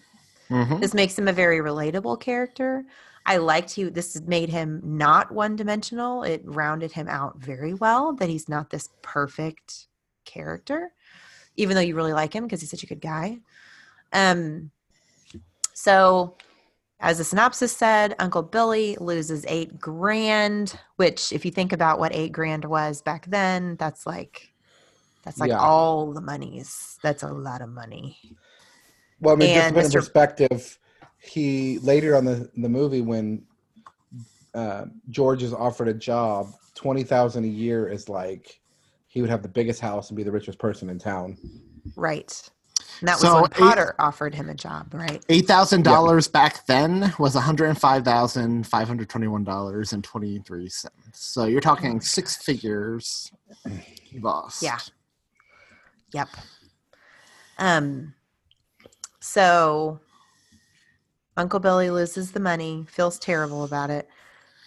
Hmm 0.47 0.79
this 0.79 0.93
makes 0.93 1.17
him 1.17 1.27
a 1.27 1.33
very 1.33 1.59
relatable 1.59 2.19
character. 2.19 2.85
I 3.25 3.37
liked 3.37 3.71
he 3.71 3.85
this 3.85 4.21
made 4.21 4.49
him 4.49 4.79
not 4.83 5.31
one 5.31 5.55
dimensional 5.55 6.23
it 6.23 6.41
rounded 6.45 6.91
him 6.91 7.07
out 7.07 7.37
very 7.39 7.73
well 7.73 8.13
that 8.13 8.29
he's 8.29 8.47
not 8.47 8.69
this 8.69 8.89
perfect 9.01 9.87
character 10.25 10.91
even 11.57 11.75
though 11.75 11.81
you 11.81 11.95
really 11.95 12.13
like 12.13 12.33
him 12.33 12.43
because 12.43 12.61
he's 12.61 12.69
such 12.69 12.83
a 12.83 12.87
good 12.87 13.01
guy. 13.01 13.39
Um 14.13 14.71
so 15.73 16.35
as 16.99 17.17
the 17.17 17.23
synopsis 17.23 17.75
said 17.75 18.15
uncle 18.19 18.43
billy 18.43 18.95
loses 18.99 19.45
eight 19.47 19.79
grand 19.79 20.79
which 20.97 21.33
if 21.33 21.43
you 21.43 21.51
think 21.51 21.73
about 21.73 21.99
what 21.99 22.13
eight 22.13 22.31
grand 22.31 22.63
was 22.65 23.01
back 23.01 23.25
then 23.25 23.75
that's 23.77 24.05
like 24.05 24.53
that's 25.25 25.39
like 25.39 25.49
Yeah. 25.49 25.59
all 25.59 26.13
the 26.13 26.21
monies 26.21 26.97
that's 27.03 27.23
a 27.23 27.27
lot 27.27 27.61
of 27.61 27.69
money 27.69 28.17
Well, 29.19 29.35
I 29.35 29.37
mean, 29.37 29.49
just 29.49 29.59
to 29.59 29.65
And 29.65 29.75
put 29.75 29.85
in 29.85 29.91
Mr. 29.91 29.95
perspective, 29.95 30.79
he 31.19 31.79
later 31.79 32.15
on 32.15 32.23
the, 32.25 32.49
the 32.55 32.69
movie 32.69 33.01
when 33.01 33.43
uh, 34.53 34.85
George 35.09 35.43
is 35.43 35.53
offered 35.53 35.87
a 35.89 35.93
job, 35.93 36.53
twenty 36.75 37.03
thousand 37.03 37.43
a 37.43 37.47
year 37.47 37.87
is 37.89 38.07
like 38.07 38.59
he 39.07 39.21
would 39.21 39.29
have 39.29 39.41
the 39.41 39.49
biggest 39.49 39.81
house 39.81 40.09
and 40.09 40.17
be 40.17 40.23
the 40.23 40.31
richest 40.31 40.59
person 40.59 40.89
in 40.89 40.97
town. 40.99 41.37
Right. 41.95 42.31
And 42.99 43.07
that 43.07 43.13
was 43.15 43.21
So 43.21 43.35
when 43.41 43.45
eight- 43.45 43.51
Potter 43.53 43.95
offered 43.99 44.33
him 44.35 44.49
a 44.49 44.53
job, 44.53 44.93
right? 44.93 45.23
Eight 45.29 45.45
thousand 45.47 45.83
dollars 45.83 46.27
back 46.27 46.65
then 46.67 47.13
was 47.19 47.35
one 47.35 47.43
hundred 47.43 47.67
and 47.69 47.77
five 47.79 48.03
thousand 48.05 48.65
five 48.67 48.87
hundred 48.87 49.09
twenty-one 49.09 49.43
dollars 49.43 49.91
and 49.93 50.03
twenty-three 50.03 50.69
cents. 50.69 50.93
So 51.13 51.45
you're 51.45 51.61
talking 51.61 51.99
six 51.99 52.37
figures 52.37 53.31
boss. 54.19 54.61
Yeah. 54.63 54.77
Yep. 56.15 56.29
Um 57.59 58.13
so 59.19 59.99
Uncle 61.35 61.59
Billy 61.59 61.89
loses 61.89 62.31
the 62.31 62.39
money, 62.39 62.85
feels 62.89 63.19
terrible 63.19 63.65
about 63.65 63.89
it. 63.89 64.07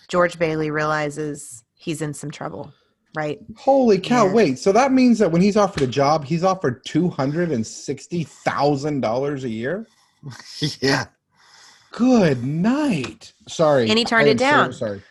George 0.09 0.39
Bailey 0.39 0.71
realizes 0.71 1.65
he's 1.75 2.03
in 2.03 2.13
some 2.13 2.31
trouble, 2.31 2.73
right? 3.17 3.39
Holy 3.57 3.99
cow! 3.99 4.27
Yeah. 4.27 4.33
Wait, 4.33 4.59
so 4.59 4.73
that 4.73 4.93
means 4.93 5.19
that 5.21 5.31
when 5.33 5.41
he's 5.41 5.57
offered 5.57 5.83
a 5.83 5.87
job, 5.87 6.25
he's 6.27 6.45
offered 6.45 6.85
two 6.85 7.09
hundred 7.09 7.51
and 7.51 7.67
sixty 7.67 8.25
thousand 8.25 9.01
dollars 9.01 9.45
a 9.45 9.49
year. 9.49 9.87
yeah. 10.81 11.07
Good 11.93 12.45
night. 12.45 13.33
Sorry, 13.49 13.89
And 13.89 13.99
he 13.99 14.05
turned 14.05 14.27
I 14.29 14.33
it 14.33 14.33
am 14.33 14.37
down. 14.37 14.73
So 14.73 14.79
sorry. 14.79 15.03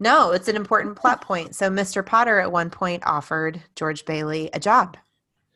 No, 0.00 0.32
it's 0.32 0.48
an 0.48 0.56
important 0.56 0.96
plot 0.96 1.22
point. 1.22 1.54
So 1.54 1.70
Mr. 1.70 2.04
Potter 2.04 2.38
at 2.40 2.52
one 2.52 2.68
point 2.68 3.02
offered 3.06 3.62
George 3.76 4.04
Bailey 4.04 4.50
a 4.52 4.60
job 4.60 4.96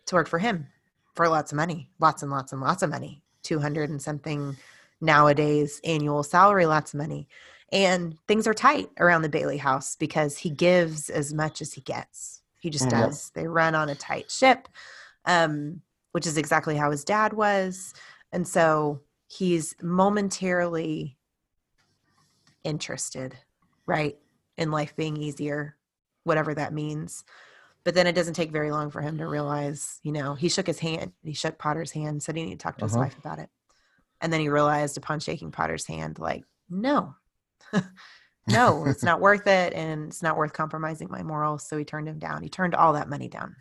to 0.07 0.15
work 0.15 0.29
for 0.29 0.39
him 0.39 0.69
for 1.15 1.29
lots 1.29 1.53
of 1.53 1.57
money, 1.57 1.91
lots 1.99 2.23
and 2.23 2.31
lots 2.31 2.53
and 2.53 2.61
lots 2.61 2.83
of 2.83 2.91
money, 2.91 3.23
200 3.43 3.91
and 3.91 4.01
something 4.01 4.57
nowadays 5.01 5.81
annual 5.85 6.23
salary, 6.23 6.67
lots 6.67 6.95
of 6.95 6.99
money. 6.99 7.29
And 7.73 8.17
things 8.29 8.47
are 8.47 8.55
tight 8.55 8.91
around 8.99 9.23
the 9.23 9.29
Bailey 9.29 9.57
house 9.57 9.97
because 9.97 10.39
he 10.39 10.51
gives 10.51 11.11
as 11.11 11.35
much 11.35 11.61
as 11.61 11.73
he 11.73 11.81
gets. 11.81 12.43
He 12.61 12.71
just 12.71 12.87
Mhm. 12.87 12.91
does. 12.91 13.31
They 13.31 13.47
run 13.47 13.75
on 13.75 13.89
a 13.89 13.95
tight 13.95 14.31
ship, 14.31 14.69
um, 15.25 15.83
which 16.13 16.27
is 16.27 16.37
exactly 16.37 16.77
how 16.77 16.91
his 16.91 17.05
dad 17.05 17.33
was. 17.33 17.93
And 18.33 18.47
so 18.47 19.03
he's 19.29 19.75
momentarily 19.83 21.19
interested, 22.65 23.37
right? 23.87 24.19
In 24.57 24.71
life 24.71 24.95
being 24.97 25.17
easier, 25.17 25.77
whatever 26.25 26.55
that 26.55 26.73
means. 26.73 27.25
But 27.87 27.95
then 27.95 28.09
it 28.09 28.17
doesn't 28.17 28.35
take 28.35 28.51
very 28.51 28.73
long 28.73 28.91
for 28.91 29.01
him 29.01 29.17
to 29.19 29.29
realize, 29.29 30.01
you 30.03 30.11
know, 30.11 30.35
he 30.35 30.49
shook 30.49 30.67
his 30.67 30.81
hand, 30.81 31.13
he 31.23 31.35
shook 31.35 31.57
Potter's 31.57 31.93
hand, 31.93 32.21
said 32.21 32.35
he 32.35 32.43
needed 32.43 32.59
to 32.59 32.65
talk 32.65 32.79
to 32.79 32.85
his 32.85 32.95
Uh-huh. 32.95 33.05
wife 33.05 33.17
about 33.17 33.39
it. 33.39 33.49
And 34.21 34.33
then 34.33 34.41
he 34.41 34.49
realized 34.49 34.97
upon 34.97 35.21
shaking 35.21 35.53
Potter's 35.53 35.87
hand, 35.87 36.19
like, 36.19 36.43
no, 36.69 37.15
no, 38.49 38.85
it's 38.87 39.05
not 39.05 39.21
worth 39.21 39.47
it. 39.47 39.73
And 39.73 40.09
it's 40.09 40.21
not 40.21 40.37
worth 40.37 40.53
compromising 40.53 41.09
my 41.13 41.23
morals. 41.23 41.65
So 41.69 41.79
he 41.79 41.85
turned 41.85 42.09
him 42.09 42.19
down. 42.19 42.43
He 42.43 42.49
turned 42.49 42.75
all 42.75 42.95
that 42.95 43.09
money 43.09 43.29
down 43.29 43.55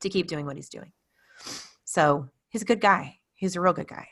to 0.00 0.10
keep 0.10 0.26
doing 0.26 0.44
what 0.44 0.56
he's 0.56 0.68
doing. 0.68 0.92
So 1.84 2.28
he's 2.50 2.60
a 2.60 2.66
good 2.66 2.82
guy. 2.82 3.16
He's 3.34 3.56
a 3.56 3.62
real 3.62 3.72
good 3.72 3.88
guy. 3.88 4.08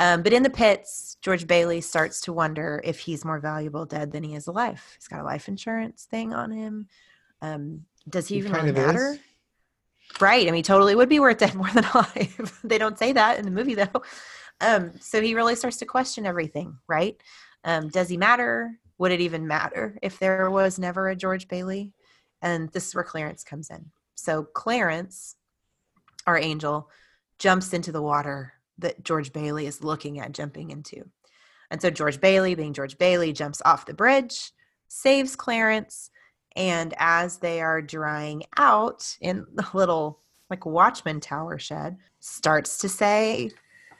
Um, 0.00 0.24
but 0.24 0.32
in 0.32 0.42
the 0.42 0.50
pits, 0.50 1.16
George 1.22 1.46
Bailey 1.46 1.80
starts 1.80 2.20
to 2.22 2.32
wonder 2.32 2.80
if 2.82 2.98
he's 2.98 3.24
more 3.24 3.38
valuable 3.38 3.86
dead 3.86 4.10
than 4.10 4.24
he 4.24 4.34
is 4.34 4.48
alive. 4.48 4.82
He's 4.96 5.06
got 5.06 5.20
a 5.20 5.24
life 5.24 5.46
insurance 5.46 6.08
thing 6.10 6.34
on 6.34 6.50
him. 6.50 6.88
Um, 7.42 7.84
does 8.08 8.28
he, 8.28 8.36
He 8.36 8.38
even 8.40 8.52
really 8.52 8.70
of 8.70 8.78
is. 8.78 8.86
matter? 8.86 9.18
Right. 10.20 10.48
I 10.48 10.50
mean, 10.50 10.62
totally 10.62 10.94
would 10.94 11.08
be 11.08 11.20
worth 11.20 11.38
dead 11.38 11.54
more 11.56 11.70
than 11.70 11.84
alive. 11.84 12.60
they 12.64 12.78
don't 12.78 12.98
say 12.98 13.12
that 13.12 13.38
in 13.38 13.44
the 13.44 13.50
movie, 13.50 13.74
though. 13.74 14.02
Um, 14.60 14.92
so 15.00 15.20
he 15.20 15.34
really 15.34 15.54
starts 15.54 15.76
to 15.78 15.86
question 15.86 16.26
everything, 16.26 16.78
right? 16.88 17.20
Um, 17.64 17.88
does 17.88 18.08
he 18.08 18.16
matter? 18.16 18.72
Would 18.98 19.12
it 19.12 19.20
even 19.20 19.46
matter 19.46 19.96
if 20.02 20.18
there 20.18 20.50
was 20.50 20.78
never 20.78 21.08
a 21.08 21.16
George 21.16 21.46
Bailey? 21.48 21.92
and 22.42 22.70
this 22.70 22.88
is 22.88 22.94
where 22.94 23.04
Clarence 23.04 23.44
comes 23.44 23.70
in. 23.70 23.86
So 24.14 24.44
Clarence, 24.44 25.36
our 26.26 26.38
angel, 26.38 26.88
jumps 27.38 27.72
into 27.72 27.92
the 27.92 28.02
water 28.02 28.52
that 28.78 29.04
George 29.04 29.32
Bailey 29.32 29.66
is 29.66 29.82
looking 29.82 30.20
at 30.20 30.32
jumping 30.32 30.70
into. 30.70 31.08
And 31.70 31.82
so 31.82 31.90
George 31.90 32.20
Bailey, 32.20 32.54
being 32.54 32.72
George 32.72 32.96
Bailey, 32.98 33.32
jumps 33.32 33.60
off 33.64 33.86
the 33.86 33.94
bridge, 33.94 34.52
saves 34.88 35.36
Clarence, 35.36 36.10
and 36.58 36.92
as 36.98 37.38
they 37.38 37.60
are 37.62 37.80
drying 37.80 38.42
out 38.58 39.16
in 39.20 39.46
the 39.54 39.66
little 39.74 40.18
like 40.50 40.66
watchman 40.66 41.20
tower 41.20 41.58
shed, 41.58 41.96
starts 42.20 42.78
to 42.78 42.88
say 42.88 43.50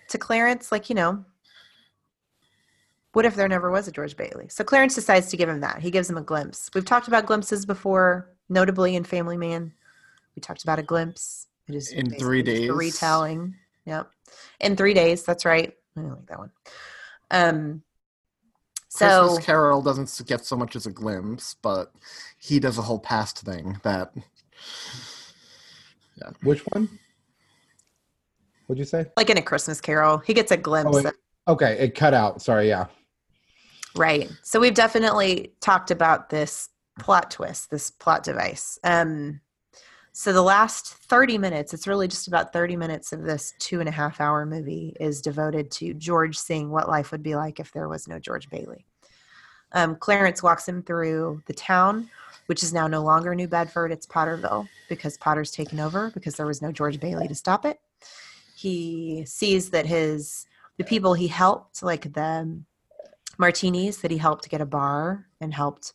to 0.09 0.19
Clarence, 0.19 0.73
like, 0.73 0.89
you 0.91 0.95
know, 0.95 1.25
what 3.13 3.25
if 3.25 3.37
there 3.37 3.49
never 3.49 3.71
was 3.71 3.87
a 3.87 3.93
George 3.93 4.17
Bailey? 4.17 4.49
So 4.49 4.65
Clarence 4.65 4.95
decides 4.95 5.29
to 5.29 5.37
give 5.37 5.49
him 5.49 5.61
that. 5.61 5.81
He 5.81 5.91
gives 5.91 6.11
him 6.11 6.17
a 6.19 6.23
glimpse. 6.23 6.69
We've 6.75 6.85
talked 6.85 7.09
about 7.09 7.27
glimpses 7.27 7.65
before, 7.65 8.31
notably 8.49 8.97
in 8.97 9.05
Family 9.05 9.37
Man. 9.37 9.73
We 10.35 10.41
talked 10.41 10.63
about 10.65 10.79
a 10.79 10.83
glimpse. 10.83 11.47
It 11.69 11.75
is 11.75 11.93
In 11.93 12.11
three 12.11 12.43
days. 12.43 12.71
retelling. 12.71 13.55
Yep. 13.87 14.11
In 14.61 14.77
three 14.77 14.95
days. 14.95 15.23
That's 15.23 15.45
right. 15.45 15.75
I 15.97 16.01
don't 16.01 16.11
like 16.11 16.27
that 16.27 16.39
one. 16.39 16.51
Um. 17.31 17.83
So 18.89 19.07
Christmas 19.26 19.47
Carol 19.47 19.82
doesn't 19.82 20.22
get 20.26 20.45
so 20.45 20.57
much 20.57 20.74
as 20.74 20.86
a 20.86 20.91
glimpse, 20.91 21.55
but 21.61 21.93
he 22.39 22.59
does 22.59 22.78
a 22.78 22.82
whole 22.82 22.99
past 22.99 23.41
thing 23.41 23.78
that 23.82 24.12
Yeah. 26.20 26.30
Which 26.43 26.61
one? 26.72 26.89
What'd 28.66 28.78
you 28.80 28.84
say? 28.84 29.07
like 29.16 29.30
in 29.30 29.39
a 29.39 29.43
Christmas 29.43 29.80
Carol, 29.80 30.18
he 30.18 30.34
gets 30.34 30.51
a 30.51 30.57
glimpse. 30.57 30.91
Oh, 30.95 30.99
of, 30.99 31.07
it- 31.07 31.14
okay, 31.47 31.72
it 31.78 31.95
cut 31.95 32.12
out. 32.12 32.43
Sorry. 32.43 32.68
Yeah. 32.68 32.86
right. 33.97 34.30
So 34.43 34.59
we've 34.61 34.74
definitely 34.74 35.53
talked 35.61 35.91
about 35.91 36.28
this 36.30 36.68
plot 36.99 37.30
twist, 37.30 37.70
this 37.70 37.91
plot 37.91 38.24
device. 38.24 38.78
Um. 38.84 39.41
So 40.19 40.33
the 40.33 40.43
last 40.43 40.95
30 40.95 41.39
minutes, 41.39 41.73
it's 41.73 41.87
really 41.87 42.09
just 42.09 42.27
about 42.27 42.53
30 42.53 42.75
minutes 42.75 43.12
of 43.12 43.23
this 43.23 43.55
two 43.61 43.79
and 43.79 43.89
a 43.89 43.93
half 43.93 44.21
hour 44.21 44.45
movie 44.45 44.97
is 44.99 45.23
devoted 45.23 45.71
to 45.71 45.95
George 45.95 46.37
seeing 46.37 46.71
what 46.71 46.89
life 46.89 47.12
would 47.12 47.23
be 47.23 47.37
like 47.37 47.61
if 47.61 47.71
there 47.71 47.89
was 47.89 48.09
no 48.09 48.19
George 48.19 48.51
Bailey. 48.51 48.85
Um, 49.75 49.95
Clarence 49.95 50.43
walks 50.43 50.69
him 50.69 50.83
through 50.83 51.41
the 51.47 51.53
town, 51.53 52.11
which 52.47 52.64
is 52.64 52.73
now 52.75 52.89
no 52.89 53.01
longer 53.01 53.33
New 53.33 53.47
Bedford, 53.47 53.93
it's 53.93 54.09
Potterville 54.09 54.66
because 54.89 55.16
Potter's 55.16 55.53
taken 55.53 55.79
over 55.79 56.11
because 56.11 56.35
there 56.35 56.47
was 56.47 56.61
no 56.61 56.73
George 56.73 56.99
Bailey 56.99 57.29
to 57.29 57.35
stop 57.37 57.64
it. 57.64 57.79
He 58.57 59.23
sees 59.25 59.71
that 59.71 59.87
his 59.87 60.47
the 60.79 60.85
people 60.85 61.14
he 61.14 61.29
helped, 61.29 61.81
like 61.85 62.12
the 62.12 62.61
Martinis 63.39 63.99
that 63.99 64.11
he 64.11 64.19
helped 64.19 64.51
get 64.51 64.61
a 64.61 64.66
bar 64.66 65.29
and 65.41 65.55
helped, 65.55 65.93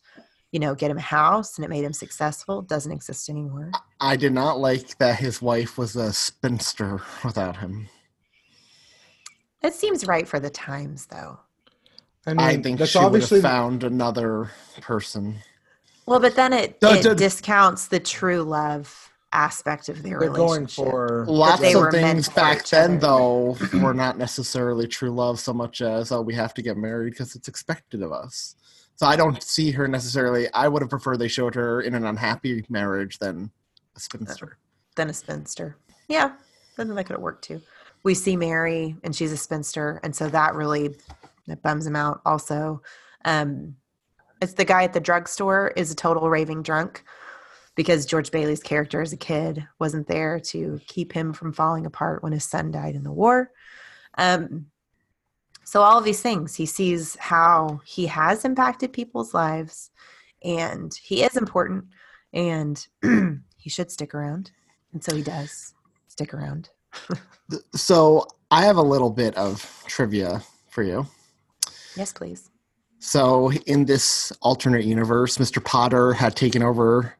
you 0.54 0.60
know, 0.60 0.72
get 0.72 0.88
him 0.88 0.98
a 0.98 1.00
house 1.00 1.58
and 1.58 1.64
it 1.64 1.68
made 1.68 1.82
him 1.82 1.92
successful, 1.92 2.62
doesn't 2.62 2.92
exist 2.92 3.28
anymore. 3.28 3.72
I 4.00 4.14
did 4.14 4.32
not 4.32 4.60
like 4.60 4.96
that 4.98 5.18
his 5.18 5.42
wife 5.42 5.76
was 5.76 5.96
a 5.96 6.12
spinster 6.12 7.02
without 7.24 7.56
him. 7.56 7.88
It 9.64 9.74
seems 9.74 10.06
right 10.06 10.28
for 10.28 10.38
the 10.38 10.50
times, 10.50 11.06
though. 11.06 11.40
I 12.24 12.34
mean, 12.34 12.40
I 12.40 12.62
think 12.62 12.78
that's 12.78 12.92
she 12.92 13.04
would 13.04 13.20
have 13.20 13.42
found 13.42 13.82
another 13.82 14.52
person. 14.80 15.38
Well, 16.06 16.20
but 16.20 16.36
then 16.36 16.52
it, 16.52 16.78
Duh, 16.78 16.98
it 16.98 17.02
duh. 17.02 17.14
discounts 17.14 17.88
the 17.88 17.98
true 17.98 18.44
love 18.44 19.10
aspect 19.32 19.88
of 19.88 20.04
their 20.04 20.20
they're 20.20 20.28
going 20.30 20.60
relationship. 20.60 20.84
for. 20.92 21.24
Lots 21.26 21.62
they 21.62 21.74
of 21.74 21.82
meant 21.82 21.94
things 21.94 22.28
back 22.28 22.64
then, 22.68 22.92
other. 22.92 23.00
though, 23.00 23.56
were 23.80 23.92
not 23.94 24.18
necessarily 24.18 24.86
true 24.86 25.10
love 25.10 25.40
so 25.40 25.52
much 25.52 25.80
as, 25.80 26.12
oh, 26.12 26.22
we 26.22 26.34
have 26.34 26.54
to 26.54 26.62
get 26.62 26.76
married 26.76 27.10
because 27.10 27.34
it's 27.34 27.48
expected 27.48 28.02
of 28.02 28.12
us. 28.12 28.54
So 28.96 29.06
I 29.06 29.16
don't 29.16 29.42
see 29.42 29.70
her 29.72 29.88
necessarily. 29.88 30.52
I 30.52 30.68
would 30.68 30.82
have 30.82 30.90
preferred 30.90 31.18
they 31.18 31.28
showed 31.28 31.54
her 31.54 31.80
in 31.80 31.94
an 31.94 32.04
unhappy 32.04 32.64
marriage 32.68 33.18
than 33.18 33.50
a 33.96 34.00
spinster. 34.00 34.58
than 34.96 35.10
a 35.10 35.14
spinster. 35.14 35.76
Yeah, 36.08 36.26
I 36.26 36.76
think 36.76 36.94
that 36.94 37.04
could 37.04 37.14
have 37.14 37.22
worked 37.22 37.44
too. 37.44 37.60
We 38.04 38.14
see 38.14 38.36
Mary, 38.36 38.96
and 39.02 39.16
she's 39.16 39.32
a 39.32 39.36
spinster, 39.36 39.98
and 40.04 40.14
so 40.14 40.28
that 40.28 40.54
really 40.54 40.94
that 41.46 41.62
bums 41.62 41.86
him 41.86 41.96
out. 41.96 42.20
Also, 42.24 42.82
um, 43.24 43.76
it's 44.40 44.54
the 44.54 44.64
guy 44.64 44.84
at 44.84 44.92
the 44.92 45.00
drugstore 45.00 45.72
is 45.74 45.90
a 45.90 45.96
total 45.96 46.28
raving 46.28 46.62
drunk 46.62 47.04
because 47.74 48.06
George 48.06 48.30
Bailey's 48.30 48.62
character 48.62 49.00
as 49.00 49.12
a 49.12 49.16
kid 49.16 49.66
wasn't 49.78 50.06
there 50.06 50.38
to 50.38 50.80
keep 50.86 51.12
him 51.12 51.32
from 51.32 51.52
falling 51.52 51.86
apart 51.86 52.22
when 52.22 52.32
his 52.32 52.44
son 52.44 52.70
died 52.70 52.94
in 52.94 53.02
the 53.02 53.12
war. 53.12 53.50
Um, 54.16 54.66
so 55.64 55.82
all 55.82 55.98
of 55.98 56.04
these 56.04 56.20
things, 56.20 56.54
he 56.54 56.66
sees 56.66 57.16
how 57.16 57.80
he 57.84 58.06
has 58.06 58.44
impacted 58.44 58.92
people's 58.92 59.34
lives, 59.34 59.90
and 60.42 60.92
he 61.02 61.22
is 61.22 61.36
important, 61.36 61.84
and 62.32 62.86
he 63.56 63.70
should 63.70 63.90
stick 63.90 64.14
around. 64.14 64.50
And 64.92 65.02
so 65.02 65.14
he 65.14 65.22
does 65.22 65.74
stick 66.08 66.34
around. 66.34 66.70
So 67.74 68.26
I 68.50 68.64
have 68.64 68.78
a 68.78 68.82
little 68.82 69.10
bit 69.10 69.36
of 69.36 69.84
trivia 69.86 70.42
for 70.70 70.82
you. 70.82 71.06
Yes, 71.94 72.10
please. 72.10 72.50
So 73.00 73.52
in 73.66 73.84
this 73.84 74.32
alternate 74.40 74.84
universe, 74.86 75.36
Mr. 75.36 75.62
Potter 75.62 76.14
had 76.14 76.34
taken 76.36 76.62
over 76.62 77.14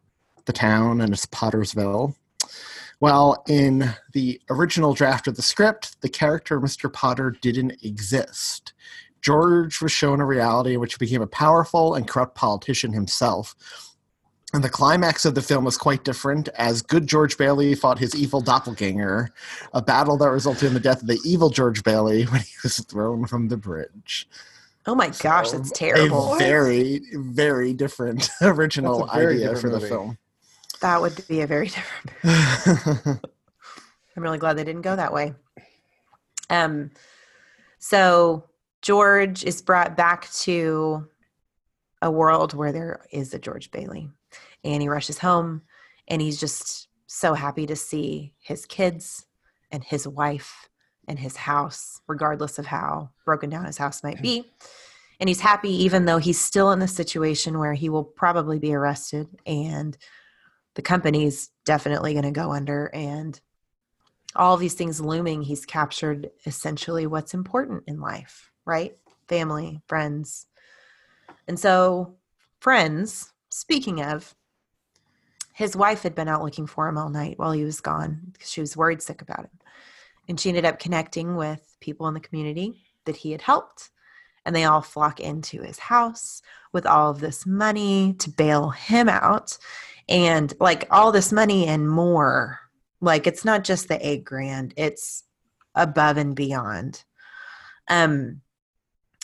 the 0.47 0.53
town 0.53 1.03
and 1.03 1.13
it's 1.13 1.27
Pottersville. 1.27 2.15
Well, 3.05 3.45
in 3.47 3.91
the 4.15 4.41
original 4.49 4.95
draft 4.95 5.29
of 5.29 5.37
the 5.37 5.43
script, 5.43 6.01
the 6.01 6.09
character 6.09 6.59
Mr. 6.59 6.91
Potter 6.91 7.37
didn't 7.43 7.85
exist. 7.85 8.73
George 9.21 9.83
was 9.83 9.93
shown 9.93 10.23
a 10.23 10.25
reality 10.25 10.73
in 10.73 10.81
which 10.81 10.95
he 10.95 10.99
became 10.99 11.21
a 11.21 11.27
powerful 11.27 11.97
and 11.97 12.09
corrupt 12.09 12.35
politician 12.35 12.95
himself. 12.95 13.55
And 14.55 14.65
the 14.65 14.71
climax 14.71 15.27
of 15.27 15.35
the 15.35 15.43
film 15.43 15.67
was 15.67 15.77
quite 15.77 16.03
different 16.03 16.49
as 16.57 16.81
good 16.81 17.07
George 17.07 17.37
Bailey 17.37 17.75
fought 17.75 17.99
his 17.99 18.15
evil 18.15 18.41
doppelganger, 18.41 19.29
a 19.75 19.83
battle 19.83 20.17
that 20.17 20.31
resulted 20.31 20.69
in 20.69 20.73
the 20.73 20.81
death 20.81 21.03
of 21.03 21.07
the 21.07 21.21
evil 21.27 21.51
George 21.51 21.85
Bailey 21.85 22.25
when 22.25 22.41
he 22.41 22.55
was 22.63 22.79
thrown 22.87 23.27
from 23.27 23.49
the 23.49 23.59
bridge. 23.59 24.27
Oh 24.87 24.95
my 24.95 25.11
gosh, 25.11 25.51
that's 25.51 25.73
terrible. 25.73 26.37
A 26.37 26.39
very, 26.39 27.03
very 27.13 27.75
different 27.75 28.31
original 28.41 29.05
a 29.05 29.15
very 29.15 29.35
idea 29.35 29.49
different 29.51 29.61
for 29.61 29.69
the 29.69 29.77
movie. 29.77 29.89
film. 29.91 30.19
That 30.85 31.01
would 31.01 31.27
be 31.29 31.41
a 31.41 31.47
very 31.47 31.69
different. 32.25 33.21
I'm 34.15 34.23
really 34.23 34.37
glad 34.37 34.59
they 34.59 34.65
didn't 34.65 34.83
go 34.83 34.95
that 34.95 35.15
way. 35.15 35.33
Um, 36.51 36.91
so 37.79 38.45
George 38.83 39.45
is 39.45 39.63
brought 39.63 39.97
back 39.97 40.31
to 40.43 41.09
a 42.03 42.11
world 42.11 42.53
where 42.53 42.71
there 42.71 43.01
is 43.11 43.33
a 43.33 43.39
George 43.39 43.71
Bailey, 43.71 44.11
and 44.63 44.83
he 44.83 44.91
rushes 44.91 45.19
home, 45.19 45.63
and 46.07 46.21
he's 46.21 46.39
just 46.39 46.89
so 47.07 47.33
happy 47.33 47.65
to 47.65 47.77
see 47.77 48.35
his 48.39 48.67
kids 48.67 49.25
and 49.73 49.83
his 49.83 50.07
wife 50.07 50.69
and 51.09 51.19
his 51.19 51.35
house, 51.35 52.03
regardless 52.07 52.59
of 52.59 52.67
how 52.67 53.09
broken 53.25 53.49
down 53.49 53.65
his 53.65 53.79
house 53.79 54.03
might 54.03 54.21
be. 54.21 54.53
And 55.19 55.31
he's 55.31 55.41
happy 55.41 55.71
even 55.85 56.05
though 56.05 56.19
he's 56.19 56.39
still 56.39 56.73
in 56.73 56.79
the 56.79 56.89
situation 56.89 57.59
where 57.59 57.73
he 57.73 57.89
will 57.89 58.05
probably 58.05 58.59
be 58.59 58.75
arrested 58.75 59.29
and 59.47 59.97
the 60.75 60.83
company's 60.83 61.51
definitely 61.65 62.13
going 62.13 62.25
to 62.25 62.31
go 62.31 62.53
under 62.53 62.91
and 62.95 63.41
all 64.37 64.57
these 64.57 64.75
things 64.75 65.01
looming 65.01 65.43
he's 65.43 65.65
captured 65.65 66.31
essentially 66.45 67.07
what's 67.07 67.35
important 67.35 67.85
in 67.87 68.01
life 68.01 68.51
right? 68.65 68.97
Family 69.29 69.81
friends. 69.87 70.47
And 71.49 71.59
so 71.59 72.17
friends 72.61 73.33
speaking 73.51 74.03
of 74.03 74.35
his 75.53 75.77
wife 75.77 76.03
had 76.03 76.15
been 76.15 76.29
out 76.29 76.43
looking 76.43 76.67
for 76.67 76.89
him 76.89 76.99
all 76.99 77.11
night 77.11 77.39
while 77.39 77.53
he 77.53 77.65
was 77.65 77.81
gone 77.81 78.21
because 78.33 78.51
she 78.51 78.61
was 78.61 78.77
worried 78.77 79.03
sick 79.03 79.23
about 79.23 79.41
him. 79.41 79.51
And 80.29 80.41
she 80.41 80.49
ended 80.49 80.65
up 80.65 80.81
connecting 80.81 81.37
with 81.37 81.77
people 81.81 82.09
in 82.09 82.15
the 82.15 82.21
community 82.21 82.83
that 83.05 83.17
he 83.17 83.33
had 83.33 83.43
helped 83.43 83.91
and 84.45 84.55
they 84.55 84.65
all 84.65 84.83
flock 84.83 85.21
into 85.21 85.63
his 85.63 85.79
house 85.79 86.43
with 86.73 86.87
all 86.87 87.11
of 87.11 87.21
this 87.21 87.47
money 87.47 88.15
to 88.19 88.31
bail 88.31 88.71
him 88.71 89.09
out 89.09 89.57
and 90.09 90.53
like 90.61 90.87
all 90.91 91.13
this 91.13 91.33
money 91.33 91.67
and 91.67 91.89
more. 91.89 92.61
Like 93.01 93.27
it's 93.27 93.45
not 93.45 93.65
just 93.65 93.89
the 93.89 94.07
eight 94.07 94.25
grand 94.25 94.75
it's 94.77 95.25
above 95.75 96.17
and 96.17 96.35
beyond. 96.35 97.05
Um 97.89 98.41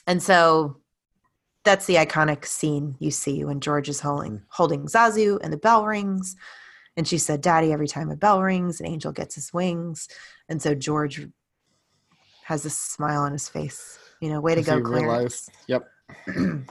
and 0.07 0.23
so 0.23 0.77
that's 1.65 1.87
the 1.87 1.97
iconic 1.97 2.47
scene 2.47 2.97
you 2.99 3.11
see 3.11 3.45
when 3.45 3.61
george 3.61 3.89
is 3.89 4.01
holding 4.01 4.43
holding 4.49 4.87
Zuzu 4.87 5.39
and 5.43 5.53
the 5.53 5.57
bell 5.59 5.85
rings. 5.85 6.37
And 6.97 7.07
she 7.07 7.19
said 7.19 7.41
daddy 7.41 7.73
every 7.73 7.89
time 7.89 8.11
a 8.11 8.17
bell 8.17 8.43
rings 8.43 8.81
an 8.81 8.87
angel 8.87 9.13
gets 9.13 9.35
his 9.35 9.53
wings. 9.53 10.09
And 10.49 10.61
so 10.61 10.75
george 10.75 11.27
has 12.45 12.65
a 12.65 12.71
smile 12.71 13.21
on 13.23 13.33
his 13.33 13.49
face. 13.49 13.99
You 14.21 14.31
know 14.31 14.41
way 14.41 14.55
to 14.55 14.63
go 14.63 14.81
clarence. 14.81 15.03
realized- 15.03 15.51
Yep. 15.69 15.89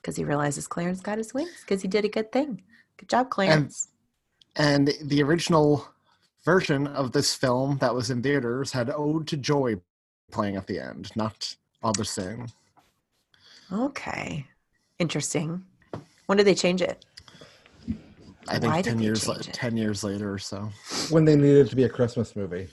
because 0.00 0.16
he 0.16 0.24
realizes 0.24 0.66
clarence 0.68 1.00
got 1.00 1.18
his 1.18 1.34
wings 1.34 1.50
because 1.62 1.82
he 1.82 1.88
did 1.88 2.04
a 2.04 2.08
good 2.08 2.30
thing 2.30 2.62
good 2.98 3.08
job 3.08 3.30
clarence 3.30 3.88
And 4.56 4.92
the 5.02 5.22
original 5.22 5.88
version 6.44 6.86
of 6.88 7.12
this 7.12 7.34
film 7.34 7.78
that 7.78 7.94
was 7.94 8.10
in 8.10 8.22
theaters 8.22 8.70
had 8.72 8.90
Ode 8.90 9.26
to 9.28 9.36
Joy 9.36 9.76
playing 10.30 10.56
at 10.56 10.66
the 10.66 10.78
end, 10.78 11.10
not 11.16 11.56
Father 11.80 12.04
Sin. 12.04 12.46
Okay. 13.72 14.46
Interesting. 14.98 15.64
When 16.26 16.38
did 16.38 16.46
they 16.46 16.54
change 16.54 16.82
it? 16.82 17.04
I 18.46 18.58
think 18.58 18.74
Why 18.74 18.82
ten 18.82 19.00
years 19.00 19.26
la- 19.26 19.38
ten 19.38 19.76
years 19.76 20.04
later 20.04 20.32
or 20.32 20.38
so. 20.38 20.68
When 21.10 21.24
they 21.24 21.34
needed 21.34 21.66
it 21.66 21.70
to 21.70 21.76
be 21.76 21.84
a 21.84 21.88
Christmas 21.88 22.36
movie. 22.36 22.68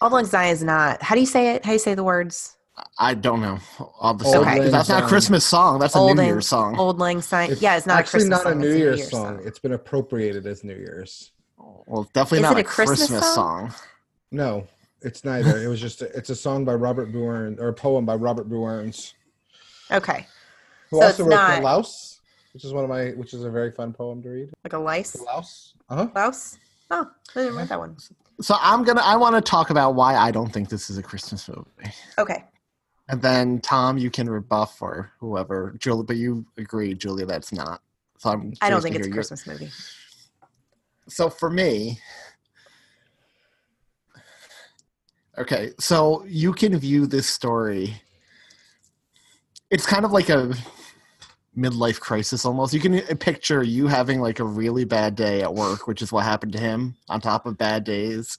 Auld 0.00 0.12
Lang 0.12 0.26
Syne 0.26 0.48
is 0.48 0.62
not. 0.62 1.02
How 1.02 1.14
do 1.14 1.20
you 1.20 1.26
say 1.26 1.54
it? 1.54 1.64
How 1.64 1.70
do 1.70 1.74
you 1.74 1.78
say 1.78 1.94
the 1.94 2.04
words? 2.04 2.56
I 2.98 3.14
don't 3.14 3.40
know 3.40 3.58
all 4.00 4.14
the 4.14 4.24
Old 4.24 4.34
songs. 4.34 4.46
Lang 4.46 4.70
That's 4.70 4.88
not 4.88 5.04
a 5.04 5.06
Christmas 5.06 5.44
song. 5.44 5.78
That's 5.78 5.94
a 5.94 5.98
New 5.98 6.14
Lang- 6.14 6.26
Year's 6.26 6.48
song. 6.48 6.76
Auld 6.78 6.98
Lang 6.98 7.22
Syne. 7.22 7.56
yeah, 7.60 7.76
it's 7.76 7.86
not 7.86 7.98
actually 8.00 8.24
a 8.24 8.28
Christmas 8.28 8.30
not 8.30 8.40
a 8.40 8.50
song, 8.52 8.60
New 8.60 8.68
it's 8.68 8.78
Year's 8.78 8.98
Year's 8.98 9.10
song. 9.10 9.40
It's 9.44 9.58
been 9.60 9.72
appropriated 9.72 10.46
as 10.46 10.64
New 10.64 10.74
Year's. 10.74 11.30
Well, 11.86 12.08
definitely 12.12 12.38
Is 12.38 12.42
not 12.42 12.56
a, 12.56 12.60
a 12.60 12.64
Christmas 12.64 12.98
Christmas, 13.00 13.34
song? 13.34 13.70
song. 13.70 13.80
No, 14.32 14.66
it's 15.02 15.24
neither. 15.24 15.62
it 15.62 15.68
was 15.68 15.80
just 15.80 16.02
a, 16.02 16.06
it's 16.16 16.30
a 16.30 16.34
song 16.36 16.64
by 16.64 16.74
Robert 16.74 17.12
Burns 17.12 17.60
or 17.60 17.68
a 17.68 17.72
poem 17.72 18.04
by 18.04 18.16
Robert 18.16 18.48
Burns, 18.48 19.14
Okay, 19.92 20.26
who 20.90 20.98
So 20.98 21.02
also 21.06 21.08
it's 21.08 21.20
wrote 21.20 21.36
not- 21.36 21.56
The 21.58 21.62
Louse, 21.62 22.20
which 22.54 22.64
is 22.64 22.72
one 22.72 22.82
of 22.84 22.90
my 22.90 23.10
which 23.10 23.34
is 23.34 23.44
a 23.44 23.50
very 23.50 23.70
fun 23.70 23.92
poem 23.92 24.20
to 24.22 24.28
read. 24.30 24.50
like 24.64 24.72
a 24.72 24.78
lice. 24.78 25.12
The 25.12 25.22
Louse. 25.22 25.74
Uh 25.88 25.96
huh. 25.96 26.08
Louse. 26.14 26.58
Oh, 26.90 27.08
I 27.36 27.40
didn't 27.40 27.56
read 27.56 27.68
that 27.68 27.78
one. 27.78 27.96
So 28.40 28.56
I'm 28.60 28.82
gonna. 28.82 29.00
I 29.02 29.14
want 29.16 29.36
to 29.36 29.40
talk 29.40 29.70
about 29.70 29.94
why 29.94 30.16
I 30.16 30.30
don't 30.32 30.52
think 30.52 30.68
this 30.68 30.90
is 30.90 30.98
a 30.98 31.02
Christmas 31.02 31.48
movie, 31.48 31.92
Okay. 32.18 32.44
And 33.08 33.20
then 33.20 33.60
Thom, 33.60 33.98
you 33.98 34.10
can 34.10 34.28
rebuff 34.28 34.80
or 34.80 35.12
whoever, 35.18 35.74
Julia. 35.78 36.04
But 36.04 36.16
you 36.16 36.46
agree, 36.56 36.94
Julia, 36.94 37.26
that's 37.26 37.52
not. 37.52 37.82
So 38.18 38.30
I'm. 38.30 38.54
I 38.62 38.70
don't 38.70 38.82
think 38.82 38.96
it's 38.96 39.06
a 39.06 39.08
your- 39.08 39.14
Christmas 39.14 39.46
movie. 39.46 39.70
So 41.06 41.28
for 41.28 41.50
me, 41.50 42.00
okay, 45.36 45.72
so 45.78 46.24
you 46.26 46.54
can 46.54 46.78
view 46.78 47.06
this 47.06 47.26
story. 47.26 48.00
It's 49.70 49.84
kind 49.84 50.06
of 50.06 50.12
like 50.12 50.30
a 50.30 50.54
midlife 51.56 52.00
crisis 52.00 52.44
almost. 52.44 52.72
You 52.72 52.80
can 52.80 52.94
uh, 52.94 53.14
picture 53.18 53.62
you 53.62 53.86
having 53.86 54.20
like 54.20 54.40
a 54.40 54.44
really 54.44 54.84
bad 54.84 55.14
day 55.14 55.42
at 55.42 55.54
work, 55.54 55.86
which 55.86 56.00
is 56.00 56.10
what 56.10 56.24
happened 56.24 56.52
to 56.52 56.58
him, 56.58 56.96
on 57.08 57.20
top 57.20 57.44
of 57.44 57.58
bad 57.58 57.84
days. 57.84 58.38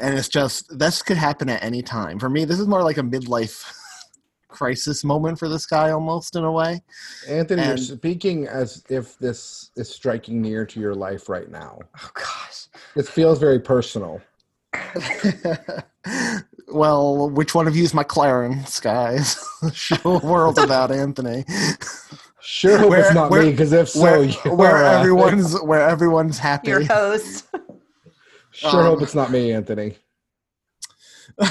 And 0.00 0.18
it's 0.18 0.28
just 0.28 0.78
this 0.78 1.02
could 1.02 1.16
happen 1.16 1.48
at 1.48 1.62
any 1.62 1.82
time. 1.82 2.18
For 2.18 2.28
me, 2.28 2.44
this 2.44 2.58
is 2.58 2.66
more 2.66 2.82
like 2.82 2.98
a 2.98 3.02
midlife 3.02 3.64
crisis 4.48 5.04
moment 5.04 5.38
for 5.38 5.48
this 5.48 5.66
guy 5.66 5.90
almost 5.90 6.36
in 6.36 6.44
a 6.44 6.52
way. 6.52 6.82
Anthony, 7.28 7.66
you're 7.66 7.76
speaking 7.76 8.46
as 8.46 8.84
if 8.88 9.18
this 9.18 9.70
is 9.76 9.88
striking 9.88 10.40
near 10.40 10.64
to 10.66 10.80
your 10.80 10.94
life 10.94 11.28
right 11.28 11.50
now. 11.50 11.78
Oh 11.98 12.10
gosh. 12.14 12.66
It 12.96 13.06
feels 13.06 13.38
very 13.38 13.60
personal. 13.60 14.20
well, 16.68 17.30
which 17.30 17.54
one 17.54 17.66
of 17.66 17.76
you's 17.76 17.94
my 17.94 18.02
Clarence, 18.02 18.80
guys? 18.80 19.42
Show 19.72 19.96
a 20.04 20.18
world 20.18 20.58
about 20.58 20.90
Anthony. 20.90 21.44
Sure 22.40 22.78
hope 22.78 22.94
it's 22.94 23.14
not 23.14 23.30
me, 23.30 23.50
because 23.50 23.72
if 23.72 23.90
so, 23.90 24.02
where, 24.02 24.24
you 24.24 24.34
where 24.52 24.76
are, 24.76 24.84
uh, 24.84 24.98
everyone's 24.98 25.60
where 25.60 25.88
everyone's 25.88 26.38
happy. 26.38 26.70
Your 26.70 26.84
host. 26.84 27.46
Sure 28.52 28.80
um, 28.80 28.86
hope 28.86 29.02
it's 29.02 29.14
not 29.14 29.30
me, 29.30 29.52
Anthony. 29.52 29.96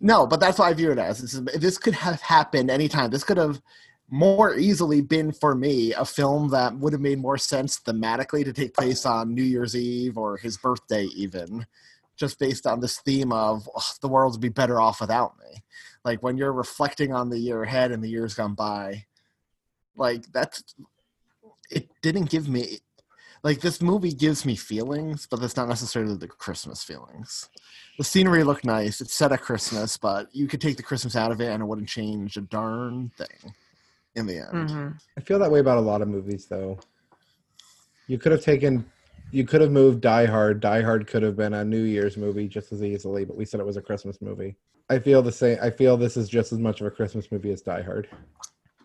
no, 0.00 0.26
but 0.26 0.40
that's 0.40 0.58
what 0.58 0.66
I 0.66 0.72
view 0.74 0.92
it 0.92 0.98
as. 0.98 1.20
This, 1.20 1.34
is, 1.34 1.42
this 1.56 1.78
could 1.78 1.94
have 1.94 2.20
happened 2.20 2.70
anytime. 2.70 3.10
This 3.10 3.24
could 3.24 3.36
have 3.36 3.60
more 4.08 4.54
easily 4.54 5.00
been 5.00 5.32
for 5.32 5.54
me 5.54 5.92
a 5.94 6.04
film 6.04 6.50
that 6.50 6.76
would 6.78 6.92
have 6.92 7.02
made 7.02 7.18
more 7.18 7.38
sense 7.38 7.80
thematically 7.80 8.44
to 8.44 8.52
take 8.52 8.74
place 8.74 9.04
on 9.04 9.34
New 9.34 9.42
Year's 9.42 9.74
Eve 9.74 10.16
or 10.16 10.36
his 10.36 10.56
birthday, 10.56 11.04
even 11.16 11.66
just 12.16 12.38
based 12.38 12.66
on 12.66 12.80
this 12.80 12.98
theme 12.98 13.32
of 13.32 13.68
"Ugh, 13.74 13.82
the 14.00 14.08
world 14.08 14.32
would 14.34 14.40
be 14.40 14.48
better 14.48 14.80
off 14.80 15.00
without 15.00 15.36
me. 15.38 15.62
Like 16.04 16.22
when 16.22 16.36
you're 16.36 16.52
reflecting 16.52 17.12
on 17.12 17.28
the 17.30 17.38
year 17.38 17.62
ahead 17.62 17.90
and 17.90 18.04
the 18.04 18.08
years 18.08 18.34
gone 18.34 18.54
by, 18.54 19.06
like 19.96 20.30
that's 20.32 20.62
it 21.70 21.88
didn't 22.02 22.30
give 22.30 22.48
me 22.48 22.78
like 23.44 23.60
this 23.60 23.82
movie 23.82 24.12
gives 24.12 24.46
me 24.46 24.56
feelings, 24.56 25.28
but 25.30 25.38
that's 25.38 25.56
not 25.56 25.68
necessarily 25.68 26.16
the 26.16 26.26
Christmas 26.26 26.82
feelings. 26.82 27.50
The 27.98 28.04
scenery 28.04 28.42
looked 28.42 28.64
nice. 28.64 29.02
It's 29.02 29.14
set 29.14 29.32
at 29.32 29.42
Christmas, 29.42 29.98
but 29.98 30.34
you 30.34 30.48
could 30.48 30.62
take 30.62 30.78
the 30.78 30.82
Christmas 30.82 31.14
out 31.14 31.30
of 31.30 31.40
it 31.42 31.50
and 31.50 31.62
it 31.62 31.66
wouldn't 31.66 31.88
change 31.88 32.38
a 32.38 32.40
darn 32.40 33.12
thing 33.18 33.54
in 34.16 34.26
the 34.26 34.38
end. 34.38 34.70
hmm 34.70 34.88
I 35.16 35.20
feel 35.20 35.38
that 35.38 35.50
way 35.50 35.60
about 35.60 35.78
a 35.78 35.82
lot 35.82 36.02
of 36.02 36.08
movies, 36.08 36.46
though. 36.46 36.78
You 38.08 38.18
could 38.18 38.32
have 38.32 38.42
taken, 38.42 38.84
you 39.30 39.44
could 39.44 39.60
have 39.60 39.70
moved 39.70 40.00
Die 40.00 40.24
Hard. 40.24 40.60
Die 40.60 40.82
Hard 40.82 41.06
could 41.06 41.22
have 41.22 41.36
been 41.36 41.54
a 41.54 41.64
New 41.64 41.82
Year's 41.82 42.16
movie 42.16 42.48
just 42.48 42.72
as 42.72 42.82
easily, 42.82 43.24
but 43.24 43.36
we 43.36 43.44
said 43.44 43.60
it 43.60 43.66
was 43.66 43.76
a 43.76 43.82
Christmas 43.82 44.20
movie. 44.22 44.56
I 44.90 44.98
feel 44.98 45.22
the 45.22 45.32
same. 45.32 45.58
I 45.62 45.70
feel 45.70 45.96
this 45.96 46.16
is 46.16 46.28
just 46.28 46.52
as 46.52 46.58
much 46.58 46.80
of 46.80 46.86
a 46.86 46.90
Christmas 46.90 47.30
movie 47.30 47.52
as 47.52 47.62
Die 47.62 47.82
Hard. 47.82 48.08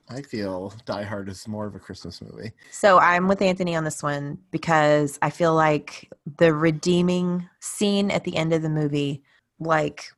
I 0.09 0.23
feel 0.23 0.73
Die 0.85 1.03
Hard 1.03 1.29
is 1.29 1.47
more 1.47 1.67
of 1.67 1.75
a 1.75 1.79
Christmas 1.79 2.21
movie. 2.21 2.51
So 2.71 2.97
I'm 2.97 3.27
with 3.27 3.41
Anthony 3.41 3.75
on 3.75 3.83
this 3.83 4.01
one 4.01 4.39
because 4.49 5.19
I 5.21 5.29
feel 5.29 5.53
like 5.53 6.11
the 6.37 6.53
redeeming 6.53 7.47
scene 7.59 8.09
at 8.09 8.23
the 8.23 8.35
end 8.35 8.51
of 8.51 8.63
the 8.63 8.69
movie, 8.69 9.21
like 9.59 10.11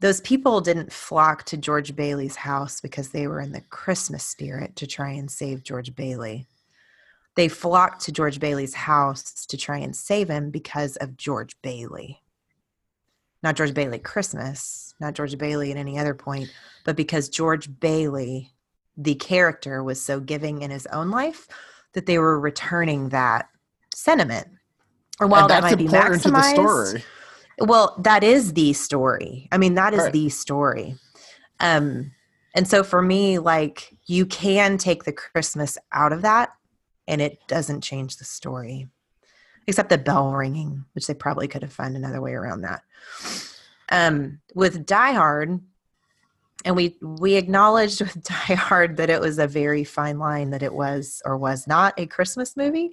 those 0.00 0.22
people 0.22 0.60
didn't 0.62 0.92
flock 0.92 1.44
to 1.44 1.56
George 1.58 1.94
Bailey's 1.94 2.36
house 2.36 2.80
because 2.80 3.10
they 3.10 3.26
were 3.26 3.40
in 3.40 3.52
the 3.52 3.60
Christmas 3.62 4.24
spirit 4.24 4.74
to 4.76 4.86
try 4.86 5.10
and 5.10 5.30
save 5.30 5.62
George 5.62 5.94
Bailey. 5.94 6.46
They 7.34 7.48
flocked 7.48 8.02
to 8.02 8.12
George 8.12 8.40
Bailey's 8.40 8.74
house 8.74 9.44
to 9.46 9.58
try 9.58 9.78
and 9.78 9.94
save 9.94 10.28
him 10.28 10.50
because 10.50 10.96
of 10.96 11.18
George 11.18 11.60
Bailey. 11.60 12.22
Not 13.42 13.56
George 13.56 13.74
Bailey 13.74 13.98
Christmas, 13.98 14.94
not 14.98 15.12
George 15.14 15.36
Bailey 15.36 15.70
at 15.70 15.76
any 15.76 15.98
other 15.98 16.14
point, 16.14 16.50
but 16.84 16.96
because 16.96 17.28
George 17.28 17.68
Bailey 17.78 18.52
the 18.96 19.14
character 19.14 19.82
was 19.82 20.00
so 20.00 20.20
giving 20.20 20.62
in 20.62 20.70
his 20.70 20.86
own 20.86 21.10
life 21.10 21.48
that 21.92 22.06
they 22.06 22.18
were 22.18 22.38
returning 22.38 23.10
that 23.10 23.48
sentiment. 23.94 24.48
Or 25.20 25.26
while 25.26 25.48
that 25.48 25.62
might 25.62 25.76
be 25.78 25.86
important 25.86 26.22
to 26.22 26.30
the 26.30 26.36
maximized, 26.38 26.88
story. 26.88 27.04
well, 27.60 27.96
that 28.04 28.22
is 28.22 28.52
the 28.52 28.72
story. 28.72 29.48
I 29.52 29.58
mean, 29.58 29.74
that 29.74 29.94
is 29.94 30.00
Right. 30.00 30.12
the 30.12 30.28
story. 30.28 30.96
Um, 31.60 32.12
and 32.54 32.68
so 32.68 32.82
for 32.82 33.00
me, 33.02 33.38
like 33.38 33.94
you 34.06 34.26
can 34.26 34.76
take 34.78 35.04
the 35.04 35.12
Christmas 35.12 35.78
out 35.92 36.12
of 36.12 36.22
that, 36.22 36.50
and 37.08 37.20
it 37.20 37.38
doesn't 37.48 37.82
change 37.82 38.16
the 38.16 38.24
story, 38.24 38.88
except 39.66 39.88
the 39.90 39.98
bell 39.98 40.32
ringing, 40.32 40.84
which 40.92 41.06
they 41.06 41.14
probably 41.14 41.48
could 41.48 41.62
have 41.62 41.72
found 41.72 41.96
another 41.96 42.20
way 42.20 42.32
around 42.32 42.62
that. 42.62 42.82
Um, 43.90 44.40
with 44.54 44.84
Die 44.84 45.12
Hard, 45.12 45.60
and 46.66 46.74
we 46.74 46.96
we 47.00 47.36
acknowledged 47.36 48.00
with 48.02 48.22
Die 48.22 48.54
Hard 48.54 48.98
that 48.98 49.08
it 49.08 49.20
was 49.20 49.38
a 49.38 49.46
very 49.46 49.84
fine 49.84 50.18
line 50.18 50.50
that 50.50 50.62
it 50.62 50.74
was 50.74 51.22
or 51.24 51.38
was 51.38 51.66
not 51.66 51.94
a 51.96 52.06
Christmas 52.06 52.56
movie. 52.56 52.90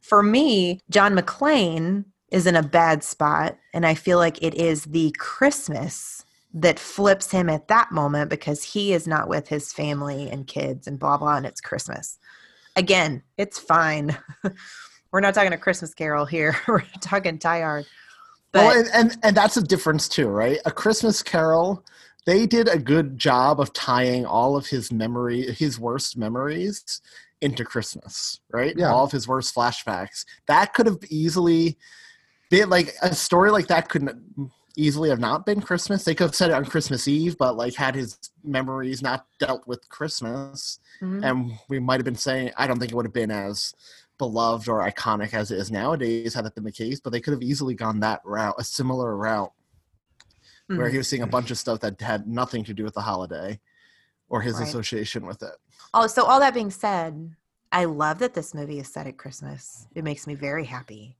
For 0.00 0.22
me, 0.22 0.80
John 0.90 1.16
McClane 1.16 2.04
is 2.30 2.46
in 2.46 2.56
a 2.56 2.62
bad 2.62 3.04
spot, 3.04 3.56
and 3.72 3.86
I 3.86 3.94
feel 3.94 4.18
like 4.18 4.42
it 4.42 4.54
is 4.54 4.84
the 4.84 5.14
Christmas 5.18 6.24
that 6.52 6.78
flips 6.78 7.30
him 7.30 7.48
at 7.48 7.68
that 7.68 7.92
moment 7.92 8.30
because 8.30 8.62
he 8.62 8.92
is 8.92 9.06
not 9.06 9.28
with 9.28 9.48
his 9.48 9.72
family 9.72 10.30
and 10.30 10.46
kids 10.46 10.86
and 10.86 10.98
blah 10.98 11.18
blah, 11.18 11.36
and 11.36 11.46
it's 11.46 11.60
Christmas. 11.60 12.18
Again, 12.76 13.22
it's 13.36 13.58
fine. 13.58 14.16
We're 15.12 15.20
not 15.20 15.34
talking 15.34 15.52
a 15.52 15.58
Christmas 15.58 15.94
Carol 15.94 16.24
here. 16.24 16.56
We're 16.68 16.82
talking 17.00 17.36
Die 17.36 17.60
Hard. 17.60 17.84
Oh, 17.86 17.88
but 18.52 18.64
well, 18.64 18.78
and, 18.78 18.88
and 18.94 19.18
and 19.22 19.36
that's 19.36 19.56
a 19.56 19.62
difference 19.62 20.08
too, 20.08 20.28
right? 20.28 20.58
A 20.64 20.70
Christmas 20.70 21.22
Carol, 21.22 21.84
they 22.26 22.46
did 22.46 22.68
a 22.68 22.78
good 22.78 23.18
job 23.18 23.60
of 23.60 23.72
tying 23.72 24.24
all 24.24 24.56
of 24.56 24.66
his 24.66 24.92
memory, 24.92 25.52
his 25.52 25.78
worst 25.78 26.16
memories, 26.16 27.00
into 27.40 27.64
Christmas, 27.64 28.40
right? 28.50 28.74
Yeah. 28.76 28.90
All 28.92 29.04
of 29.04 29.12
his 29.12 29.28
worst 29.28 29.54
flashbacks. 29.54 30.24
That 30.46 30.72
could 30.72 30.86
have 30.86 31.00
easily 31.10 31.76
been 32.50 32.70
like 32.70 32.94
a 33.02 33.14
story 33.14 33.50
like 33.50 33.66
that 33.66 33.88
couldn't 33.90 34.50
easily 34.76 35.10
have 35.10 35.20
not 35.20 35.44
been 35.44 35.60
Christmas. 35.60 36.04
They 36.04 36.14
could 36.14 36.24
have 36.28 36.34
said 36.34 36.50
it 36.50 36.54
on 36.54 36.64
Christmas 36.64 37.06
Eve, 37.06 37.36
but 37.38 37.56
like 37.56 37.74
had 37.74 37.94
his 37.94 38.18
memories 38.42 39.02
not 39.02 39.26
dealt 39.38 39.66
with 39.66 39.88
Christmas, 39.88 40.78
Mhm. 41.02 41.24
and 41.24 41.58
we 41.68 41.78
might 41.78 42.00
have 42.00 42.04
been 42.04 42.16
saying, 42.16 42.50
I 42.56 42.66
don't 42.66 42.78
think 42.78 42.90
it 42.90 42.94
would 42.94 43.04
have 43.06 43.12
been 43.12 43.30
as 43.30 43.74
beloved 44.18 44.68
or 44.68 44.80
iconic 44.80 45.34
as 45.34 45.50
it 45.50 45.58
is 45.58 45.70
nowadays 45.70 46.34
had 46.34 46.44
that 46.44 46.54
been 46.54 46.64
the 46.64 46.72
case, 46.72 46.98
but 47.00 47.10
they 47.10 47.20
could 47.20 47.32
have 47.32 47.42
easily 47.42 47.74
gone 47.74 48.00
that 48.00 48.20
route, 48.24 48.54
a 48.58 48.64
similar 48.64 49.16
route, 49.16 49.52
where 50.68 50.88
Mhm. 50.88 50.92
he 50.92 50.98
was 50.98 51.08
seeing 51.08 51.22
a 51.22 51.26
bunch 51.26 51.50
of 51.50 51.58
stuff 51.58 51.80
that 51.80 52.00
had 52.00 52.26
nothing 52.26 52.64
to 52.64 52.74
do 52.74 52.84
with 52.84 52.94
the 52.94 53.00
holiday 53.02 53.60
or 54.28 54.40
his 54.40 54.54
Right. 54.58 54.68
association 54.68 55.26
with 55.26 55.42
it. 55.42 55.54
Oh, 55.92 56.06
so 56.06 56.24
all 56.24 56.40
that 56.40 56.54
being 56.54 56.70
said, 56.70 57.34
I 57.72 57.84
love 57.84 58.18
that 58.20 58.34
this 58.34 58.54
movie 58.54 58.78
is 58.78 58.92
set 58.92 59.06
at 59.06 59.18
Christmas. 59.18 59.86
It 59.94 60.04
makes 60.04 60.26
me 60.26 60.34
very 60.34 60.64
happy. 60.64 61.16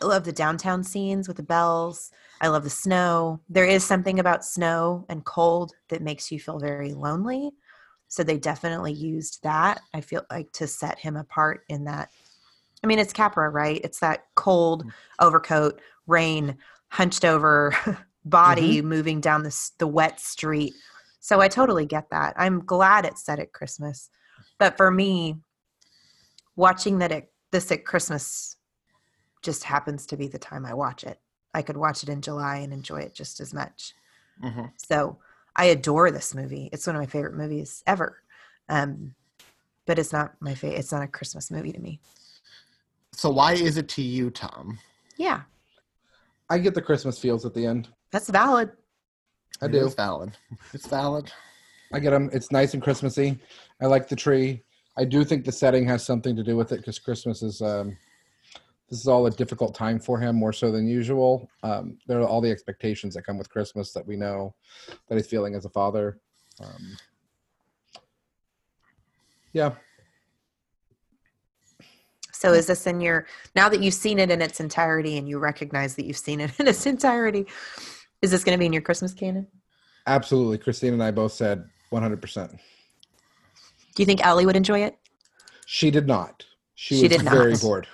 I 0.00 0.06
love 0.06 0.24
the 0.24 0.32
downtown 0.32 0.82
scenes 0.82 1.28
with 1.28 1.36
the 1.36 1.42
bells. 1.42 2.10
I 2.40 2.48
love 2.48 2.64
the 2.64 2.70
snow. 2.70 3.40
There 3.48 3.64
is 3.66 3.84
something 3.84 4.18
about 4.18 4.44
snow 4.44 5.06
and 5.08 5.24
cold 5.24 5.74
that 5.88 6.02
makes 6.02 6.32
you 6.32 6.40
feel 6.40 6.58
very 6.58 6.92
lonely. 6.92 7.52
So 8.08 8.22
they 8.22 8.36
definitely 8.38 8.92
used 8.92 9.42
that. 9.42 9.80
I 9.94 10.00
feel 10.00 10.24
like 10.30 10.52
to 10.52 10.66
set 10.66 10.98
him 10.98 11.16
apart 11.16 11.64
in 11.68 11.84
that. 11.84 12.10
I 12.82 12.86
mean, 12.88 12.98
it's 12.98 13.12
Capra, 13.12 13.48
right? 13.48 13.80
It's 13.84 14.00
that 14.00 14.26
cold 14.34 14.84
overcoat, 15.20 15.80
rain, 16.06 16.58
hunched 16.88 17.24
over 17.24 17.74
body 18.24 18.82
moving 18.82 19.20
down 19.20 19.42
the 19.42 19.70
the 19.78 19.86
wet 19.86 20.20
street. 20.20 20.74
So 21.20 21.40
I 21.40 21.48
totally 21.48 21.86
get 21.86 22.10
that. 22.10 22.34
I'm 22.36 22.64
glad 22.64 23.04
it's 23.04 23.24
set 23.24 23.38
at 23.38 23.52
Christmas. 23.52 24.10
But 24.58 24.76
for 24.76 24.90
me, 24.90 25.36
watching 26.56 26.98
that 26.98 27.12
it 27.12 27.32
this 27.50 27.70
at 27.70 27.84
Christmas 27.84 28.56
just 29.42 29.64
happens 29.64 30.06
to 30.06 30.16
be 30.16 30.28
the 30.28 30.38
time 30.38 30.64
I 30.64 30.74
watch 30.74 31.04
it. 31.04 31.20
I 31.54 31.62
could 31.62 31.76
watch 31.76 32.02
it 32.02 32.08
in 32.08 32.22
July 32.22 32.58
and 32.58 32.72
enjoy 32.72 33.00
it 33.00 33.14
just 33.14 33.40
as 33.40 33.52
much. 33.52 33.94
hmm 34.40 34.66
So 34.76 35.18
I 35.54 35.66
adore 35.66 36.10
this 36.10 36.34
movie. 36.34 36.70
It's 36.72 36.86
one 36.86 36.96
of 36.96 37.02
my 37.02 37.06
favorite 37.06 37.36
movies 37.36 37.82
ever. 37.86 38.22
Um, 38.68 39.14
but 39.86 39.98
it's 39.98 40.12
not 40.12 40.34
my 40.40 40.54
favorite. 40.54 40.78
It's 40.78 40.92
not 40.92 41.02
a 41.02 41.08
Christmas 41.08 41.50
movie 41.50 41.72
to 41.72 41.80
me. 41.80 42.00
So 43.12 43.28
why 43.28 43.52
is 43.52 43.76
it 43.76 43.88
to 43.90 44.02
you, 44.02 44.30
Thom? 44.30 44.78
Yeah, 45.18 45.42
I 46.48 46.58
get 46.58 46.74
the 46.74 46.82
Christmas 46.82 47.18
feels 47.18 47.44
at 47.44 47.54
the 47.54 47.66
end. 47.66 47.88
That's 48.12 48.28
valid. 48.30 48.70
I 49.60 49.66
It 49.66 49.72
do. 49.72 49.86
is 49.86 49.94
valid. 49.94 50.36
It's 50.74 50.86
valid. 50.86 51.32
I 51.92 51.98
get 52.00 52.10
them. 52.10 52.30
It's 52.32 52.50
nice 52.52 52.74
and 52.74 52.82
Christmassy. 52.82 53.38
I 53.80 53.86
like 53.86 54.08
the 54.08 54.16
tree. 54.16 54.62
I 54.96 55.04
do 55.04 55.24
think 55.24 55.44
the 55.44 55.52
setting 55.52 55.86
has 55.88 56.04
something 56.04 56.36
to 56.36 56.42
do 56.42 56.56
with 56.56 56.72
it 56.72 56.76
because 56.78 56.98
Christmas 56.98 57.42
is 57.42 57.60
um, 57.60 57.96
this 58.88 59.00
is 59.00 59.08
all 59.08 59.26
a 59.26 59.30
difficult 59.30 59.74
time 59.74 59.98
for 59.98 60.18
him 60.18 60.36
more 60.36 60.52
so 60.52 60.70
than 60.70 60.86
usual. 60.86 61.48
Um, 61.62 61.98
there 62.06 62.20
are 62.20 62.26
all 62.26 62.40
the 62.40 62.50
expectations 62.50 63.14
that 63.14 63.22
come 63.24 63.38
with 63.38 63.50
Christmas 63.50 63.92
that 63.92 64.06
we 64.06 64.16
know 64.16 64.54
that 65.08 65.16
he's 65.16 65.26
feeling 65.26 65.54
as 65.54 65.64
a 65.64 65.70
father. 65.70 66.18
Um, 66.60 66.96
yeah, 69.52 69.72
So 72.32 72.52
is 72.54 72.66
this 72.66 72.86
in 72.88 73.00
your 73.00 73.26
now 73.54 73.68
that 73.68 73.80
you've 73.82 73.94
seen 73.94 74.18
it 74.18 74.28
in 74.30 74.42
its 74.42 74.58
entirety 74.58 75.16
and 75.16 75.28
you 75.28 75.38
recognize 75.38 75.94
that 75.94 76.06
you've 76.06 76.16
seen 76.16 76.40
it 76.40 76.50
in 76.58 76.66
its 76.66 76.86
entirety? 76.86 77.46
Is 78.22 78.30
this 78.30 78.44
going 78.44 78.56
to 78.56 78.58
be 78.58 78.66
in 78.66 78.72
your 78.72 78.82
Christmas 78.82 79.12
canon? 79.12 79.46
absolutely. 80.06 80.58
Christine 80.58 80.94
and 80.94 81.02
I 81.02 81.10
both 81.12 81.32
said 81.32 81.64
100%. 81.92 82.50
Do 82.50 84.02
you 84.02 84.04
think 84.06 84.24
Ellie 84.26 84.46
would 84.46 84.56
enjoy 84.56 84.80
it? 84.80 84.96
She 85.66 85.90
did 85.92 86.06
not. 86.08 86.44
She, 86.74 86.96
She 86.96 87.02
was 87.02 87.12
did 87.12 87.22
very 87.22 87.52
not. 87.52 87.60
bored. 87.60 87.86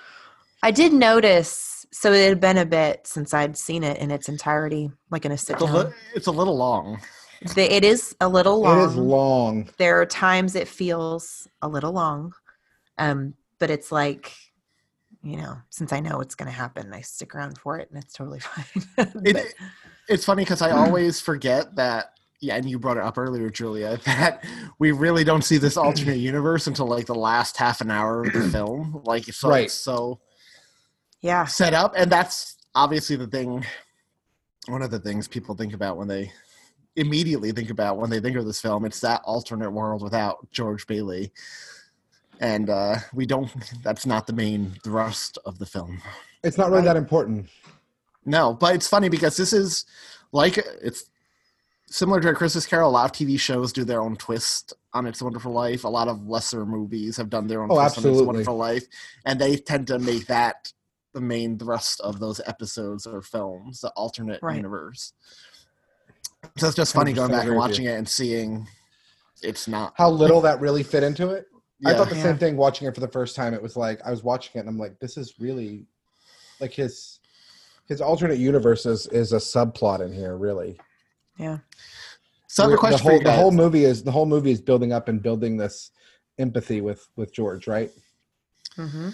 I 0.63 0.71
did 0.71 0.91
notice. 0.93 1.85
So 1.91 2.11
it 2.11 2.27
had 2.29 2.39
been 2.39 2.57
a 2.57 2.65
bit 2.65 3.05
since 3.05 3.33
I'd 3.33 3.55
seen 3.57 3.83
it 3.83 3.97
in 3.97 4.09
its 4.11 4.27
entirety, 4.29 4.91
like 5.11 5.25
in 5.25 5.31
a 5.31 5.37
sit 5.37 5.53
It's 5.55 5.61
a, 5.61 5.65
li- 5.65 5.93
it's 6.15 6.27
a 6.27 6.31
little 6.31 6.57
long. 6.57 6.99
It 7.41 7.83
is 7.83 8.15
a 8.19 8.27
little 8.27 8.61
long. 8.61 8.79
It 8.79 8.85
is 8.87 8.95
long. 8.95 9.69
There 9.77 10.01
are 10.01 10.05
times 10.05 10.55
it 10.55 10.67
feels 10.67 11.47
a 11.61 11.67
little 11.67 11.91
long, 11.91 12.33
um, 12.97 13.33
but 13.59 13.69
it's 13.69 13.91
like, 13.91 14.33
you 15.23 15.37
know, 15.37 15.57
since 15.69 15.93
I 15.93 15.99
know 15.99 16.17
what's 16.17 16.35
going 16.35 16.49
to 16.51 16.55
happen, 16.57 16.91
I 16.93 17.01
stick 17.01 17.33
around 17.35 17.57
for 17.57 17.77
it, 17.77 17.89
and 17.91 18.03
it's 18.03 18.13
totally 18.13 18.39
fine. 18.39 18.83
It, 19.25 19.33
But- 19.33 19.45
it's 20.09 20.25
funny 20.25 20.43
because 20.43 20.61
I 20.61 20.71
always 20.71 21.19
forget 21.21 21.75
that. 21.75 22.13
Yeah, 22.41 22.55
and 22.55 22.69
you 22.69 22.79
brought 22.79 22.95
it 22.95 23.03
up 23.03 23.17
earlier, 23.17 23.49
Julia, 23.49 23.99
that 24.05 24.45
we 24.79 24.91
really 24.93 25.25
don't 25.25 25.41
see 25.43 25.57
this 25.57 25.75
alternate 25.75 26.19
universe 26.19 26.67
until 26.67 26.87
like 26.87 27.05
the 27.05 27.13
last 27.15 27.57
half 27.57 27.81
an 27.81 27.91
hour 27.91 28.23
of 28.23 28.31
the 28.31 28.47
film. 28.51 29.01
Like, 29.03 29.25
so 29.25 29.49
Right. 29.49 29.65
it's 29.65 29.73
so 29.73 30.21
yeah, 31.21 31.45
set 31.45 31.73
up, 31.73 31.93
and 31.97 32.09
that's 32.09 32.55
obviously 32.75 33.17
the 33.17 33.27
thing. 33.27 33.65
One 34.67 34.81
of 34.81 34.89
the 34.91 34.99
things 34.99 35.27
people 35.27 35.53
think 35.55 35.73
about 35.73 35.97
when 35.97 36.07
they 36.07 36.31
immediately 36.95 37.51
think 37.51 37.69
about 37.69 37.97
when 37.97 38.09
they 38.09 38.19
think 38.21 38.37
of 38.37 38.45
this 38.45 38.61
film, 38.61 38.85
it's 38.85 39.01
that 39.01 39.21
alternate 39.25 39.71
world 39.71 40.01
without 40.01 40.49
George 40.51 40.87
Bailey, 40.87 41.33
and 42.39 42.69
uh, 42.69 42.95
we 43.13 43.25
don't. 43.25 43.51
That's 43.83 44.05
not 44.05 44.27
the 44.27 44.33
main 44.33 44.75
thrust 44.83 45.37
of 45.45 45.59
the 45.59 45.65
film. 45.65 46.01
It's 46.43 46.57
not 46.57 46.71
really 46.71 46.83
that 46.85 46.95
important. 46.95 47.49
No, 48.29 48.53
but 48.53 48.75
it's 48.75 48.87
funny 48.87 49.09
because 49.09 49.35
this 49.35 49.53
is 49.53 49.85
like 50.31 50.57
it's 50.57 51.09
similar 51.87 52.21
to 52.21 52.29
a 52.29 52.33
Christmas 52.35 52.67
Carol. 52.67 52.91
A 52.91 52.91
lot 52.91 53.05
of 53.09 53.11
TV 53.11 53.39
shows 53.39 53.73
do 53.73 53.83
their 53.83 54.01
own 54.01 54.15
twist 54.17 54.73
on 54.93 55.07
It's 55.07 55.21
a 55.21 55.23
Wonderful 55.23 55.51
Life. 55.51 55.83
A 55.83 55.87
lot 55.87 56.07
of 56.07 56.27
lesser 56.27 56.63
movies 56.63 57.17
have 57.17 57.31
done 57.31 57.47
their 57.47 57.63
own 57.63 57.71
Oh, 57.71 57.79
twist 57.79 57.97
on 57.97 58.05
It's 58.05 58.21
a 58.21 58.23
Wonderful 58.23 58.55
Life, 58.55 58.85
and 59.25 59.41
they 59.41 59.55
tend 59.55 59.87
to 59.87 59.97
make 59.97 60.27
that 60.27 60.71
the 61.13 61.21
main 61.21 61.57
thrust 61.57 62.01
of 62.01 62.19
those 62.19 62.39
episodes 62.45 63.07
or 63.07 63.23
films, 63.23 63.81
the 63.81 63.89
alternate 63.91 64.43
Right. 64.43 64.57
universe. 64.57 65.13
So 66.57 66.67
it's 66.67 66.75
just 66.75 66.93
funny 66.93 67.13
going 67.13 67.31
back 67.31 67.47
and 67.47 67.55
watching 67.55 67.85
it 67.85 67.97
and 67.97 68.07
seeing 68.07 68.67
it's 69.41 69.67
not. 69.67 69.93
How 69.97 70.11
little 70.11 70.41
that 70.41 70.59
really 70.59 70.83
fit 70.83 71.01
into 71.01 71.29
it. 71.31 71.47
I 71.83 71.95
thought 71.95 72.09
the 72.09 72.15
Yeah. 72.15 72.21
same 72.21 72.37
thing 72.37 72.57
watching 72.57 72.87
it 72.87 72.93
for 72.93 73.01
the 73.01 73.07
first 73.07 73.35
time. 73.35 73.55
It 73.55 73.61
was 73.61 73.75
like 73.75 73.99
I 74.05 74.11
was 74.11 74.23
watching 74.23 74.51
it 74.57 74.59
and 74.59 74.69
I'm 74.69 74.77
like, 74.77 74.99
this 74.99 75.17
is 75.17 75.39
really 75.39 75.87
like 76.59 76.73
his 76.73 77.18
his 77.89 77.99
alternate 78.01 78.37
universe 78.37 78.85
is, 78.85 79.07
is 79.07 79.33
a 79.33 79.37
subplot 79.37 79.99
in 79.99 80.13
here, 80.13 80.37
really. 80.37 80.79
yeah. 81.37 81.57
So 82.47 82.63
I 82.63 82.67
have 82.67 82.73
a 82.73 82.77
question 82.77 82.97
the 82.97 83.03
for 83.03 83.11
whole 83.11 83.19
you 83.19 83.23
the 83.25 83.31
whole 83.31 83.51
movie 83.51 83.83
is 83.83 84.03
the 84.03 84.11
whole 84.11 84.25
movie 84.25 84.51
is 84.51 84.61
building 84.61 84.91
up 84.91 85.07
and 85.07 85.21
building 85.21 85.57
this 85.57 85.91
empathy 86.39 86.81
with 86.81 87.07
with 87.15 87.33
George, 87.33 87.67
right? 87.67 87.91
hmm 88.75 89.09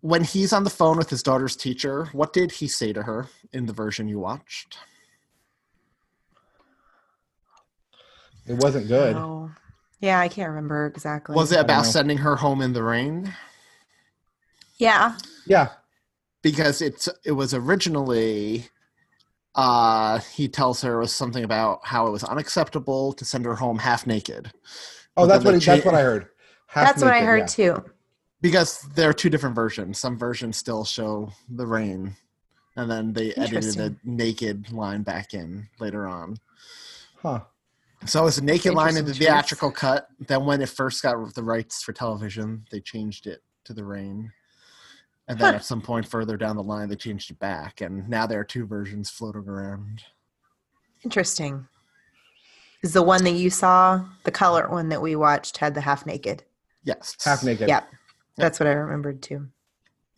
when 0.00 0.24
he's 0.24 0.52
on 0.52 0.64
the 0.64 0.70
phone 0.70 0.96
with 0.96 1.10
his 1.10 1.22
daughter's 1.22 1.54
teacher, 1.54 2.06
what 2.12 2.32
did 2.32 2.52
he 2.52 2.66
say 2.66 2.92
to 2.92 3.02
her 3.02 3.28
in 3.52 3.66
the 3.66 3.72
version 3.72 4.08
you 4.08 4.18
watched? 4.18 4.78
It 8.46 8.54
wasn't 8.54 8.88
good. 8.88 9.16
Oh, 9.16 9.50
yeah, 10.00 10.20
I 10.20 10.28
can't 10.28 10.48
remember 10.48 10.86
exactly. 10.86 11.36
Was 11.36 11.52
it 11.52 11.60
about 11.60 11.84
sending 11.84 12.16
her 12.18 12.36
home 12.36 12.62
in 12.62 12.72
the 12.72 12.82
rain? 12.82 13.34
Yeah. 14.78 15.18
Yeah. 15.46 15.68
Because 16.50 16.82
it's 16.82 17.08
it 17.24 17.32
was 17.32 17.54
originally 17.54 18.68
uh 19.54 20.18
he 20.34 20.48
tells 20.48 20.82
her 20.82 20.98
it 20.98 21.00
was 21.00 21.14
something 21.14 21.44
about 21.44 21.80
how 21.84 22.06
it 22.06 22.10
was 22.10 22.24
unacceptable 22.24 23.12
to 23.14 23.24
send 23.24 23.44
her 23.44 23.54
home 23.54 23.78
half 23.78 24.06
naked. 24.06 24.50
Oh, 25.16 25.22
But 25.22 25.26
that's 25.26 25.44
what 25.44 25.52
they 25.52 25.58
he, 25.58 25.64
that's 25.66 25.84
what 25.84 25.94
I 25.94 26.02
heard. 26.02 26.28
Half 26.68 26.86
That's 26.86 27.02
what 27.02 27.12
I 27.14 27.20
heard 27.22 27.40
yeah. 27.40 27.46
too. 27.46 27.84
Because 28.40 28.82
there 28.94 29.08
are 29.08 29.14
two 29.14 29.30
different 29.30 29.56
versions. 29.56 29.98
Some 29.98 30.18
versions 30.18 30.56
still 30.56 30.84
show 30.84 31.32
the 31.48 31.66
rain, 31.66 32.14
and 32.76 32.90
then 32.90 33.12
they 33.12 33.32
edited 33.34 33.74
the 33.74 33.96
naked 34.04 34.70
line 34.70 35.02
back 35.02 35.34
in 35.34 35.66
later 35.80 36.06
on. 36.06 36.36
Huh. 37.16 37.40
So 38.04 38.26
it's 38.28 38.38
a 38.38 38.44
naked 38.44 38.74
line 38.74 38.90
in 38.90 38.94
the 39.06 39.10
Interesting 39.10 39.26
choice. 39.26 39.34
theatrical 39.34 39.72
cut. 39.72 40.08
Then 40.20 40.44
when 40.44 40.60
it 40.62 40.68
first 40.68 41.02
got 41.02 41.34
the 41.34 41.42
rights 41.42 41.82
for 41.82 41.92
television, 41.92 42.64
they 42.70 42.80
changed 42.80 43.26
it 43.26 43.42
to 43.64 43.74
the 43.74 43.84
rain. 43.84 44.30
And 45.28 45.38
then 45.38 45.52
Huh. 45.52 45.56
at 45.56 45.64
some 45.64 45.82
point 45.82 46.08
further 46.08 46.36
down 46.36 46.56
the 46.56 46.62
line, 46.62 46.88
they 46.88 46.96
changed 46.96 47.30
it 47.30 47.38
back. 47.38 47.80
And 47.82 48.08
now 48.08 48.26
there 48.26 48.40
are 48.40 48.44
two 48.44 48.66
versions 48.66 49.10
floating 49.10 49.46
around. 49.46 50.02
Interesting. 51.04 51.68
Is 52.82 52.92
the 52.94 53.02
one 53.02 53.24
that 53.24 53.32
you 53.32 53.50
saw, 53.50 54.04
the 54.24 54.30
color 54.30 54.68
one 54.68 54.88
that 54.88 55.02
we 55.02 55.16
watched, 55.16 55.58
had 55.58 55.74
the 55.74 55.80
half 55.80 56.06
naked? 56.06 56.44
Yes. 56.84 57.16
Half 57.24 57.44
naked. 57.44 57.68
Yep. 57.68 57.88
That's 58.36 58.58
what 58.58 58.68
I 58.68 58.72
remembered 58.72 59.20
too. 59.20 59.48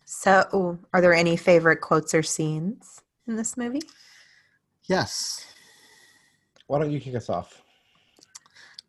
So, 0.05 0.77
are 0.93 1.01
there 1.01 1.13
any 1.13 1.35
favorite 1.37 1.81
quotes 1.81 2.13
or 2.13 2.23
scenes 2.23 3.01
in 3.27 3.35
this 3.35 3.57
movie? 3.57 3.81
Yes. 4.85 5.53
Why 6.67 6.79
don't 6.79 6.91
you 6.91 6.99
kick 6.99 7.15
us 7.15 7.29
off? 7.29 7.61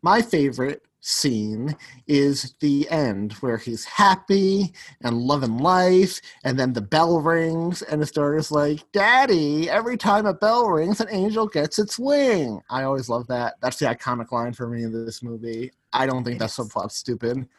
My 0.01 0.21
favorite 0.21 0.83
scene 1.05 1.75
is 2.07 2.55
the 2.61 2.89
end 2.89 3.33
where 3.33 3.57
he's 3.57 3.83
happy 3.83 4.71
and 5.01 5.17
loving 5.17 5.57
life 5.57 6.21
and 6.45 6.57
then 6.57 6.71
the 6.71 6.79
bell 6.81 7.19
rings 7.19 7.81
and 7.81 7.99
his 7.99 8.09
daughter's 8.09 8.53
like 8.53 8.89
daddy 8.93 9.69
every 9.69 9.97
time 9.97 10.25
a 10.25 10.33
bell 10.33 10.65
rings 10.69 11.01
an 11.01 11.07
angel 11.11 11.45
gets 11.45 11.77
its 11.77 11.99
wing 11.99 12.61
i 12.69 12.83
always 12.83 13.09
love 13.09 13.27
that 13.27 13.55
that's 13.61 13.77
the 13.79 13.85
iconic 13.85 14.31
line 14.31 14.53
for 14.53 14.69
me 14.69 14.83
in 14.83 14.93
this 15.05 15.21
movie 15.21 15.69
i 15.91 16.05
don't 16.05 16.23
think 16.23 16.39
that's 16.39 16.57
Yes. 16.57 16.69
subplot 16.69 16.89
stupid 16.89 17.49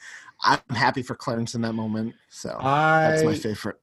i'm 0.43 0.59
happy 0.75 1.03
for 1.03 1.15
clarence 1.15 1.55
in 1.55 1.61
that 1.61 1.75
moment 1.75 2.15
so 2.31 2.57
that's 2.63 3.23
my 3.25 3.35
favorite 3.35 3.77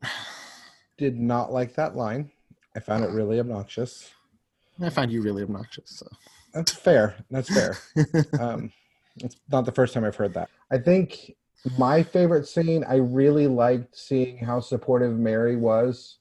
did 0.97 1.19
not 1.19 1.51
like 1.53 1.75
that 1.75 1.95
line. 1.95 2.31
I 2.75 2.79
found 2.79 3.03
it 3.03 3.09
really 3.11 3.39
obnoxious. 3.39 4.09
i 4.81 4.89
find 4.89 5.11
you 5.11 5.21
really 5.21 5.43
obnoxious 5.43 5.91
so 5.91 6.07
That's 6.53 6.71
fair. 6.73 7.15
That's 7.29 7.49
fair. 7.49 7.77
um, 8.39 8.71
it's 9.17 9.35
not 9.51 9.65
the 9.65 9.71
first 9.71 9.93
time 9.93 10.03
I've 10.03 10.15
heard 10.15 10.33
that. 10.33 10.49
I 10.71 10.77
think 10.77 11.35
my 11.77 12.01
favorite 12.01 12.47
scene, 12.47 12.83
I 12.87 12.95
really 12.95 13.47
liked 13.47 13.97
seeing 13.97 14.37
how 14.37 14.59
supportive 14.59 15.17
Mary 15.17 15.55
was 15.55 16.17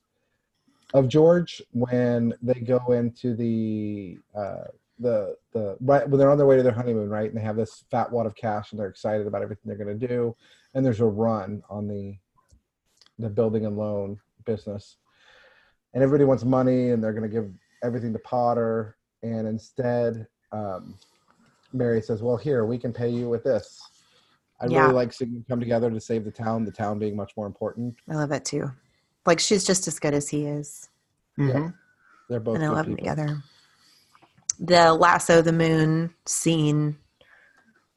of 0.92 1.08
George 1.08 1.62
when 1.72 2.34
they 2.42 2.60
go 2.60 2.92
into 2.92 3.34
the 3.34 4.18
uh, 4.34 4.64
the 4.98 5.36
the 5.52 5.76
right 5.80 6.06
when 6.08 6.18
they're 6.18 6.30
on 6.30 6.36
their 6.36 6.46
way 6.46 6.56
to 6.56 6.62
their 6.62 6.72
honeymoon, 6.72 7.08
right? 7.08 7.30
And 7.30 7.38
they 7.38 7.42
have 7.42 7.56
this 7.56 7.84
fat 7.90 8.10
wad 8.10 8.26
of 8.26 8.34
cash 8.34 8.72
and 8.72 8.80
they're 8.80 8.88
excited 8.88 9.26
about 9.26 9.42
everything 9.42 9.62
they're 9.66 9.82
going 9.82 9.98
to 9.98 10.06
do. 10.06 10.36
And 10.74 10.84
there's 10.84 11.00
a 11.00 11.06
run 11.06 11.62
on 11.70 11.88
the 11.88 12.16
the 13.18 13.30
building 13.30 13.66
and 13.66 13.76
loan 13.76 14.18
business, 14.44 14.96
and 15.94 16.02
everybody 16.02 16.24
wants 16.24 16.44
money, 16.44 16.90
and 16.90 17.02
they're 17.02 17.12
going 17.12 17.28
to 17.28 17.34
give 17.34 17.50
everything 17.82 18.12
to 18.12 18.18
Potter, 18.20 18.96
and 19.22 19.46
instead. 19.46 20.26
Um, 20.52 20.96
Mary 21.72 22.02
says, 22.02 22.22
"Well, 22.22 22.36
here 22.36 22.64
we 22.64 22.78
can 22.78 22.92
pay 22.92 23.08
you 23.08 23.28
with 23.28 23.44
this." 23.44 23.80
I 24.60 24.66
Yeah. 24.66 24.82
really 24.82 24.94
like 24.94 25.12
seeing 25.12 25.32
them 25.32 25.44
come 25.48 25.60
together 25.60 25.90
to 25.90 26.00
save 26.00 26.24
the 26.24 26.30
town. 26.30 26.64
The 26.64 26.70
town 26.72 26.98
being 26.98 27.16
much 27.16 27.32
more 27.36 27.46
important. 27.46 27.94
I 28.08 28.14
love 28.16 28.28
that 28.30 28.44
too. 28.44 28.70
Like 29.26 29.38
she's 29.40 29.64
just 29.64 29.86
as 29.88 29.98
good 29.98 30.14
as 30.14 30.28
he 30.28 30.46
is, 30.46 30.88
Mhm. 31.38 31.74
They're 32.28 32.40
both 32.40 32.56
and 32.56 32.64
I 32.64 32.68
good 32.68 32.74
love 32.74 32.86
them 32.86 32.96
together. 32.96 33.42
The 34.58 34.92
lasso 34.92 35.40
the 35.42 35.52
moon 35.52 36.14
scene 36.26 36.98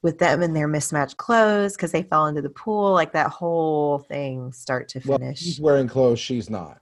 with 0.01 0.19
them 0.19 0.41
in 0.41 0.53
their 0.53 0.67
mismatched 0.67 1.17
clothes 1.17 1.75
because 1.75 1.91
they 1.91 2.03
fell 2.03 2.27
into 2.27 2.41
the 2.41 2.49
pool. 2.49 2.93
Like 2.93 3.13
that 3.13 3.29
whole 3.29 3.99
thing, 3.99 4.51
start 4.53 4.87
to 4.89 5.01
Well, 5.05 5.17
finish. 5.17 5.39
he's 5.39 5.59
wearing 5.61 5.87
clothes. 5.87 6.19
She's 6.19 6.49
not. 6.49 6.81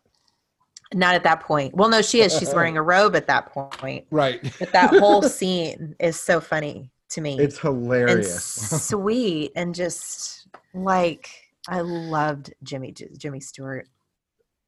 Not 0.93 1.15
at 1.15 1.23
that 1.23 1.39
point. 1.41 1.73
Well, 1.75 1.89
no, 1.89 2.01
she 2.01 2.21
is. 2.21 2.37
She's 2.37 2.53
wearing 2.53 2.75
a 2.77 2.81
robe 2.93 3.15
at 3.15 3.27
that 3.27 3.47
point. 3.47 4.05
Right. 4.11 4.41
But 4.59 4.71
that 4.73 4.89
whole 4.89 5.21
scene 5.37 5.95
is 5.99 6.19
so 6.19 6.41
funny 6.41 6.91
to 7.09 7.21
me. 7.21 7.39
It's 7.39 7.63
and 7.63 7.75
hilarious. 7.83 8.85
sweet 8.87 9.51
and 9.55 9.73
just 9.73 10.47
like 10.73 11.29
I 11.69 11.79
loved 11.81 12.53
Jimmy 12.63 12.93
Jimmy 13.17 13.39
Stewart. 13.39 13.87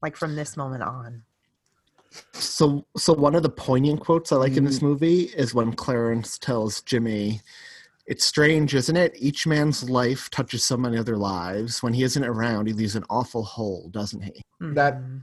Like 0.02 0.16
from 0.16 0.34
this 0.36 0.56
moment 0.56 0.82
on. 0.82 1.22
So, 2.32 2.84
so 2.96 3.12
one 3.12 3.34
of 3.34 3.42
the 3.42 3.48
poignant 3.48 4.00
quotes 4.00 4.30
I 4.32 4.36
like 4.36 4.56
in 4.56 4.64
this 4.64 4.76
Mm-hmm. 4.76 4.86
movie 4.86 5.22
is 5.36 5.54
when 5.54 5.72
Clarence 5.72 6.38
tells 6.38 6.80
Jimmy, 6.82 7.40
"It's 8.06 8.24
strange, 8.24 8.74
isn't 8.74 8.96
it? 8.96 9.14
Each 9.18 9.46
man's 9.46 9.88
life 9.90 10.30
touches 10.30 10.62
so 10.62 10.76
many 10.76 10.96
other 10.96 11.16
lives. 11.16 11.82
When 11.82 11.92
he 11.94 12.02
isn't 12.02 12.24
around, 12.24 12.66
he 12.66 12.72
leaves 12.72 12.94
an 12.96 13.04
awful 13.10 13.42
hole, 13.44 13.88
doesn't 13.90 14.22
he?" 14.22 14.42
That- 14.60 15.00
Mhm. 15.00 15.22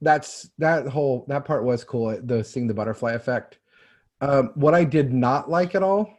That's 0.00 0.50
that 0.58 0.86
whole 0.88 1.24
that 1.28 1.44
part 1.44 1.64
was 1.64 1.84
cool. 1.84 2.18
The 2.24 2.42
seeing 2.42 2.66
the 2.66 2.74
butterfly 2.74 3.12
effect. 3.12 3.58
Um, 4.22 4.50
what 4.54 4.74
I 4.74 4.84
did 4.84 5.12
not 5.12 5.50
like 5.50 5.74
at 5.74 5.82
all 5.82 6.10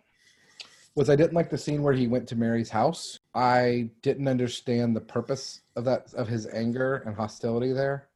was 0.95 1.09
I 1.09 1.15
didn't 1.15 1.34
like 1.34 1.49
the 1.49 1.57
scene 1.57 1.82
where 1.84 1.93
he 1.93 2.07
went 2.07 2.27
to 2.29 2.36
Mary's 2.36 2.69
house. 2.69 3.19
I 3.34 3.89
didn't 4.01 4.27
understand 4.27 4.95
the 4.95 5.01
purpose 5.01 5.61
of 5.75 5.86
that 5.86 6.13
of 6.13 6.27
his 6.27 6.47
anger 6.47 6.97
and 7.05 7.15
hostility 7.15 7.73
there. 7.73 8.07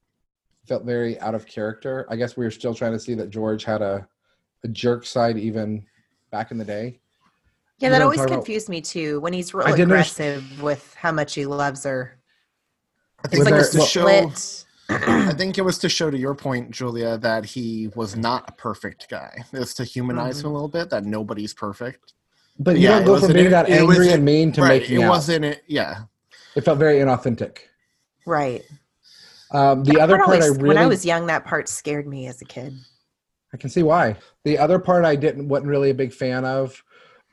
Felt 0.68 0.84
very 0.84 1.20
out 1.20 1.36
of 1.36 1.46
character. 1.46 2.06
I 2.10 2.16
guess 2.16 2.36
we 2.38 2.44
were 2.46 2.52
still 2.52 2.74
trying 2.74 2.92
to 2.94 3.00
see 3.00 3.14
that 3.16 3.30
George 3.30 3.64
had 3.64 3.82
a, 3.82 4.08
a 4.64 4.68
jerk 4.68 5.06
side 5.06 5.38
even 5.38 5.86
back 6.32 6.52
in 6.52 6.58
the 6.58 6.66
day. 6.66 7.00
Yeah, 7.80 7.88
You 7.90 7.92
that 7.92 7.92
know 7.92 7.92
what 7.92 8.00
I'm 8.00 8.04
always 8.04 8.18
talking 8.20 8.34
about? 8.34 8.46
confused 8.46 8.70
me 8.70 8.82
too. 8.82 9.20
When 9.20 9.34
he's 9.34 9.54
real 9.54 9.68
I 9.68 9.72
didn't 9.72 9.92
aggressive 9.92 10.62
with 10.62 10.94
how 10.96 11.12
much 11.12 11.34
he 11.36 11.46
loves 11.46 11.84
her. 11.84 12.18
I 13.24 13.28
think 13.28 13.40
Was 13.40 13.48
it 13.48 13.52
there- 13.52 13.60
was 13.60 13.76
well- 13.76 13.86
show. 13.86 14.30
Split. 14.30 14.62
I 14.90 15.34
think 15.34 15.58
it 15.58 15.62
was 15.64 15.78
to 15.80 15.90
show 15.90 16.12
to 16.12 16.18
your 16.18 16.36
point, 16.36 16.72
Julia, 16.72 17.18
that 17.20 17.46
he 17.46 17.90
was 17.96 18.16
not 18.16 18.48
a 18.48 18.52
perfect 18.54 19.10
guy. 19.10 19.34
It 19.52 19.60
was 19.60 19.74
to 19.76 19.84
humanize 19.84 20.38
Mm-hmm. 20.38 20.48
him 20.48 20.52
a 20.52 20.54
little 20.54 20.68
bit. 20.70 20.90
That 20.90 21.06
nobody's 21.06 21.54
perfect. 21.54 22.14
But 22.60 22.76
you 22.78 22.84
Yeah, 22.84 23.00
don't 23.00 23.06
go 23.06 23.20
from 23.20 23.34
being 23.34 23.50
that 23.50 23.68
it 23.70 23.84
was 23.86 23.98
angry 23.98 24.14
and 24.14 24.24
mean 24.26 24.52
to 24.54 24.62
right. 24.62 24.82
making 24.82 25.02
It 25.02 25.04
out. 25.04 25.10
wasn't 25.10 25.46
it. 25.46 25.64
Yeah. 25.68 26.04
It 26.56 26.62
felt 26.62 26.78
very 26.80 27.00
inauthentic. 27.00 27.58
Right. 28.26 28.64
Um, 29.52 29.84
the 29.84 29.94
That 29.94 30.02
other 30.02 30.16
part 30.18 30.28
part 30.28 30.44
I 30.44 30.48
really 30.48 30.68
when 30.70 30.78
I 30.78 30.86
was 30.88 31.06
young, 31.06 31.26
that 31.28 31.46
part 31.46 31.68
scared 31.68 32.08
me 32.08 32.28
as 32.28 32.42
a 32.42 32.46
kid. 32.46 32.74
I 33.54 33.58
can 33.58 33.70
see 33.70 33.84
why. 33.84 34.16
The 34.44 34.58
other 34.58 34.80
part 34.80 35.06
I 35.06 35.16
didn't 35.16 35.48
wasn't 35.48 35.70
really 35.70 35.90
a 35.90 35.94
big 35.96 36.14
fan 36.14 36.46
of 36.46 36.82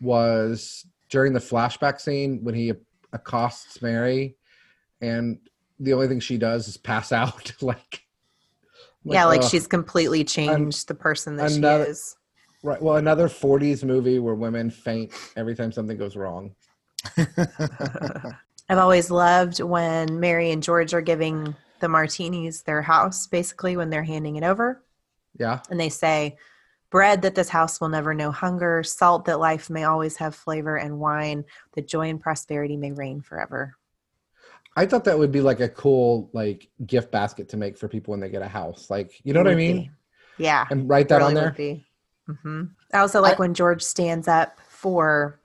was 0.00 0.86
during 1.10 1.32
the 1.32 1.40
flashback 1.40 2.00
scene 2.00 2.42
when 2.42 2.54
he 2.54 2.72
accosts 3.12 3.82
Mary, 3.82 4.36
and 5.00 5.38
the 5.82 5.92
only 5.92 6.08
thing 6.08 6.20
she 6.20 6.38
does 6.38 6.68
is 6.68 6.76
pass 6.76 7.12
out. 7.12 7.52
like, 7.60 8.04
yeah, 9.04 9.24
like 9.24 9.42
ugh. 9.42 9.50
she's 9.50 9.66
completely 9.66 10.24
changed 10.24 10.88
the 10.88 10.94
person 10.94 11.36
that 11.36 11.52
another- 11.52 11.84
she 11.84 11.90
is. 11.90 12.16
right. 12.62 12.80
Well, 12.80 12.96
another 12.96 13.28
'40s 13.28 13.84
movie 13.84 14.18
where 14.18 14.34
women 14.34 14.70
faint 14.70 15.12
every 15.36 15.54
time 15.54 15.72
something 15.72 15.96
goes 15.96 16.16
wrong. 16.16 16.54
I've 17.16 18.78
always 18.78 19.10
loved 19.10 19.60
when 19.60 20.20
Mary 20.20 20.52
and 20.52 20.62
George 20.62 20.94
are 20.94 21.00
giving 21.00 21.54
the 21.80 21.88
martinis 21.88 22.62
their 22.62 22.80
house, 22.80 23.26
basically, 23.26 23.76
when 23.76 23.90
they're 23.90 24.04
handing 24.04 24.36
it 24.36 24.44
over. 24.44 24.82
Yeah, 25.38 25.60
And 25.70 25.80
they 25.80 25.88
say, 25.88 26.36
Bread 26.90 27.22
that 27.22 27.34
this 27.34 27.48
house 27.48 27.80
will 27.80 27.88
never 27.88 28.12
know 28.12 28.30
hunger, 28.30 28.82
salt 28.82 29.24
that 29.24 29.40
life 29.40 29.70
may 29.70 29.84
always 29.84 30.16
have 30.18 30.34
flavor, 30.34 30.76
and 30.76 31.00
wine 31.00 31.44
that 31.72 31.88
joy 31.88 32.08
and 32.10 32.20
prosperity 32.20 32.76
may 32.76 32.92
reign 32.92 33.22
forever. 33.22 33.76
I 34.76 34.86
thought 34.86 35.04
that 35.04 35.18
would 35.18 35.32
be 35.32 35.40
like 35.40 35.60
a 35.60 35.68
cool 35.68 36.30
like 36.32 36.68
gift 36.86 37.10
basket 37.12 37.48
to 37.50 37.56
make 37.56 37.76
for 37.76 37.88
people 37.88 38.12
when 38.12 38.20
they 38.20 38.30
get 38.30 38.42
a 38.42 38.48
house. 38.48 38.88
Like, 38.90 39.12
you 39.24 39.32
know 39.34 39.40
what 39.40 39.52
I 39.52 39.54
mean? 39.54 39.76
be. 39.76 39.90
Yeah. 40.44 40.66
And 40.70 40.88
write 40.88 41.08
that 41.08 41.20
on 41.22 41.34
there. 41.34 41.54
Mm-hmm. 42.28 42.64
I 42.94 42.98
also 42.98 43.20
like 43.20 43.34
I- 43.34 43.38
when 43.38 43.54
George 43.54 43.82
stands 43.82 44.28
up 44.28 44.58
for 44.68 45.38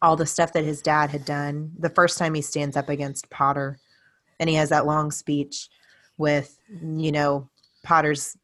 all 0.00 0.14
the 0.14 0.26
stuff 0.26 0.52
that 0.52 0.64
his 0.64 0.80
dad 0.80 1.10
had 1.10 1.24
done. 1.24 1.72
The 1.78 1.90
first 1.90 2.18
time 2.18 2.34
he 2.34 2.42
stands 2.42 2.76
up 2.76 2.88
against 2.88 3.28
Potter, 3.30 3.80
and 4.38 4.48
he 4.48 4.54
has 4.54 4.68
that 4.68 4.86
long 4.86 5.10
speech 5.10 5.68
with, 6.16 6.56
you 6.80 7.10
know, 7.10 7.48
Potter's 7.82 8.36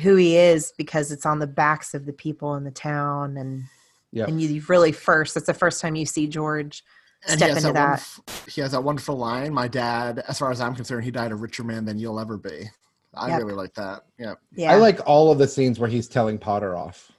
who 0.00 0.16
he 0.16 0.36
is 0.36 0.72
because 0.76 1.10
it's 1.10 1.24
on 1.26 1.38
the 1.38 1.46
backs 1.46 1.94
of 1.94 2.04
the 2.06 2.12
people 2.12 2.54
in 2.56 2.64
the 2.64 2.70
town, 2.70 3.36
and 3.38 3.64
Yeah. 4.12 4.26
and 4.26 4.40
you 4.40 4.62
really 4.68 4.92
first. 4.92 5.34
That's 5.34 5.46
the 5.46 5.54
first 5.54 5.80
time 5.80 5.96
you 5.96 6.06
see 6.06 6.26
George 6.26 6.84
And 7.26 7.38
step 7.38 7.48
he 7.48 7.54
has 7.54 7.64
into 7.64 7.74
that, 7.74 8.08
that. 8.26 8.50
he 8.50 8.60
has 8.60 8.72
that 8.72 8.82
wonderful 8.84 9.16
line. 9.16 9.52
My 9.52 9.66
dad, 9.68 10.22
as 10.28 10.38
far 10.38 10.50
as 10.50 10.60
I'm 10.60 10.74
concerned, 10.74 11.04
he 11.04 11.10
died 11.10 11.32
a 11.32 11.34
richer 11.34 11.64
man 11.64 11.84
than 11.84 11.98
you'll 11.98 12.20
ever 12.20 12.36
be. 12.38 12.70
I 13.14 13.28
Yep. 13.28 13.38
really 13.40 13.54
like 13.54 13.74
that. 13.74 14.02
Yeah. 14.18 14.34
Yeah, 14.54 14.72
I 14.72 14.76
like 14.76 15.00
all 15.06 15.32
of 15.32 15.38
the 15.38 15.48
scenes 15.48 15.78
where 15.80 15.88
he's 15.90 16.06
telling 16.08 16.38
Potter 16.38 16.76
off. 16.76 17.10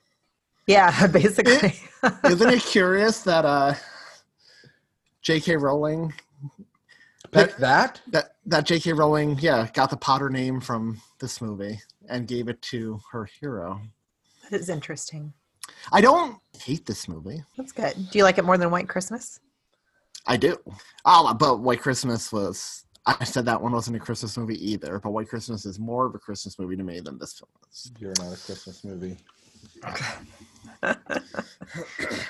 yeah, 0.68 1.08
basically. 1.12 1.74
Isn't 2.24 2.50
it 2.50 2.62
curious 2.62 3.22
that 3.24 3.43
uh 3.45 3.74
J.K. 5.22 5.58
Rowling 5.58 6.14
Pick 7.32 7.58
that. 7.58 8.02
that 8.08 8.36
that 8.45 8.66
J.K. 8.66 8.93
Rowling, 8.93 9.38
yeah, 9.39 9.68
got 9.74 9.89
the 9.91 9.97
Potter 9.97 10.30
name 10.30 10.60
from 10.62 11.00
this 11.20 11.41
movie 11.41 11.80
and 12.08 12.28
gave 12.28 12.47
it 12.47 12.60
to 12.64 13.00
her 13.12 13.26
hero. 13.39 13.82
that 14.50 14.60
is 14.60 14.70
interesting. 14.70 15.34
I 15.91 16.02
don't 16.02 16.39
hate 16.64 16.86
this 16.88 17.08
movie. 17.08 17.43
That's 17.58 17.72
good. 17.72 17.93
Do 18.10 18.18
you 18.18 18.24
like 18.24 18.38
it 18.39 18.45
more 18.45 18.58
than 18.58 18.72
White 18.72 18.88
Christmas? 18.89 19.39
I 20.28 20.38
do. 20.38 20.58
Oh, 21.06 21.34
but 21.34 21.60
White 21.60 21.82
Christmas 21.82 22.32
was. 22.32 22.86
I 23.06 23.24
said 23.24 23.46
that 23.46 23.60
one 23.62 23.72
wasn't 23.72 23.96
a 23.98 24.00
Christmas 24.00 24.38
movie 24.38 24.72
either, 24.72 25.00
but 25.00 25.12
White 25.12 25.30
Christmas 25.30 25.66
is 25.66 25.80
more 25.80 26.06
of 26.06 26.14
a 26.14 26.20
Christmas 26.20 26.60
movie 26.60 26.76
to 26.76 26.84
me 26.84 27.00
than 27.00 27.18
this 27.18 27.34
film 27.34 27.50
is. 27.72 27.92
You're 27.98 28.14
not 28.20 28.34
a 28.34 28.38
Christmas 28.46 28.84
movie. 28.84 29.18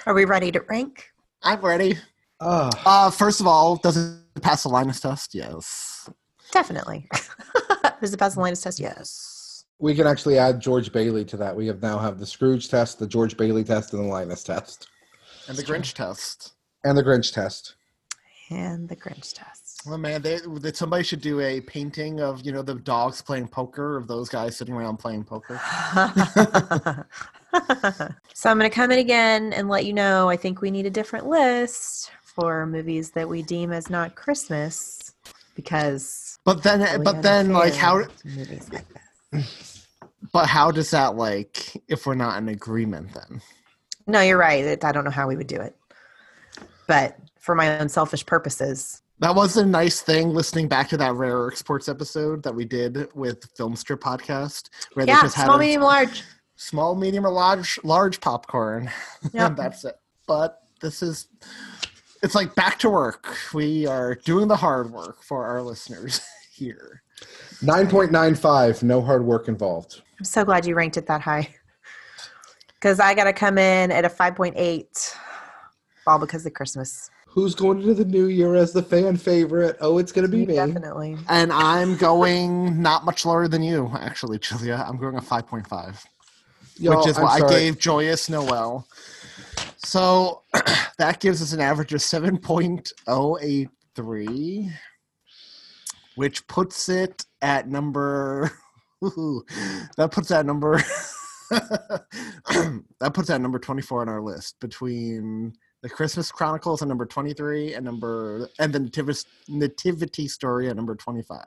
Are 0.05 0.13
we 0.13 0.25
ready 0.25 0.51
to 0.51 0.61
rank? 0.69 1.11
I'm 1.43 1.61
ready. 1.61 1.97
Oh, 2.39 2.69
Uh, 2.85 3.09
first 3.11 3.41
of 3.41 3.47
all, 3.47 3.75
does 3.77 3.97
it 3.97 4.41
pass 4.41 4.63
the 4.63 4.69
Linus 4.69 4.99
test? 4.99 5.35
Yes. 5.35 6.09
Definitely. 6.51 7.07
Does 8.01 8.11
it 8.13 8.17
pass 8.17 8.33
the 8.35 8.39
Linus 8.39 8.61
test? 8.61 8.79
Yes. 8.79 9.65
we 9.77 9.93
can 9.93 10.07
actually 10.07 10.37
add 10.39 10.59
George 10.59 10.91
Bailey 10.91 11.23
to 11.25 11.37
that. 11.37 11.55
We 11.55 11.67
have 11.67 11.81
now 11.81 11.99
have 11.99 12.17
the 12.17 12.25
Scrooge 12.25 12.69
test, 12.69 12.97
the 12.97 13.05
George 13.07 13.37
Bailey 13.37 13.63
test, 13.63 13.93
and 13.93 14.03
the 14.03 14.07
Linus 14.07 14.43
test, 14.43 14.87
And 15.47 15.55
the 15.57 15.63
Grinch 15.63 15.93
test. 15.93 16.53
and 16.85 16.97
the 16.97 17.03
Grinch 17.03 17.33
test. 17.33 17.75
And 18.49 18.89
the 18.89 18.95
Grinch 18.95 19.33
test. 19.33 19.81
Well, 19.85 19.95
oh, 19.95 19.97
man, 19.97 20.21
they, 20.21 20.39
that 20.61 20.75
somebody 20.75 21.03
should 21.03 21.21
do 21.21 21.39
a 21.39 21.61
painting 21.61 22.19
of 22.19 22.45
you 22.45 22.51
know 22.51 22.61
the 22.61 22.75
dogs 22.75 23.21
playing 23.21 23.47
poker 23.47 23.95
of 23.95 24.07
those 24.07 24.27
guys 24.27 24.57
sitting 24.57 24.73
around 24.73 24.97
playing 24.97 25.23
poker. 25.23 25.61
so 28.33 28.49
I'm 28.49 28.57
going 28.57 28.69
to 28.69 28.75
come 28.75 28.91
in 28.91 28.99
again 28.99 29.53
and 29.53 29.69
let 29.69 29.85
you 29.85 29.93
know 29.93 30.29
I 30.29 30.35
think 30.35 30.61
we 30.61 30.71
need 30.71 30.85
a 30.85 30.89
different 30.89 31.27
list 31.27 32.11
for 32.23 32.65
movies 32.65 33.11
that 33.11 33.29
we 33.29 33.41
deem 33.43 33.71
as 33.71 33.89
not 33.89 34.15
Christmas 34.15 35.13
because. 35.55 36.39
But 36.43 36.63
then, 36.63 37.03
but 37.03 37.21
then, 37.21 37.53
like 37.53 37.75
how? 37.75 38.03
Movies 38.25 38.69
like 38.71 38.85
this. 39.31 39.65
But 40.31 40.47
how 40.47 40.69
does 40.71 40.91
that 40.91 41.15
like 41.15 41.81
if 41.87 42.05
we're 42.05 42.15
not 42.15 42.37
in 42.37 42.49
agreement 42.49 43.13
then? 43.13 43.41
No, 44.05 44.21
you're 44.21 44.37
right. 44.37 44.83
I 44.83 44.91
don't 44.91 45.03
know 45.03 45.11
how 45.11 45.27
we 45.27 45.35
would 45.35 45.47
do 45.47 45.59
it. 45.59 45.75
But 46.87 47.17
for 47.49 47.55
my 47.55 47.79
own 47.79 47.89
selfish 47.89 48.23
purposes, 48.27 49.01
That 49.17 49.33
was 49.33 49.57
a 49.57 49.65
nice 49.65 50.01
thing 50.01 50.35
listening 50.35 50.67
back 50.67 50.87
to 50.89 50.97
that 50.97 51.15
Rare 51.15 51.47
Exports 51.47 51.89
episode 51.89 52.43
that 52.43 52.53
we 52.53 52.63
did 52.63 53.09
with 53.15 53.43
Film 53.57 53.75
Strip 53.75 54.01
Podcast, 54.01 54.69
where 54.93 55.03
they 55.03 55.13
yeah, 55.13 55.21
just 55.23 55.35
had 55.35 55.45
small, 55.45 55.55
a 55.55 55.59
medium, 55.59 55.81
large. 55.81 56.23
small, 56.57 56.93
medium, 56.93 57.25
or 57.25 57.31
large, 57.31 57.79
large 57.83 58.21
popcorn. 58.21 58.91
Yep. 59.33 59.47
and 59.47 59.57
that's 59.57 59.83
it. 59.83 59.95
But 60.27 60.61
this 60.79 61.01
is, 61.01 61.27
it's 62.21 62.35
like 62.35 62.53
back 62.53 62.77
to 62.79 62.89
work. 62.91 63.35
We 63.51 63.87
are 63.87 64.13
doing 64.13 64.47
the 64.47 64.55
hard 64.55 64.91
work 64.91 65.23
for 65.23 65.43
our 65.47 65.63
listeners 65.63 66.21
here. 66.53 67.01
Nine 67.63 67.89
point 67.89 68.11
nine 68.11 68.35
five. 68.35 68.83
No 68.83 69.01
hard 69.01 69.25
work 69.25 69.47
involved. 69.47 70.03
I'm 70.19 70.25
so 70.25 70.45
glad 70.45 70.67
you 70.67 70.75
ranked 70.75 70.97
it 70.97 71.07
that 71.07 71.21
high. 71.21 71.49
Because 72.75 72.99
I 72.99 73.15
got 73.15 73.23
to 73.23 73.33
come 73.33 73.57
in 73.57 73.91
at 73.91 74.05
a 74.05 74.09
5.8, 74.09 75.15
all 76.05 76.19
because 76.19 76.45
of 76.45 76.53
Christmas. 76.53 77.09
Who's 77.31 77.53
going 77.53 77.81
into 77.81 77.93
the 77.93 78.05
new 78.05 78.25
year 78.25 78.55
as 78.55 78.73
the 78.73 78.81
fan 78.81 79.15
favorite? 79.15 79.77
Oh, 79.81 79.99
it's 79.99 80.11
gonna 80.11 80.27
be 80.27 80.47
me. 80.47 80.55
Definitely. 80.55 81.15
And 81.29 81.53
I'm 81.53 81.95
going 81.95 82.81
not 82.81 83.05
much 83.05 83.23
lower 83.23 83.47
than 83.47 83.61
you, 83.61 83.91
actually, 83.99 84.39
Julia. 84.39 84.83
I'm 84.87 84.97
going 84.97 85.15
a 85.15 85.21
5.5. 85.21 86.05
Y'all, 86.77 86.97
which 86.97 87.07
is 87.07 87.17
I'm 87.17 87.23
what 87.23 87.43
I 87.43 87.47
gave 87.47 87.77
Joyous 87.77 88.29
Noel. 88.29 88.87
So 89.77 90.41
that 90.97 91.19
gives 91.19 91.39
us 91.41 91.53
an 91.53 91.61
average 91.61 91.93
of 91.93 92.01
7.083, 92.01 94.71
which 96.15 96.47
puts 96.47 96.89
it 96.89 97.25
at 97.41 97.67
number. 97.67 98.51
ooh, 99.03 99.43
that 99.97 100.11
puts 100.11 100.29
that 100.29 100.47
number. 100.47 100.81
that 101.49 103.11
puts 103.13 103.27
that 103.27 103.41
number 103.41 103.59
24 103.59 104.01
on 104.01 104.09
our 104.09 104.21
list 104.21 104.59
between 104.59 105.53
The 105.81 105.89
Christmas 105.89 106.29
Chronicles 106.29 106.81
at 106.81 106.89
number 106.89 107.05
23 107.05 107.73
and 107.73 107.85
number 107.85 108.49
and 108.59 108.73
the 108.73 108.79
Nativity, 108.79 109.19
Nativity 109.47 110.27
Story 110.27 110.67
at 110.69 110.75
number 110.75 110.93
25. 110.93 111.39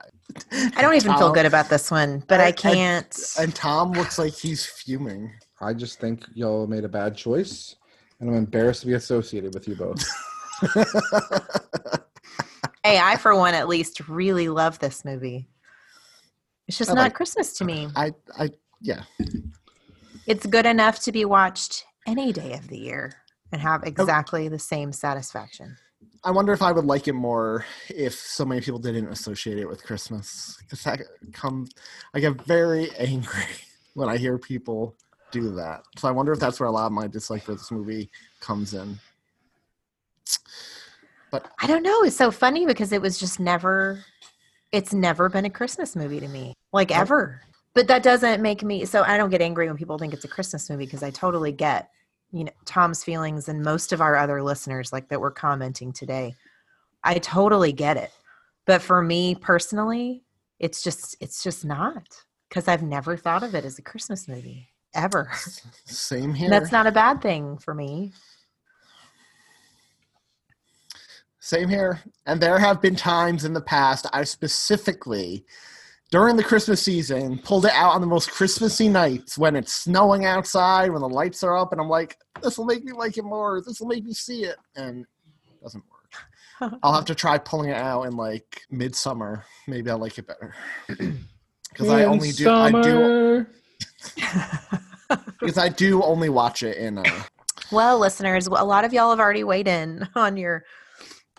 I 0.75 0.81
don't 0.81 0.95
even 0.95 1.15
feel 1.17 1.31
good 1.31 1.45
about 1.45 1.69
this 1.69 1.91
one, 1.91 2.23
but 2.27 2.39
I 2.39 2.47
and- 2.47 2.57
can't. 2.57 3.19
And 3.39 3.53
Thom 3.53 3.91
looks 3.91 4.17
like 4.17 4.33
he's 4.33 4.65
fuming. 4.65 5.31
I 5.61 5.73
just 5.73 5.99
think 5.99 6.25
y'all 6.33 6.65
made 6.65 6.83
a 6.83 6.89
bad 6.89 7.15
choice, 7.15 7.75
and 8.19 8.29
I'm 8.29 8.35
embarrassed 8.35 8.81
to 8.81 8.87
be 8.87 8.93
associated 8.93 9.53
with 9.53 9.67
you 9.67 9.75
both. 9.75 10.03
Hey, 12.85 12.99
I 12.99 13.15
for 13.15 13.33
one 13.33 13.53
at 13.53 13.69
least 13.69 14.09
really 14.09 14.49
love 14.49 14.77
this 14.79 15.05
movie. 15.05 15.47
It's 16.67 16.77
just 16.77 16.91
I 16.91 16.95
not 16.95 17.01
like- 17.03 17.13
Christmas 17.13 17.53
to 17.53 17.63
me. 17.63 17.87
I 17.95 18.11
I 18.37 18.49
yeah. 18.81 19.03
It's 20.27 20.45
good 20.45 20.65
enough 20.65 20.99
to 21.03 21.13
be 21.13 21.23
watched 21.23 21.85
any 22.05 22.33
day 22.33 22.51
of 22.53 22.67
the 22.67 22.77
year 22.77 23.13
and 23.53 23.61
have 23.61 23.83
oh 23.85 23.87
exactly 23.87 24.49
the 24.49 24.59
same 24.59 24.91
satisfaction. 24.91 25.77
I 26.25 26.31
wonder 26.31 26.53
if 26.53 26.61
I 26.61 26.71
would 26.71 26.85
like 26.85 27.07
it 27.07 27.13
more 27.13 27.65
if 27.89 28.13
so 28.13 28.45
many 28.45 28.61
people 28.61 28.79
didn't 28.79 29.07
associate 29.07 29.59
it 29.59 29.67
with 29.67 29.83
Christmas. 29.83 30.57
Because 30.59 30.83
that 30.83 31.01
comes, 31.31 31.71
I 32.13 32.19
get 32.19 32.41
very 32.41 32.89
angry 32.97 33.43
when 33.93 34.09
I 34.09 34.17
hear 34.17 34.37
people 34.37 34.95
do 35.31 35.53
that. 35.55 35.83
So 35.97 36.07
I 36.07 36.11
wonder 36.11 36.31
if 36.31 36.39
that's 36.39 36.59
where 36.59 36.67
a 36.67 36.71
lot 36.71 36.87
of 36.87 36.91
my 36.91 37.07
dislike 37.07 37.43
for 37.43 37.53
this 37.53 37.71
movie 37.71 38.09
comes 38.39 38.73
in. 38.73 38.99
But 41.31 41.51
I 41.61 41.67
don't 41.67 41.83
know. 41.83 42.03
It's 42.03 42.15
so 42.15 42.31
funny 42.31 42.65
because 42.65 42.91
it 42.91 43.01
was 43.01 43.19
just 43.19 43.39
never, 43.39 44.03
it's 44.71 44.93
never 44.93 45.29
been 45.29 45.45
a 45.45 45.49
Christmas 45.49 45.95
movie 45.95 46.19
to 46.19 46.27
me, 46.27 46.53
like 46.71 46.95
ever. 46.95 47.41
But 47.73 47.87
that 47.87 48.03
doesn't 48.03 48.41
make 48.41 48.63
me, 48.63 48.85
so 48.85 49.03
I 49.03 49.17
don't 49.17 49.31
get 49.31 49.41
angry 49.41 49.67
when 49.67 49.77
people 49.77 49.97
think 49.97 50.13
it's 50.13 50.25
a 50.25 50.27
Christmas 50.27 50.69
movie 50.69 50.85
because 50.85 51.03
I 51.03 51.09
totally 51.09 51.51
get, 51.51 51.89
you 52.33 52.43
know, 52.43 52.51
Thom's 52.65 53.03
feelings 53.03 53.47
and 53.47 53.61
most 53.61 53.93
of 53.93 54.01
our 54.01 54.17
other 54.17 54.41
listeners 54.41 54.91
like 54.91 55.07
that 55.09 55.21
were 55.21 55.31
commenting 55.31 55.93
today. 55.93 56.35
I 57.03 57.19
totally 57.19 57.71
get 57.71 57.95
it. 57.95 58.11
But 58.65 58.81
for 58.81 59.01
me 59.01 59.35
personally, 59.35 60.23
it's 60.59 60.81
just, 60.81 61.15
it's 61.21 61.43
just 61.43 61.63
not 61.63 62.07
because 62.49 62.67
I've 62.67 62.81
never 62.81 63.15
thought 63.15 63.43
of 63.43 63.53
it 63.53 63.65
as 63.65 63.77
a 63.77 63.83
Christmas 63.83 64.27
movie 64.27 64.69
ever. 64.95 65.29
Same 65.85 66.33
here. 66.35 66.49
That's 66.49 66.71
not 66.71 66.87
a 66.87 66.91
bad 66.91 67.21
thing 67.21 67.57
for 67.57 67.75
me. 67.75 68.13
Same 71.39 71.69
here. 71.69 71.99
And 72.25 72.41
there 72.41 72.57
have 72.57 72.81
been 72.81 72.95
times 72.95 73.45
in 73.45 73.53
the 73.53 73.61
past 73.61 74.07
I 74.13 74.23
specifically, 74.23 75.45
during 76.11 76.35
the 76.35 76.43
Christmas 76.43 76.81
season, 76.81 77.39
pulled 77.39 77.65
it 77.65 77.71
out 77.73 77.93
on 77.93 78.01
the 78.01 78.07
most 78.07 78.31
Christmassy 78.31 78.87
nights 78.87 79.37
when 79.37 79.55
it's 79.55 79.73
snowing 79.73 80.25
outside, 80.25 80.91
when 80.91 81.01
the 81.01 81.09
lights 81.09 81.43
are 81.43 81.57
up, 81.57 81.71
and 81.71 81.81
I'm 81.81 81.89
like, 81.89 82.17
this 82.41 82.57
will 82.57 82.65
make 82.65 82.83
me 82.83 82.91
like 82.91 83.17
it 83.17 83.23
more. 83.23 83.61
This 83.65 83.79
will 83.79 83.87
make 83.87 84.03
me 84.03 84.13
see 84.13 84.43
it. 84.43 84.57
And 84.75 85.01
it 85.01 85.63
doesn't 85.63 85.83
work. 85.89 86.73
I'll 86.83 86.93
have 86.93 87.05
to 87.05 87.15
try 87.15 87.37
pulling 87.37 87.69
it 87.69 87.77
out 87.77 88.03
in 88.03 88.15
like 88.15 88.61
midsummer. 88.69 89.45
Maybe 89.67 89.89
I'll 89.89 89.97
like 89.97 90.17
it 90.17 90.27
better. 90.27 90.55
Because 91.73 91.89
I 91.89 92.03
only 92.03 92.31
do 92.31 92.51
I 92.51 92.69
do 92.83 93.47
because 95.39 95.57
I 95.57 95.69
do 95.69 96.03
only 96.03 96.29
watch 96.29 96.63
it 96.63 96.77
in 96.77 96.99
uh 96.99 97.23
Well, 97.71 97.97
listeners, 97.99 98.47
a 98.47 98.51
lot 98.51 98.85
of 98.85 98.93
y'all 98.93 99.09
have 99.09 99.19
already 99.19 99.43
weighed 99.43 99.67
in 99.67 100.07
on 100.15 100.37
your 100.37 100.65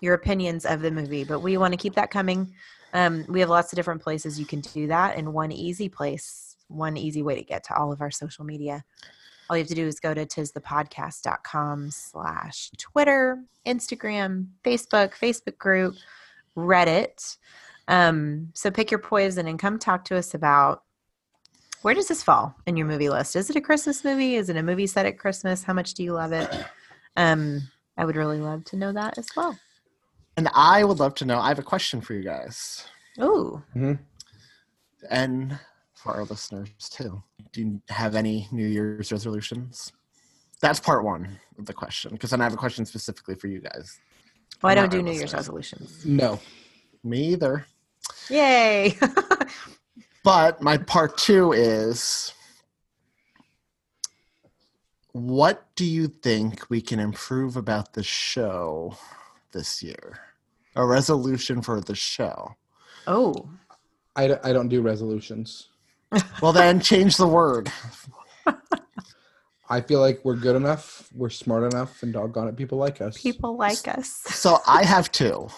your 0.01 0.15
opinions 0.15 0.67
of 0.67 0.83
the 0.83 0.91
movie, 0.91 1.25
but 1.25 1.41
we 1.41 1.57
want 1.57 1.73
to 1.73 1.79
keep 1.79 1.95
that 1.95 2.11
coming. 2.11 2.53
Um, 2.95 3.27
we 3.29 3.41
have 3.41 3.51
lots 3.51 3.73
of 3.73 3.77
different 3.77 4.03
places 4.03 4.39
you 4.39 4.47
can 4.47 4.61
do 4.61 4.87
that, 4.87 5.17
and 5.17 5.35
one 5.35 5.53
easy 5.53 5.89
place, 5.89 6.57
one 6.69 6.97
easy 6.97 7.23
way 7.23 7.35
to 7.35 7.43
get 7.43 7.65
to 7.65 7.77
all 7.77 7.93
of 7.93 8.01
our 8.01 8.11
social 8.11 8.45
media. 8.45 8.85
All 9.51 9.57
you 9.57 9.63
have 9.63 9.69
to 9.69 9.75
do 9.75 9.87
is 9.87 10.01
go 10.01 10.15
to 10.15 10.25
tisthepodcast.com 10.25 11.91
slash 11.91 12.71
Twitter, 12.79 13.43
Instagram, 13.67 14.47
Facebook, 14.65 15.13
Facebook 15.15 15.59
group, 15.59 15.97
Reddit. 16.57 17.37
Um, 17.89 18.51
so 18.55 18.71
pick 18.71 18.91
your 18.91 19.01
poison 19.01 19.47
and 19.47 19.59
come 19.59 19.79
talk 19.79 20.05
to 20.07 20.17
us 20.17 20.33
about 20.33 20.85
where 21.83 21.93
does 21.93 22.09
this 22.09 22.23
fall 22.23 22.55
in 22.67 22.79
your 22.79 22.87
movie 22.87 23.11
list? 23.11 23.37
Is 23.37 23.51
it 23.51 23.57
a 23.57 23.61
Christmas 23.61 24.05
movie? 24.05 24.37
Is 24.37 24.49
it 24.49 24.57
a 24.57 24.63
movie 24.63 24.87
set 24.87 25.05
at 25.05 25.19
Christmas? 25.19 25.63
How 25.63 25.75
much 25.75 25.93
do 25.93 26.03
you 26.03 26.15
love 26.15 26.33
it? 26.33 26.49
Um, 27.17 27.69
I 27.99 28.07
would 28.07 28.17
really 28.17 28.41
love 28.41 28.65
to 28.67 28.77
know 28.77 28.93
that 28.93 29.19
as 29.19 29.29
well. 29.37 29.59
And 30.37 30.49
I 30.55 30.85
would 30.85 30.99
love 30.99 31.15
to 31.17 31.25
know. 31.25 31.39
I 31.39 31.49
have 31.49 31.59
a 31.59 31.63
question 31.63 32.01
for 32.01 32.15
you 32.15 32.23
guys. 32.23 32.87
Ooh, 33.21 33.63
mm-hmm. 33.75 33.95
and 35.11 35.59
for 35.95 36.15
our 36.15 36.25
listeners 36.25 36.71
too. 36.79 37.23
Do 37.53 37.61
you 37.61 37.83
have 37.89 38.15
any 38.15 38.49
New 38.51 38.67
Year's 38.67 39.13
resolutions? 39.13 39.93
That's 40.61 40.81
part 40.81 41.05
one 41.05 41.39
of 41.59 41.67
the 41.67 41.75
question, 41.75 42.13
because 42.13 42.31
then 42.31 42.41
I 42.41 42.45
have 42.45 42.55
a 42.55 42.59
question 42.59 42.85
specifically 42.87 43.35
for 43.35 43.49
you 43.49 43.61
guys. 43.61 44.01
well, 44.63 44.73
I 44.73 44.75
don't 44.75 44.91
do 44.91 44.99
our 44.99 45.03
New 45.03 45.13
Year's 45.13 45.35
resolutions. 45.35 46.05
No. 46.05 46.41
Me 47.03 47.33
either. 47.33 47.67
Yay! 48.31 48.97
But 50.25 50.63
my 50.63 50.79
part 50.79 51.19
two 51.19 51.53
is 51.53 52.33
what 55.13 55.67
do 55.77 55.85
you 55.85 56.09
think 56.09 56.69
we 56.71 56.81
can 56.81 56.99
improve 56.99 57.57
about 57.59 57.93
the 57.93 58.03
show 58.03 58.97
this 59.55 59.83
year? 59.83 60.19
A 60.77 60.85
resolution 60.85 61.63
for 61.63 61.81
the 61.81 61.95
show. 61.95 62.57
oh, 63.07 63.49
I, 64.17 64.29
d- 64.29 64.35
I 64.45 64.53
don't 64.53 64.69
do 64.69 64.83
resolutions. 64.83 65.69
Well, 66.43 66.53
then 66.53 66.79
change 66.81 67.17
the 67.17 67.27
word. 67.27 67.73
I 69.69 69.81
feel 69.81 69.99
like 70.01 70.21
we're 70.25 70.37
good 70.37 70.55
enough, 70.57 71.09
we're 71.15 71.31
smart 71.31 71.73
enough, 71.73 72.03
and 72.03 72.13
doggone 72.13 72.49
it, 72.49 72.57
people 72.57 72.77
like 72.79 73.01
us. 73.01 73.17
people 73.21 73.57
like 73.57 73.89
us. 73.89 74.09
So 74.11 74.59
I 74.67 74.85
have 74.85 75.11
two. 75.11 75.49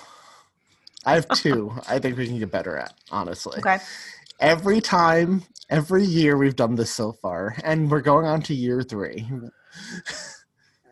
I 1.05 1.15
have 1.15 1.29
two. 1.29 1.73
I 1.89 1.99
think 1.99 2.17
we 2.17 2.27
can 2.27 2.39
get 2.39 2.51
better 2.51 2.77
at, 2.77 2.95
honestly. 3.11 3.59
Okay. 3.59 3.79
every 4.41 4.81
time, 4.81 5.43
every 5.71 6.05
year 6.05 6.37
we've 6.39 6.57
done 6.57 6.77
this 6.77 6.91
so 6.91 7.13
far, 7.13 7.57
and 7.65 7.91
we're 7.91 8.01
going 8.01 8.27
on 8.27 8.41
to 8.43 8.55
year 8.55 8.83
three. 8.83 9.29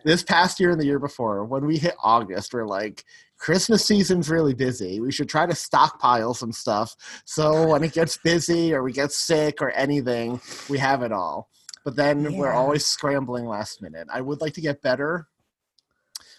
This 0.04 0.22
past 0.22 0.60
year 0.60 0.70
and 0.70 0.80
the 0.80 0.86
year 0.86 0.98
before, 0.98 1.44
when 1.44 1.66
we 1.66 1.78
hit 1.78 1.94
August, 2.02 2.54
we're 2.54 2.66
like, 2.66 3.04
Christmas 3.38 3.84
season's 3.84 4.30
really 4.30 4.54
busy. 4.54 5.00
We 5.00 5.12
should 5.12 5.28
try 5.28 5.44
to 5.44 5.54
stockpile 5.54 6.34
some 6.34 6.52
stuff 6.52 6.94
so 7.24 7.68
when 7.68 7.82
it 7.84 7.92
gets 7.92 8.16
busy 8.18 8.72
or 8.72 8.82
we 8.82 8.92
get 8.92 9.12
sick 9.12 9.60
or 9.60 9.70
anything, 9.70 10.40
we 10.68 10.78
have 10.78 11.02
it 11.02 11.12
all. 11.12 11.48
But 11.84 11.96
then 11.96 12.36
we're 12.36 12.52
always 12.52 12.86
scrambling 12.86 13.46
last 13.46 13.82
minute. 13.82 14.08
I 14.12 14.20
would 14.20 14.40
like 14.40 14.54
to 14.54 14.60
get 14.60 14.80
better. 14.80 15.28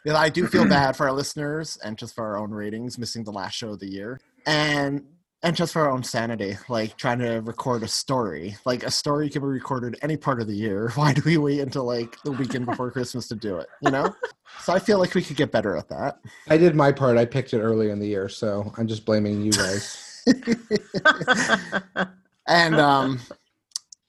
I 0.07 0.29
do 0.29 0.47
feel 0.47 0.65
bad 0.69 0.95
for 0.95 1.07
our 1.07 1.13
listeners 1.13 1.77
and 1.83 1.97
just 1.97 2.15
for 2.15 2.25
our 2.25 2.37
own 2.37 2.51
ratings, 2.51 2.97
missing 2.97 3.23
the 3.23 3.31
last 3.31 3.53
show 3.53 3.69
of 3.69 3.79
the 3.79 3.89
year. 3.89 4.19
And 4.45 5.03
and 5.45 5.55
just 5.55 5.73
for 5.73 5.83
our 5.83 5.91
own 5.91 6.03
sanity, 6.03 6.57
like 6.69 6.97
trying 6.97 7.19
to 7.19 7.37
record 7.41 7.83
a 7.83 7.87
story. 7.87 8.57
Like 8.65 8.83
a 8.83 8.89
story 8.91 9.29
can 9.29 9.43
be 9.43 9.47
recorded 9.47 9.95
any 10.01 10.17
part 10.17 10.41
of 10.41 10.47
the 10.47 10.55
year. 10.55 10.89
Why 10.95 11.13
do 11.13 11.21
we 11.23 11.37
wait 11.37 11.59
until 11.59 11.83
like 11.85 12.21
the 12.23 12.31
weekend 12.31 12.65
before 12.71 12.89
Christmas 12.91 13.27
to 13.27 13.35
do 13.35 13.57
it? 13.57 13.67
You 13.81 13.91
know? 13.91 14.13
So 14.61 14.73
I 14.73 14.79
feel 14.79 14.97
like 14.97 15.13
we 15.13 15.21
could 15.21 15.37
get 15.37 15.51
better 15.51 15.77
at 15.77 15.87
that. 15.89 16.19
I 16.49 16.57
did 16.57 16.75
my 16.75 16.91
part. 16.91 17.17
I 17.17 17.25
picked 17.25 17.53
it 17.53 17.59
early 17.59 17.91
in 17.91 17.99
the 17.99 18.07
year, 18.07 18.27
so 18.27 18.73
I'm 18.77 18.87
just 18.87 19.05
blaming 19.05 19.41
you 19.41 19.51
guys. 19.51 20.23
And 22.47 22.75
um 22.75 23.19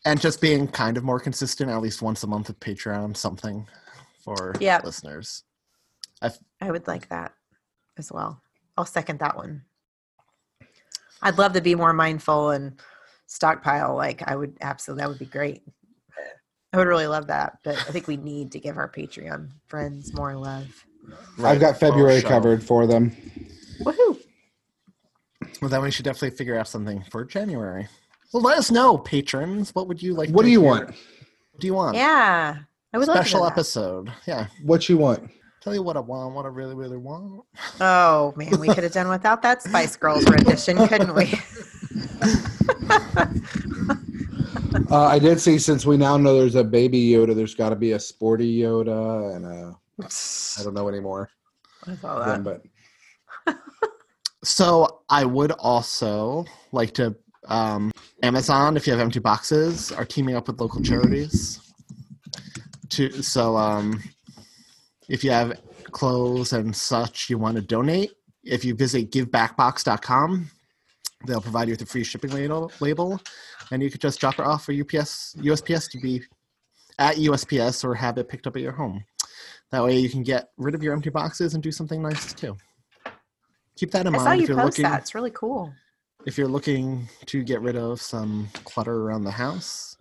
and 0.04 0.20
just 0.20 0.42
being 0.42 0.68
kind 0.68 0.98
of 0.98 1.04
more 1.04 1.18
consistent, 1.18 1.70
at 1.70 1.80
least 1.80 2.02
once 2.02 2.22
a 2.22 2.26
month 2.26 2.48
with 2.48 2.60
Patreon, 2.60 3.16
something 3.16 3.66
for 4.22 4.52
Yep. 4.60 4.84
listeners. 4.84 5.44
I 6.20 6.30
I 6.60 6.70
would 6.70 6.86
like 6.86 7.08
that 7.08 7.32
as 7.96 8.12
well. 8.12 8.42
I'll 8.76 8.84
second 8.84 9.20
that 9.20 9.36
one. 9.36 9.62
I'd 11.22 11.38
love 11.38 11.52
to 11.54 11.60
be 11.60 11.74
more 11.74 11.92
mindful 11.92 12.50
and 12.50 12.80
stockpile. 13.26 13.94
Like 13.94 14.22
I 14.26 14.36
would 14.36 14.56
absolutely, 14.60 15.02
that 15.02 15.08
would 15.08 15.18
be 15.18 15.26
great. 15.26 15.62
I 16.72 16.78
would 16.78 16.88
really 16.88 17.06
love 17.06 17.28
that, 17.28 17.58
but 17.64 17.76
I 17.76 17.90
think 17.90 18.06
we 18.06 18.16
need 18.16 18.52
to 18.52 18.60
give 18.60 18.76
our 18.76 18.90
Patreon 18.90 19.50
friends 19.66 20.12
more 20.12 20.34
love. 20.34 20.84
I've 21.42 21.60
got 21.60 21.76
oh, 21.76 21.78
February 21.78 22.20
show. 22.20 22.28
covered 22.28 22.62
for 22.62 22.86
them. 22.86 23.16
Woohoo! 23.82 24.18
Well, 25.60 25.70
then 25.70 25.82
we 25.82 25.90
should 25.90 26.04
definitely 26.04 26.36
figure 26.36 26.58
out 26.58 26.68
something 26.68 27.02
for 27.10 27.24
January. 27.24 27.88
Well, 28.32 28.42
let 28.42 28.58
us 28.58 28.70
know, 28.70 28.98
patrons. 28.98 29.74
What 29.74 29.88
would 29.88 30.02
you 30.02 30.14
like? 30.14 30.30
What 30.30 30.42
to 30.42 30.48
do 30.48 30.52
you 30.52 30.60
hear? 30.60 30.68
want? 30.68 30.86
What 30.88 31.60
do 31.60 31.66
you 31.66 31.74
want? 31.74 31.96
Yeah, 31.96 32.56
I 32.92 32.98
would 32.98 33.08
love 33.08 33.16
to 33.16 33.22
Special 33.22 33.46
episode. 33.46 34.12
Yeah. 34.26 34.48
What 34.64 34.88
you 34.88 34.98
want? 34.98 35.30
Tell 35.66 35.74
you 35.74 35.82
what 35.82 35.96
I 35.96 36.00
want. 36.00 36.32
What 36.32 36.44
I 36.44 36.48
really, 36.48 36.76
really 36.76 36.96
want. 36.96 37.42
Oh 37.80 38.32
man, 38.36 38.60
we 38.60 38.68
could 38.68 38.84
have 38.84 38.92
done 38.92 39.08
without 39.08 39.42
that 39.42 39.64
Spice 39.64 39.96
Girls 39.96 40.24
rendition, 40.24 40.76
couldn't 40.86 41.12
we? 41.12 41.34
Uh, 44.90 45.06
I 45.06 45.18
did 45.18 45.40
see 45.40 45.58
since 45.58 45.84
we 45.86 45.96
now 45.96 46.16
know 46.16 46.38
there's 46.38 46.54
a 46.54 46.62
baby 46.62 47.08
Yoda, 47.08 47.34
there's 47.34 47.54
got 47.54 47.70
to 47.70 47.76
be 47.76 47.92
a 47.92 47.98
sporty 47.98 48.58
Yoda 48.58 49.34
and 49.34 49.44
a 49.46 49.76
I 50.60 50.62
don't 50.62 50.74
know 50.74 50.88
anymore. 50.88 51.30
I 51.86 51.96
saw 51.96 52.24
Then, 52.24 52.44
that. 52.44 52.62
but 53.44 53.56
So 54.44 55.00
I 55.08 55.24
would 55.24 55.50
also 55.52 56.44
like 56.72 56.92
to 56.94 57.16
um, 57.48 57.90
Amazon, 58.22 58.76
if 58.76 58.86
you 58.86 58.92
have 58.92 59.00
empty 59.00 59.18
boxes, 59.18 59.90
are 59.90 60.04
teaming 60.04 60.36
up 60.36 60.46
with 60.46 60.60
local 60.60 60.82
charities. 60.82 61.58
To 62.90 63.10
so 63.22 63.56
um, 63.56 64.00
if 65.08 65.22
you 65.24 65.30
have 65.30 65.60
clothes 65.90 66.52
and 66.52 66.74
such 66.74 67.30
you 67.30 67.38
want 67.38 67.56
to 67.56 67.62
donate, 67.62 68.12
if 68.44 68.64
you 68.64 68.74
visit 68.74 69.10
givebackbox.com, 69.10 70.50
they'll 71.26 71.40
provide 71.40 71.68
you 71.68 71.72
with 71.72 71.82
a 71.82 71.86
free 71.86 72.04
shipping 72.04 72.30
label, 72.30 72.70
label 72.80 73.20
and 73.70 73.82
you 73.82 73.90
could 73.90 74.00
just 74.00 74.20
drop 74.20 74.38
it 74.38 74.46
off 74.46 74.64
for 74.64 74.72
UPS, 74.72 75.34
USPS 75.38 75.90
to 75.90 75.98
be 75.98 76.22
at 76.98 77.16
USPS 77.16 77.84
or 77.84 77.94
have 77.94 78.18
it 78.18 78.28
picked 78.28 78.46
up 78.46 78.56
at 78.56 78.62
your 78.62 78.72
home. 78.72 79.04
That 79.70 79.82
way 79.82 79.98
you 79.98 80.08
can 80.08 80.22
get 80.22 80.50
rid 80.56 80.74
of 80.74 80.82
your 80.82 80.92
empty 80.92 81.10
boxes 81.10 81.54
and 81.54 81.62
do 81.62 81.72
something 81.72 82.00
nice 82.00 82.32
too. 82.32 82.56
Keep 83.76 83.90
that 83.90 84.06
in 84.06 84.14
I 84.14 84.18
mind 84.18 84.24
saw 84.24 84.32
if 84.32 84.40
you 84.40 84.46
you're 84.46 84.56
post 84.56 84.78
looking 84.78 84.90
that. 84.90 85.00
It's 85.02 85.14
really 85.14 85.32
cool. 85.32 85.72
if 86.24 86.38
you're 86.38 86.48
looking 86.48 87.08
to 87.26 87.42
get 87.42 87.60
rid 87.60 87.76
of 87.76 88.00
some 88.00 88.48
clutter 88.64 89.02
around 89.02 89.24
the 89.24 89.30
house. 89.30 89.96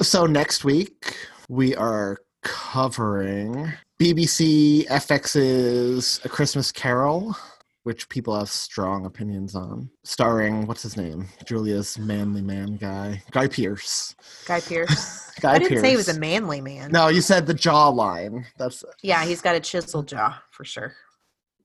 So 0.00 0.26
next 0.26 0.64
week 0.64 1.16
we 1.48 1.74
are 1.76 2.18
covering 2.42 3.72
BBC 4.00 4.86
FX's 4.86 6.22
A 6.24 6.28
Christmas 6.30 6.72
Carol, 6.72 7.36
which 7.82 8.08
people 8.08 8.34
have 8.34 8.48
strong 8.48 9.04
opinions 9.04 9.54
on, 9.54 9.90
starring 10.04 10.66
what's 10.66 10.82
his 10.82 10.96
name? 10.96 11.28
Julia's 11.44 11.98
manly 11.98 12.40
man 12.40 12.76
guy, 12.76 13.22
Guy 13.30 13.46
Pearce. 13.46 14.14
Guy 14.46 14.60
Pearce. 14.60 15.30
Guy 15.42 15.52
I 15.52 15.58
didn't 15.58 15.80
say 15.80 15.90
he 15.90 15.96
was 15.96 16.08
a 16.08 16.18
manly 16.18 16.62
man. 16.62 16.90
No, 16.90 17.08
you 17.08 17.20
said 17.20 17.46
the 17.46 17.52
jawline. 17.52 18.46
That's 18.56 18.82
Yeah, 19.02 19.22
he's 19.26 19.42
got 19.42 19.54
a 19.54 19.60
chisel 19.60 20.02
jaw 20.02 20.42
for 20.50 20.64
sure. 20.64 20.94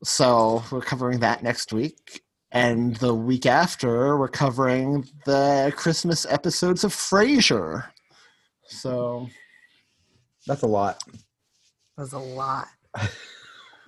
so 0.03 0.61
we're 0.73 0.81
covering 0.81 1.19
that 1.19 1.41
next 1.41 1.71
week. 1.71 2.21
And 2.51 2.97
the 2.97 3.15
week 3.15 3.45
after, 3.45 4.17
we're 4.17 4.27
covering 4.27 5.07
the 5.25 5.71
Christmas 5.77 6.25
episodes 6.29 6.83
of 6.83 6.93
Frasier. 6.93 7.85
So 8.65 9.29
That's 10.47 10.63
a 10.63 10.67
lot. 10.67 11.01
That 11.97 12.03
was 12.03 12.13
a 12.13 12.19
lot. 12.19 12.67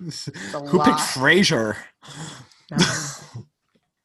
It's 0.04 0.28
a 0.28 0.60
who 0.60 0.78
lot. 0.78 0.86
picked 0.86 0.98
Frasier? 0.98 1.76
No. 2.70 2.78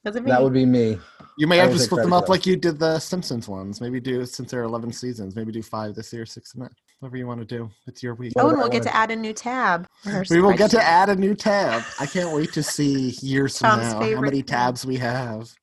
That 0.04 0.44
would 0.44 0.54
be 0.54 0.66
me. 0.66 1.00
You 1.38 1.48
may 1.48 1.60
I 1.60 1.64
have 1.64 1.72
to 1.72 1.80
split 1.80 2.04
them 2.04 2.14
up 2.14 2.30
like 2.30 2.46
you 2.46 2.56
did 2.56 2.78
the 2.78 3.00
Simpsons 3.00 3.48
ones. 3.48 3.80
Maybe 3.82 4.00
do 4.00 4.26
since 4.26 4.52
there 4.52 4.60
are 4.62 4.66
eleven 4.66 4.92
seasons. 4.92 5.36
Maybe 5.36 5.52
do 5.52 5.64
five 5.64 5.96
this 5.96 6.12
year, 6.12 6.26
six 6.26 6.54
and 6.54 6.64
that. 6.64 6.72
Whatever 7.00 7.18
you 7.18 7.28
want 7.28 7.40
to 7.40 7.46
do. 7.46 7.70
It's 7.88 8.04
your 8.04 8.14
week. 8.16 8.34
Oh, 8.38 8.50
and 8.50 8.58
we'll 8.58 8.70
get 8.70 8.84
to 8.84 8.96
add 8.96 9.12
a 9.12 9.16
new 9.16 9.34
tab. 9.34 9.88
We 10.30 10.42
will 10.42 10.54
get 10.54 10.72
to 10.72 10.82
add 10.82 11.10
a 11.10 11.16
new 11.16 11.36
tab. 11.36 11.84
I 12.00 12.06
can't 12.06 12.34
wait 12.36 12.54
to 12.54 12.64
see 12.64 13.12
years 13.22 13.58
from 13.58 13.80
Thom's 13.80 13.94
now 13.94 14.16
how 14.16 14.22
many 14.22 14.38
thing. 14.38 14.44
tabs 14.44 14.86
we 14.86 14.98
have. 14.98 15.54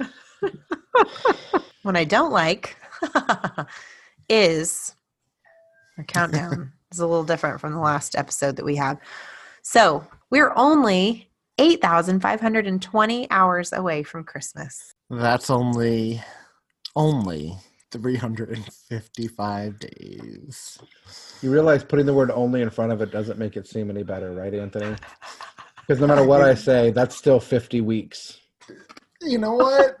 What 1.82 1.96
I 1.96 2.02
don't 2.02 2.32
like 2.32 2.76
is 4.28 4.96
a 5.98 6.02
countdown 6.02 6.72
is 6.96 7.00
a 7.00 7.06
little 7.06 7.24
different 7.24 7.60
from 7.60 7.72
the 7.72 7.78
last 7.78 8.16
episode 8.16 8.56
that 8.56 8.64
we 8.64 8.76
had. 8.76 8.98
So 9.62 10.06
we're 10.30 10.52
only 10.56 11.28
8,520 11.58 13.30
hours 13.30 13.72
away 13.72 14.02
from 14.02 14.24
Christmas. 14.24 14.94
That's 15.08 15.50
only 15.50 16.22
only 16.94 17.56
355 17.92 19.78
days. 19.78 20.78
You 21.42 21.52
realize 21.52 21.84
putting 21.84 22.06
the 22.06 22.14
word 22.14 22.30
only 22.30 22.62
in 22.62 22.70
front 22.70 22.92
of 22.92 23.00
it 23.02 23.12
doesn't 23.12 23.38
make 23.38 23.56
it 23.56 23.68
seem 23.68 23.90
any 23.90 24.02
better, 24.02 24.32
right, 24.32 24.52
Anthony? 24.52 24.96
Because 25.80 26.00
no 26.00 26.06
matter 26.06 26.24
what 26.24 26.40
I 26.42 26.54
say, 26.54 26.90
that's 26.90 27.14
still 27.16 27.38
50 27.38 27.80
weeks. 27.82 28.38
You 29.22 29.38
know 29.38 29.54
what? 29.54 29.98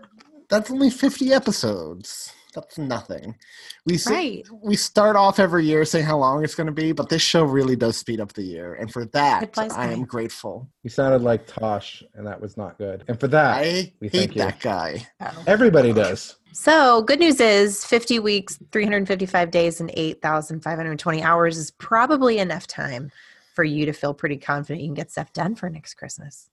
That's 0.48 0.70
only 0.70 0.90
50 0.90 1.32
episodes. 1.32 2.32
That's 2.56 2.78
nothing. 2.78 3.36
We 3.84 3.96
say, 3.98 4.12
Right. 4.14 4.46
we 4.62 4.74
start 4.74 5.14
off 5.14 5.38
every 5.38 5.64
year 5.64 5.84
saying 5.84 6.06
how 6.06 6.16
long 6.18 6.42
it's 6.42 6.54
going 6.56 6.66
to 6.66 6.72
be, 6.72 6.90
but 6.92 7.08
this 7.08 7.22
show 7.22 7.44
really 7.44 7.76
does 7.76 7.96
speed 7.96 8.18
up 8.18 8.32
the 8.32 8.42
year, 8.42 8.74
and 8.74 8.90
for 8.92 9.04
that 9.06 9.42
It 9.44 9.54
flies 9.54 9.72
I 9.72 9.92
am 9.92 10.04
grateful. 10.04 10.68
You 10.82 10.90
sounded 10.90 11.22
like 11.22 11.46
Tosh, 11.46 12.02
and 12.14 12.26
that 12.26 12.40
was 12.40 12.56
not 12.56 12.78
good. 12.78 13.04
And 13.08 13.20
for 13.20 13.28
that, 13.28 13.58
I 13.58 13.92
we 14.00 14.08
hate 14.08 14.18
thank 14.18 14.34
you. 14.36 14.42
that 14.42 14.58
guy. 14.60 15.06
Oh. 15.20 15.44
Everybody 15.46 15.92
does. 15.92 16.36
So, 16.52 17.02
good 17.02 17.18
news 17.20 17.38
is 17.38 17.84
50 17.84 18.18
weeks, 18.18 18.58
355 18.72 19.50
days, 19.50 19.78
and 19.80 19.90
8,520 19.94 21.22
hours 21.22 21.58
is 21.58 21.70
probably 21.72 22.38
enough 22.38 22.66
time 22.66 23.10
for 23.54 23.62
you 23.62 23.84
to 23.84 23.92
feel 23.92 24.14
pretty 24.14 24.38
confident 24.38 24.80
you 24.80 24.86
can 24.88 24.94
get 24.94 25.10
stuff 25.10 25.32
done 25.34 25.54
for 25.54 25.68
next 25.68 25.94
Christmas. 25.94 26.48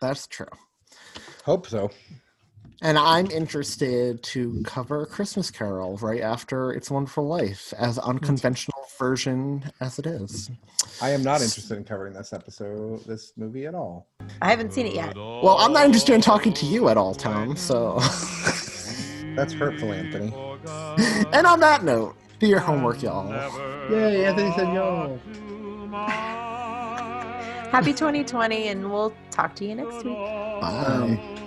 That's 0.00 0.26
true. 0.26 0.48
Hope 1.44 1.66
so. 1.68 1.90
And 2.82 2.98
I'm 2.98 3.30
interested 3.30 4.22
to 4.24 4.62
cover 4.64 5.06
Christmas 5.06 5.50
Carol 5.50 5.96
right 5.98 6.20
after 6.20 6.72
It's 6.72 6.90
a 6.90 6.94
Wonderful 6.94 7.26
Life, 7.26 7.72
as 7.78 7.98
unconventional 7.98 8.78
version 8.98 9.70
as 9.80 9.98
it 9.98 10.06
is. 10.06 10.50
I 11.00 11.10
am 11.10 11.22
not 11.22 11.40
interested 11.40 11.76
in 11.76 11.84
covering 11.84 12.14
this 12.14 12.32
episode, 12.32 13.04
this 13.04 13.32
movie 13.36 13.66
at 13.66 13.74
all. 13.74 14.08
I 14.42 14.50
haven't 14.50 14.72
seen 14.72 14.86
it 14.86 14.94
yet. 14.94 15.14
Well, 15.16 15.56
I'm 15.58 15.72
not 15.72 15.86
interested 15.86 16.14
in 16.14 16.20
talking 16.20 16.52
to 16.54 16.66
you 16.66 16.88
at 16.88 16.96
all, 16.96 17.14
Thom. 17.14 17.56
So, 17.56 17.98
That's 19.36 19.52
hurtful, 19.52 19.92
Anthony. 19.92 20.32
and 21.32 21.46
on 21.46 21.58
that 21.60 21.82
note, 21.82 22.16
do 22.38 22.46
your 22.46 22.60
homework, 22.60 23.02
y'all. 23.02 23.28
Yay, 23.90 24.26
Anthony 24.26 24.52
said 24.54 24.72
yo. 24.72 25.18
Happy 27.70 27.92
2020, 27.92 28.68
and 28.68 28.92
we'll 28.92 29.12
talk 29.32 29.56
to 29.56 29.64
you 29.64 29.74
next 29.74 30.04
week. 30.04 30.14
Bye. 30.14 30.84
Um, 30.86 31.43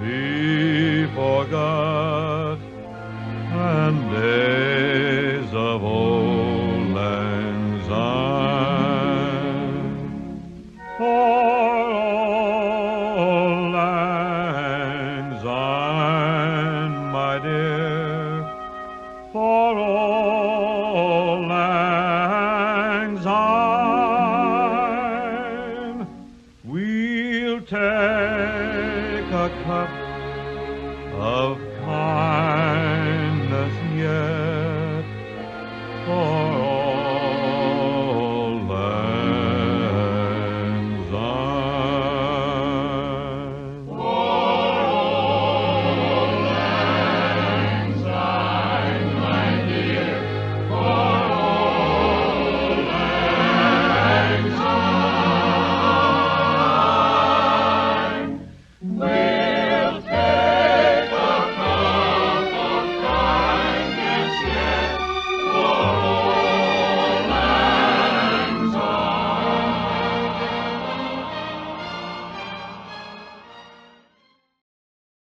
be 0.00 1.06
forgot 1.06 2.58
and 3.50 4.10
days 4.12 5.52
of 5.52 5.82
old 5.82 6.27